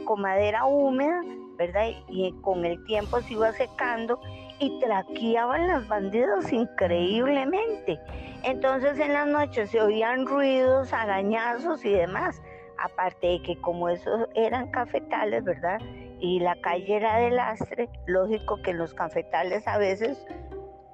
con 0.05 0.21
madera 0.21 0.65
húmeda, 0.65 1.21
¿verdad? 1.57 1.89
Y 2.09 2.33
con 2.41 2.65
el 2.65 2.83
tiempo 2.85 3.21
se 3.21 3.33
iba 3.33 3.51
secando 3.53 4.19
y 4.59 4.79
traqueaban 4.79 5.67
los 5.67 5.87
bandidos 5.87 6.51
increíblemente. 6.51 7.99
Entonces 8.43 8.99
en 8.99 9.13
las 9.13 9.27
noches 9.27 9.71
se 9.71 9.81
oían 9.81 10.25
ruidos, 10.25 10.93
arañazos 10.93 11.83
y 11.85 11.91
demás. 11.91 12.41
Aparte 12.77 13.27
de 13.27 13.41
que 13.43 13.61
como 13.61 13.89
esos 13.89 14.27
eran 14.33 14.71
cafetales, 14.71 15.43
¿verdad? 15.43 15.79
Y 16.21 16.39
la 16.39 16.55
calle 16.61 16.97
era 16.97 17.17
de 17.17 17.31
lastre, 17.31 17.89
lógico 18.05 18.61
que 18.61 18.73
los 18.73 18.93
cafetales 18.93 19.67
a 19.67 19.77
veces, 19.77 20.25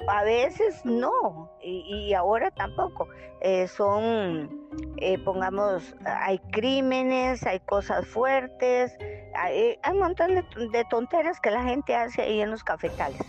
a 0.08 0.24
veces 0.24 0.84
no, 0.86 1.52
y, 1.62 2.14
ahora 2.14 2.50
tampoco. 2.52 3.08
Eh, 3.42 3.68
son, 3.68 4.50
eh, 4.98 5.20
pongamos, 5.20 5.96
hay 6.06 6.40
crímenes, 6.40 7.46
hay 7.46 7.60
cosas 7.60 8.08
fuertes, 8.08 8.98
hay, 9.36 9.78
un 9.92 10.00
montón 10.00 10.34
de, 10.34 10.44
de 10.72 10.86
tonteras 10.86 11.40
que 11.40 11.52
la 11.52 11.64
gente 11.64 11.94
hace 11.94 12.24
ahí 12.24 12.42
en 12.42 12.50
los 12.50 12.64
cafetales. 12.64 13.22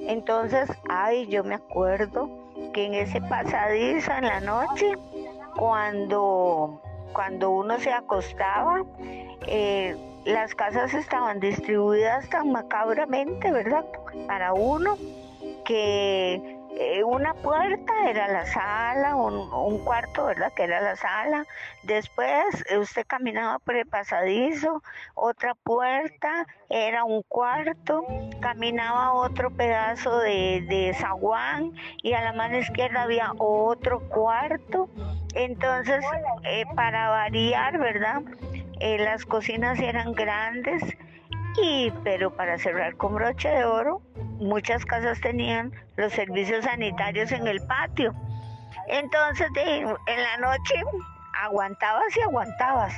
Entonces, 0.00 0.68
ay, 0.90 1.26
yo 1.28 1.44
me 1.44 1.54
acuerdo 1.54 2.28
que 2.74 2.84
en 2.84 2.94
ese 2.94 3.22
pasadizo 3.22 4.12
en 4.12 4.24
la 4.26 4.40
noche, 4.40 4.92
cuando 5.56 6.82
cuando 7.14 7.50
uno 7.50 7.78
se 7.78 7.92
acostaba, 7.92 8.84
eh, 9.46 9.96
las 10.24 10.54
casas 10.54 10.94
estaban 10.94 11.40
distribuidas 11.40 12.28
tan 12.30 12.52
macabramente, 12.52 13.50
¿verdad? 13.50 13.84
Para 14.26 14.52
uno 14.52 14.96
que 15.64 16.58
eh, 16.76 17.04
una 17.04 17.34
puerta 17.34 17.92
era 18.10 18.26
la 18.26 18.46
sala, 18.46 19.14
un, 19.14 19.84
cuarto, 19.84 20.24
¿verdad? 20.24 20.52
Que 20.56 20.64
era 20.64 20.80
la 20.80 20.96
sala. 20.96 21.46
Después 21.84 22.64
usted 22.76 23.06
caminaba 23.06 23.58
por 23.60 23.76
el 23.76 23.86
pasadizo, 23.86 24.82
otra 25.14 25.54
puerta 25.54 26.46
era 26.68 27.04
un 27.04 27.22
cuarto, 27.22 28.04
caminaba 28.40 29.12
otro 29.12 29.50
pedazo 29.50 30.18
de, 30.18 30.64
de 30.68 30.94
zaguán 30.94 31.72
y 32.02 32.14
a 32.14 32.22
la 32.22 32.32
mano 32.32 32.58
izquierda 32.58 33.02
había 33.02 33.32
otro 33.38 34.00
cuarto. 34.08 34.88
Entonces, 35.34 36.04
eh, 36.44 36.64
para 36.74 37.08
variar, 37.08 37.78
¿verdad? 37.78 38.22
Las 38.80 39.24
cocinas 39.24 39.78
eran 39.80 40.12
grandes 40.12 40.82
y, 41.62 41.92
pero 42.02 42.34
para 42.34 42.58
cerrar 42.58 42.96
con 42.96 43.14
broche 43.14 43.48
de 43.48 43.64
oro, 43.64 44.02
muchas 44.38 44.84
casas 44.84 45.20
tenían 45.20 45.72
los 45.96 46.12
servicios 46.12 46.64
sanitarios 46.64 47.32
en 47.32 47.46
el 47.46 47.64
patio. 47.66 48.14
Entonces, 48.88 49.48
en 49.56 50.22
la 50.22 50.36
noche 50.38 50.74
aguantabas 51.42 52.16
y 52.16 52.20
aguantabas 52.20 52.94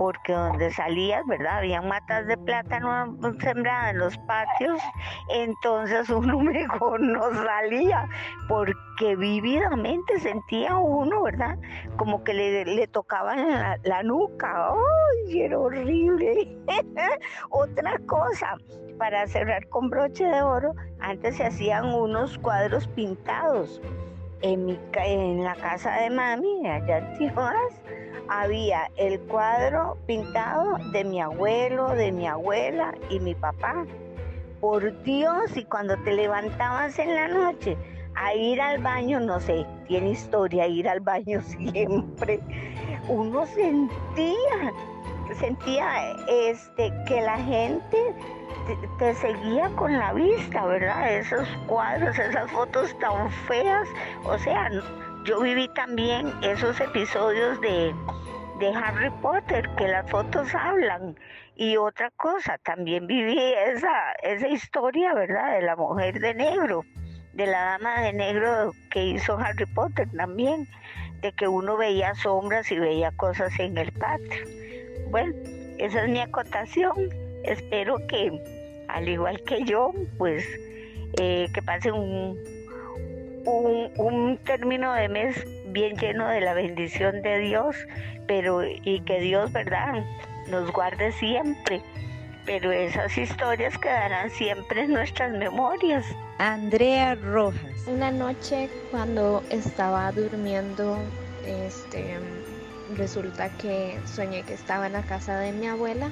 porque 0.00 0.32
donde 0.32 0.72
salías, 0.72 1.26
¿verdad? 1.26 1.58
Había 1.58 1.82
matas 1.82 2.26
de 2.26 2.38
plátano 2.38 3.18
sembradas 3.38 3.90
en 3.90 3.98
los 3.98 4.16
patios, 4.16 4.80
entonces 5.28 6.08
uno 6.08 6.40
mejor 6.40 7.02
no 7.02 7.30
salía, 7.34 8.08
porque 8.48 9.14
vividamente 9.14 10.18
sentía 10.20 10.78
uno, 10.78 11.24
¿verdad? 11.24 11.58
Como 11.98 12.24
que 12.24 12.32
le, 12.32 12.64
le 12.64 12.86
tocaban 12.86 13.78
la, 13.82 14.02
nuca, 14.02 14.70
¡ay, 14.70 15.42
era 15.42 15.58
horrible! 15.58 16.56
Otra 17.50 17.98
cosa, 18.06 18.56
para 18.96 19.26
cerrar 19.26 19.68
con 19.68 19.90
broche 19.90 20.24
de 20.24 20.40
oro, 20.40 20.72
antes 21.00 21.36
se 21.36 21.44
hacían 21.44 21.92
unos 21.92 22.38
cuadros 22.38 22.86
pintados. 22.88 23.82
En, 24.42 24.64
mi, 24.64 24.80
en 24.94 25.44
la 25.44 25.54
casa 25.56 25.94
de 25.96 26.08
mami, 26.08 26.66
allá 26.66 26.96
en 26.96 27.18
Tijuana, 27.18 27.60
había 28.30 28.88
el 28.96 29.18
cuadro 29.22 29.98
pintado 30.06 30.78
de 30.92 31.04
mi 31.04 31.20
abuelo, 31.20 31.88
de 31.90 32.12
mi 32.12 32.28
abuela 32.28 32.94
y 33.10 33.18
mi 33.18 33.34
papá. 33.34 33.84
Por 34.60 35.02
Dios, 35.02 35.56
y 35.56 35.64
cuando 35.64 35.96
te 36.04 36.12
levantabas 36.12 36.98
en 36.98 37.14
la 37.14 37.26
noche 37.28 37.76
a 38.14 38.34
ir 38.34 38.60
al 38.60 38.80
baño, 38.82 39.18
no 39.18 39.40
sé, 39.40 39.66
tiene 39.88 40.10
historia 40.10 40.66
ir 40.68 40.88
al 40.88 41.00
baño 41.00 41.40
siempre, 41.72 42.38
uno 43.08 43.44
sentía, 43.46 44.72
sentía 45.38 46.12
este, 46.28 46.92
que 47.08 47.22
la 47.22 47.38
gente 47.38 48.14
te, 48.98 49.14
seguía 49.14 49.70
con 49.70 49.98
la 49.98 50.12
vista, 50.12 50.66
¿verdad? 50.66 51.16
Esos 51.16 51.48
cuadros, 51.66 52.16
esas 52.16 52.48
fotos 52.52 52.96
tan 53.00 53.28
feas, 53.48 53.88
o 54.24 54.38
sea, 54.38 54.70
yo 55.24 55.40
viví 55.40 55.68
también 55.68 56.32
esos 56.42 56.80
episodios 56.80 57.60
de, 57.60 57.94
de 58.58 58.68
Harry 58.74 59.10
Potter, 59.22 59.68
que 59.76 59.88
las 59.88 60.10
fotos 60.10 60.54
hablan. 60.54 61.16
Y 61.56 61.76
otra 61.76 62.10
cosa, 62.16 62.56
también 62.58 63.06
viví 63.06 63.38
esa, 63.66 64.12
esa 64.22 64.48
historia, 64.48 65.12
¿verdad? 65.12 65.52
De 65.52 65.62
la 65.62 65.76
mujer 65.76 66.18
de 66.20 66.34
negro, 66.34 66.84
de 67.34 67.46
la 67.46 67.64
dama 67.72 68.00
de 68.00 68.12
negro 68.14 68.72
que 68.90 69.04
hizo 69.04 69.36
Harry 69.38 69.66
Potter 69.66 70.08
también, 70.16 70.66
de 71.20 71.32
que 71.32 71.46
uno 71.46 71.76
veía 71.76 72.14
sombras 72.14 72.70
y 72.72 72.78
veía 72.78 73.10
cosas 73.12 73.52
en 73.58 73.76
el 73.76 73.92
patio. 73.92 74.44
Bueno, 75.10 75.34
esa 75.78 76.04
es 76.04 76.08
mi 76.08 76.20
acotación. 76.20 76.94
Espero 77.44 77.98
que, 78.08 78.86
al 78.88 79.06
igual 79.06 79.42
que 79.42 79.64
yo, 79.64 79.92
pues 80.16 80.46
eh, 81.20 81.48
que 81.52 81.60
pase 81.60 81.92
un, 81.92 82.38
un, 83.44 83.90
un 83.96 84.38
término 84.38 84.92
de 84.94 85.08
mes 85.08 85.46
bien 85.66 85.96
lleno 85.96 86.28
de 86.28 86.40
la 86.40 86.54
bendición 86.54 87.22
de 87.22 87.38
Dios, 87.38 87.76
pero 88.26 88.62
y 88.64 89.00
que 89.00 89.20
Dios, 89.20 89.52
¿verdad?, 89.52 90.04
nos 90.48 90.70
guarde 90.72 91.12
siempre. 91.12 91.82
Pero 92.46 92.72
esas 92.72 93.16
historias 93.16 93.76
quedarán 93.78 94.30
siempre 94.30 94.82
en 94.84 94.92
nuestras 94.92 95.30
memorias. 95.32 96.04
Andrea 96.38 97.14
Rojas. 97.14 97.86
Una 97.86 98.10
noche 98.10 98.70
cuando 98.90 99.42
estaba 99.50 100.10
durmiendo, 100.10 100.96
este, 101.46 102.18
resulta 102.96 103.50
que 103.58 103.98
soñé 104.06 104.42
que 104.42 104.54
estaba 104.54 104.86
en 104.86 104.94
la 104.94 105.02
casa 105.02 105.38
de 105.38 105.52
mi 105.52 105.66
abuela. 105.66 106.10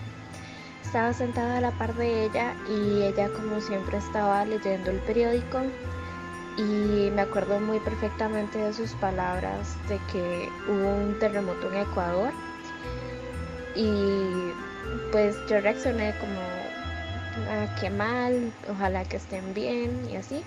Estaba 0.84 1.12
sentada 1.12 1.58
a 1.58 1.60
la 1.60 1.70
par 1.72 1.94
de 1.94 2.24
ella 2.24 2.54
y 2.68 3.02
ella 3.02 3.28
como 3.30 3.60
siempre 3.60 3.98
estaba 3.98 4.44
leyendo 4.44 4.90
el 4.90 4.98
periódico 4.98 5.62
y 6.58 7.10
me 7.12 7.22
acuerdo 7.22 7.60
muy 7.60 7.78
perfectamente 7.78 8.58
de 8.58 8.72
sus 8.72 8.92
palabras 8.94 9.76
de 9.88 10.00
que 10.12 10.48
hubo 10.68 10.88
un 10.88 11.16
terremoto 11.20 11.68
en 11.72 11.76
Ecuador 11.76 12.32
y 13.76 13.92
pues 15.12 15.36
yo 15.48 15.60
reaccioné 15.60 16.12
como 16.18 16.40
ah, 17.48 17.76
qué 17.80 17.90
mal, 17.90 18.52
ojalá 18.68 19.04
que 19.04 19.18
estén 19.18 19.54
bien 19.54 20.08
y 20.10 20.16
así. 20.16 20.42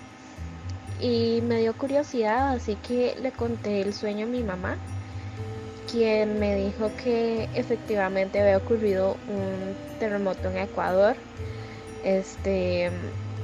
Y 1.00 1.40
me 1.42 1.60
dio 1.60 1.76
curiosidad 1.76 2.50
así 2.50 2.76
que 2.76 3.16
le 3.20 3.32
conté 3.32 3.80
el 3.80 3.94
sueño 3.94 4.26
a 4.26 4.28
mi 4.28 4.42
mamá 4.42 4.76
quien 5.90 6.38
me 6.38 6.54
dijo 6.56 6.90
que 7.02 7.48
efectivamente 7.54 8.40
había 8.40 8.58
ocurrido 8.58 9.16
un 9.28 9.98
terremoto 9.98 10.50
en 10.50 10.58
Ecuador 10.58 11.16
este 12.04 12.90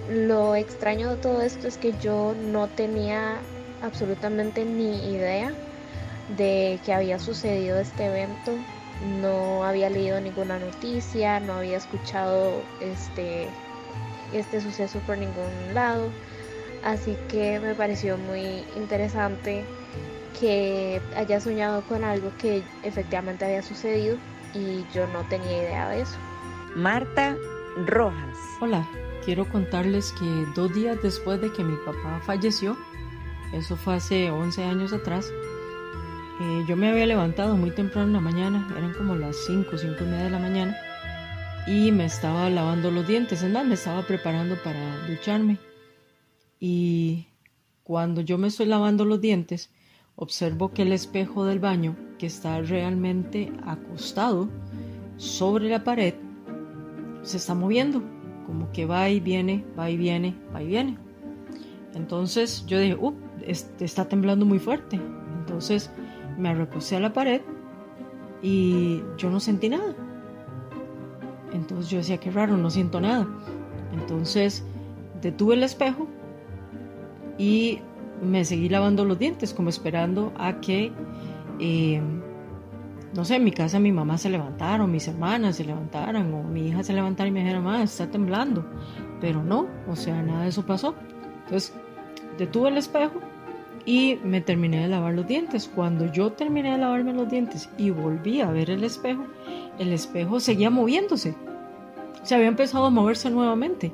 lo 0.09 0.55
extraño 0.55 1.11
de 1.11 1.17
todo 1.17 1.43
esto 1.43 1.69
es 1.69 1.77
que 1.77 1.93
yo 2.01 2.35
no 2.35 2.69
tenía 2.69 3.39
absolutamente 3.83 4.65
ni 4.65 5.13
idea 5.13 5.53
de 6.37 6.81
que 6.85 6.93
había 6.93 7.19
sucedido 7.19 7.79
este 7.79 8.07
evento. 8.07 8.53
No 9.21 9.65
había 9.65 9.91
leído 9.91 10.21
ninguna 10.21 10.59
noticia, 10.59 11.41
no 11.41 11.55
había 11.55 11.77
escuchado 11.77 12.63
este, 12.81 13.49
este 14.33 14.61
suceso 14.61 14.99
por 15.01 15.19
ningún 15.19 15.75
lado. 15.75 16.09
Así 16.85 17.17
que 17.29 17.61
me 17.61 17.75
pareció 17.75 18.17
muy 18.17 18.65
interesante 18.77 19.65
que 20.41 21.01
haya 21.17 21.41
soñado 21.41 21.83
con 21.83 22.05
algo 22.05 22.33
que 22.39 22.63
efectivamente 22.83 23.45
había 23.45 23.63
sucedido 23.63 24.17
y 24.55 24.85
yo 24.95 25.07
no 25.09 25.23
tenía 25.29 25.63
idea 25.63 25.89
de 25.91 26.03
eso. 26.03 26.17
Marta 26.75 27.37
Rojas. 27.87 28.37
Hola, 28.61 28.87
quiero 29.25 29.49
contarles 29.49 30.13
que 30.13 30.47
dos 30.55 30.73
días 30.75 30.99
después 31.03 31.41
de 31.41 31.53
que 31.53 31.65
mi 31.65 31.77
papá 31.85 32.21
falleció, 32.25 32.77
eso 33.53 33.77
fue 33.77 33.95
hace 33.95 34.31
11 34.31 34.65
años 34.65 34.93
atrás, 34.93 35.31
eh, 36.41 36.65
yo 36.69 36.77
me 36.77 36.89
había 36.89 37.07
levantado 37.07 37.57
muy 37.57 37.71
temprano 37.71 38.09
en 38.09 38.13
la 38.13 38.21
mañana, 38.21 38.69
eran 38.77 38.95
como 38.95 39.17
las 39.17 39.37
5, 39.47 39.77
5 39.77 39.97
y 40.01 40.05
media 40.05 40.25
de 40.25 40.31
la 40.31 40.39
mañana, 40.39 40.77
y 41.67 41.93
me 41.93 42.05
estaba 42.05 42.49
lavando 42.49 42.91
los 42.91 43.07
dientes, 43.07 43.43
es 43.43 43.53
más, 43.53 43.67
me 43.67 43.75
estaba 43.75 44.03
preparando 44.03 44.57
para 44.63 45.07
ducharme. 45.07 45.59
Y 46.61 47.27
cuando 47.83 48.21
yo 48.21 48.39
me 48.39 48.49
estoy 48.49 48.67
lavando 48.67 49.05
los 49.05 49.21
dientes, 49.21 49.71
observo 50.17 50.73
que 50.73 50.83
el 50.83 50.93
espejo 50.93 51.45
del 51.45 51.59
baño, 51.59 51.97
que 52.19 52.27
está 52.27 52.61
realmente 52.63 53.53
acostado 53.67 54.49
sobre 55.17 55.69
la 55.69 55.85
pared, 55.85 56.15
se 57.23 57.37
está 57.37 57.55
moviendo, 57.55 58.03
como 58.49 58.73
que 58.73 58.87
va 58.87 59.11
y 59.11 59.21
viene, 59.21 59.63
va 59.79 59.91
y 59.91 59.99
viene, 59.99 60.35
va 60.55 60.63
y 60.63 60.69
viene. 60.69 60.97
Entonces 61.95 62.65
yo 62.65 62.79
dije, 62.79 62.95
uh, 62.95 63.15
está 63.47 64.09
temblando 64.09 64.47
muy 64.47 64.59
fuerte. 64.59 64.99
Entonces 65.41 65.91
me 66.39 66.55
recosté 66.55 66.97
a 66.97 67.01
la 67.01 67.13
pared 67.13 67.43
y 68.41 69.03
yo 69.19 69.29
no 69.29 69.39
sentí 69.39 69.69
nada. 69.69 69.95
Entonces 71.53 71.91
yo 71.91 71.99
decía, 71.99 72.17
qué 72.17 72.31
raro, 72.31 72.57
no 72.57 72.71
siento 72.71 73.03
nada. 73.03 73.29
Entonces 73.93 74.65
detuve 75.21 75.55
el 75.55 75.63
espejo 75.63 76.07
y 77.37 77.81
me 78.23 78.47
seguí 78.47 78.71
lavando 78.71 79.05
los 79.05 79.19
dientes, 79.19 79.53
como 79.53 79.69
esperando 79.69 80.33
a 80.39 80.59
que, 80.63 80.91
eh, 81.61 82.01
no 83.15 83.25
sé, 83.25 83.37
en 83.37 83.45
mi 83.45 83.53
casa 83.53 83.79
mi 83.79 83.93
mamá 83.93 84.19
se 84.19 84.29
levantara, 84.29 84.85
o 84.85 84.87
mis 84.87 85.09
hermanas 85.09 85.57
se 85.57 85.65
levantaran, 85.65 86.33
o 86.35 86.43
mi 86.43 86.69
hija 86.69 86.83
se 86.83 86.93
levantara 86.93 87.29
y 87.29 87.33
me 87.33 87.41
dijera, 87.41 87.61
mamá, 87.61 87.83
está 87.83 88.11
temblando. 88.11 88.65
Pero 89.21 89.43
no, 89.43 89.67
o 89.89 89.97
sea, 89.97 90.23
nada 90.23 90.43
de 90.43 90.49
eso 90.49 90.65
pasó. 90.65 90.95
Entonces 91.45 91.73
detuve 92.37 92.69
el 92.69 92.77
espejo 92.77 93.21
y 93.85 94.19
me 94.23 94.41
terminé 94.41 94.83
de 94.83 94.89
lavar 94.89 95.15
los 95.15 95.27
dientes. 95.27 95.71
Cuando 95.75 96.13
yo 96.13 96.33
terminé 96.33 96.73
de 96.73 96.79
lavarme 96.79 97.15
los 97.15 97.31
dientes 97.31 97.71
y 97.79 97.91
volví 97.91 98.41
a 98.41 98.51
ver 98.51 98.71
el 98.71 98.85
espejo, 98.85 99.27
el 99.79 99.93
espejo 99.93 100.41
seguía 100.41 100.69
moviéndose. 100.69 101.35
Se 102.23 102.35
había 102.35 102.49
empezado 102.49 102.85
a 102.85 102.91
moverse 102.91 103.31
nuevamente. 103.31 103.93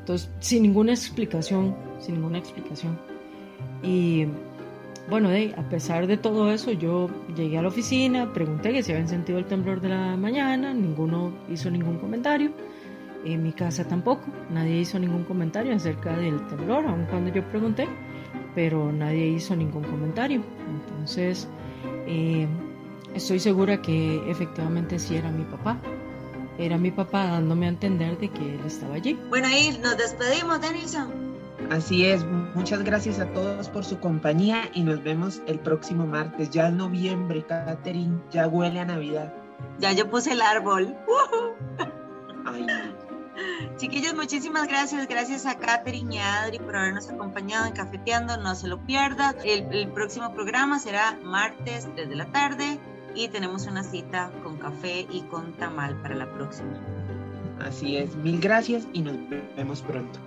Entonces, 0.00 0.30
sin 0.40 0.62
ninguna 0.62 0.92
explicación, 0.92 1.74
sin 1.98 2.16
ninguna 2.16 2.38
explicación. 2.38 2.98
Y 3.82 4.26
bueno, 5.10 5.28
a 5.56 5.68
pesar 5.68 6.06
de 6.06 6.16
todo 6.16 6.52
eso, 6.52 6.70
yo 6.70 7.10
llegué 7.34 7.58
a 7.58 7.62
la 7.62 7.68
oficina, 7.68 8.32
pregunté 8.32 8.72
que 8.72 8.82
si 8.84 8.92
habían 8.92 9.08
sentido 9.08 9.38
el 9.38 9.44
temblor 9.44 9.80
de 9.80 9.88
la 9.88 10.16
mañana, 10.16 10.72
ninguno 10.72 11.32
hizo 11.50 11.68
ningún 11.68 11.98
comentario. 11.98 12.52
En 13.24 13.42
mi 13.42 13.52
casa 13.52 13.86
tampoco, 13.86 14.22
nadie 14.50 14.78
hizo 14.78 14.98
ningún 14.98 15.24
comentario 15.24 15.74
acerca 15.74 16.16
del 16.16 16.46
temblor, 16.46 16.86
aun 16.86 17.06
cuando 17.06 17.30
yo 17.32 17.42
pregunté, 17.50 17.88
pero 18.54 18.92
nadie 18.92 19.26
hizo 19.26 19.56
ningún 19.56 19.82
comentario. 19.82 20.42
Entonces, 20.70 21.48
eh, 22.06 22.46
estoy 23.12 23.40
segura 23.40 23.82
que 23.82 24.30
efectivamente 24.30 24.98
sí 24.98 25.16
era 25.16 25.30
mi 25.30 25.44
papá. 25.44 25.78
Era 26.56 26.78
mi 26.78 26.92
papá 26.92 27.26
dándome 27.26 27.66
a 27.66 27.70
entender 27.70 28.16
de 28.18 28.28
que 28.28 28.54
él 28.54 28.60
estaba 28.64 28.94
allí. 28.94 29.18
Bueno, 29.28 29.48
ahí 29.48 29.76
nos 29.82 29.96
despedimos, 29.96 30.60
Denison. 30.60 31.29
Así 31.70 32.04
es, 32.04 32.24
muchas 32.54 32.82
gracias 32.82 33.20
a 33.20 33.26
todos 33.26 33.68
por 33.68 33.84
su 33.84 34.00
compañía 34.00 34.68
y 34.74 34.82
nos 34.82 35.02
vemos 35.04 35.40
el 35.46 35.60
próximo 35.60 36.04
martes. 36.04 36.50
Ya 36.50 36.66
es 36.66 36.74
noviembre, 36.74 37.44
Catherine, 37.46 38.20
ya 38.32 38.48
huele 38.48 38.80
a 38.80 38.84
Navidad. 38.84 39.32
Ya 39.78 39.92
yo 39.92 40.10
puse 40.10 40.32
el 40.32 40.42
árbol. 40.42 40.96
Ay. 42.44 42.66
Chiquillos, 43.76 44.14
muchísimas 44.14 44.66
gracias. 44.66 45.06
Gracias 45.06 45.46
a 45.46 45.58
Katherine 45.58 46.16
y 46.16 46.18
a 46.18 46.42
Adri 46.42 46.58
por 46.58 46.76
habernos 46.76 47.08
acompañado 47.08 47.66
en 47.66 47.72
Cafeteando. 47.72 48.36
No 48.36 48.54
se 48.54 48.68
lo 48.68 48.84
pierda. 48.84 49.34
El, 49.44 49.72
el 49.72 49.88
próximo 49.88 50.34
programa 50.34 50.78
será 50.78 51.18
martes 51.22 51.88
desde 51.96 52.14
la 52.16 52.26
tarde 52.26 52.78
y 53.14 53.28
tenemos 53.28 53.66
una 53.66 53.82
cita 53.82 54.30
con 54.42 54.58
café 54.58 55.06
y 55.10 55.22
con 55.22 55.52
tamal 55.54 56.00
para 56.02 56.14
la 56.14 56.30
próxima. 56.34 56.72
Así 57.60 57.96
es. 57.96 58.14
Mil 58.16 58.40
gracias 58.40 58.86
y 58.92 59.02
nos 59.02 59.16
vemos 59.56 59.82
pronto. 59.82 60.18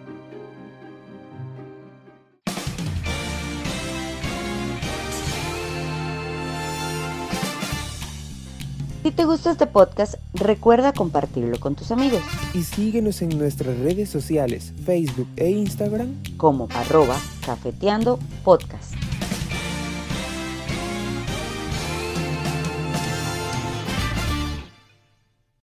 Si 9.03 9.11
te 9.11 9.25
gusta 9.25 9.51
este 9.51 9.67
podcast, 9.67 10.13
recuerda 10.33 10.93
compartirlo 10.93 11.59
con 11.59 11.75
tus 11.75 11.91
amigos. 11.91 12.21
Y 12.53 12.63
síguenos 12.63 13.21
en 13.21 13.37
nuestras 13.37 13.77
redes 13.79 14.09
sociales, 14.09 14.71
Facebook 14.85 15.27
e 15.35 15.49
Instagram 15.49 16.15
como 16.37 16.69
arroba 16.73 17.17
cafeteando 17.45 18.17
podcast. 18.45 18.93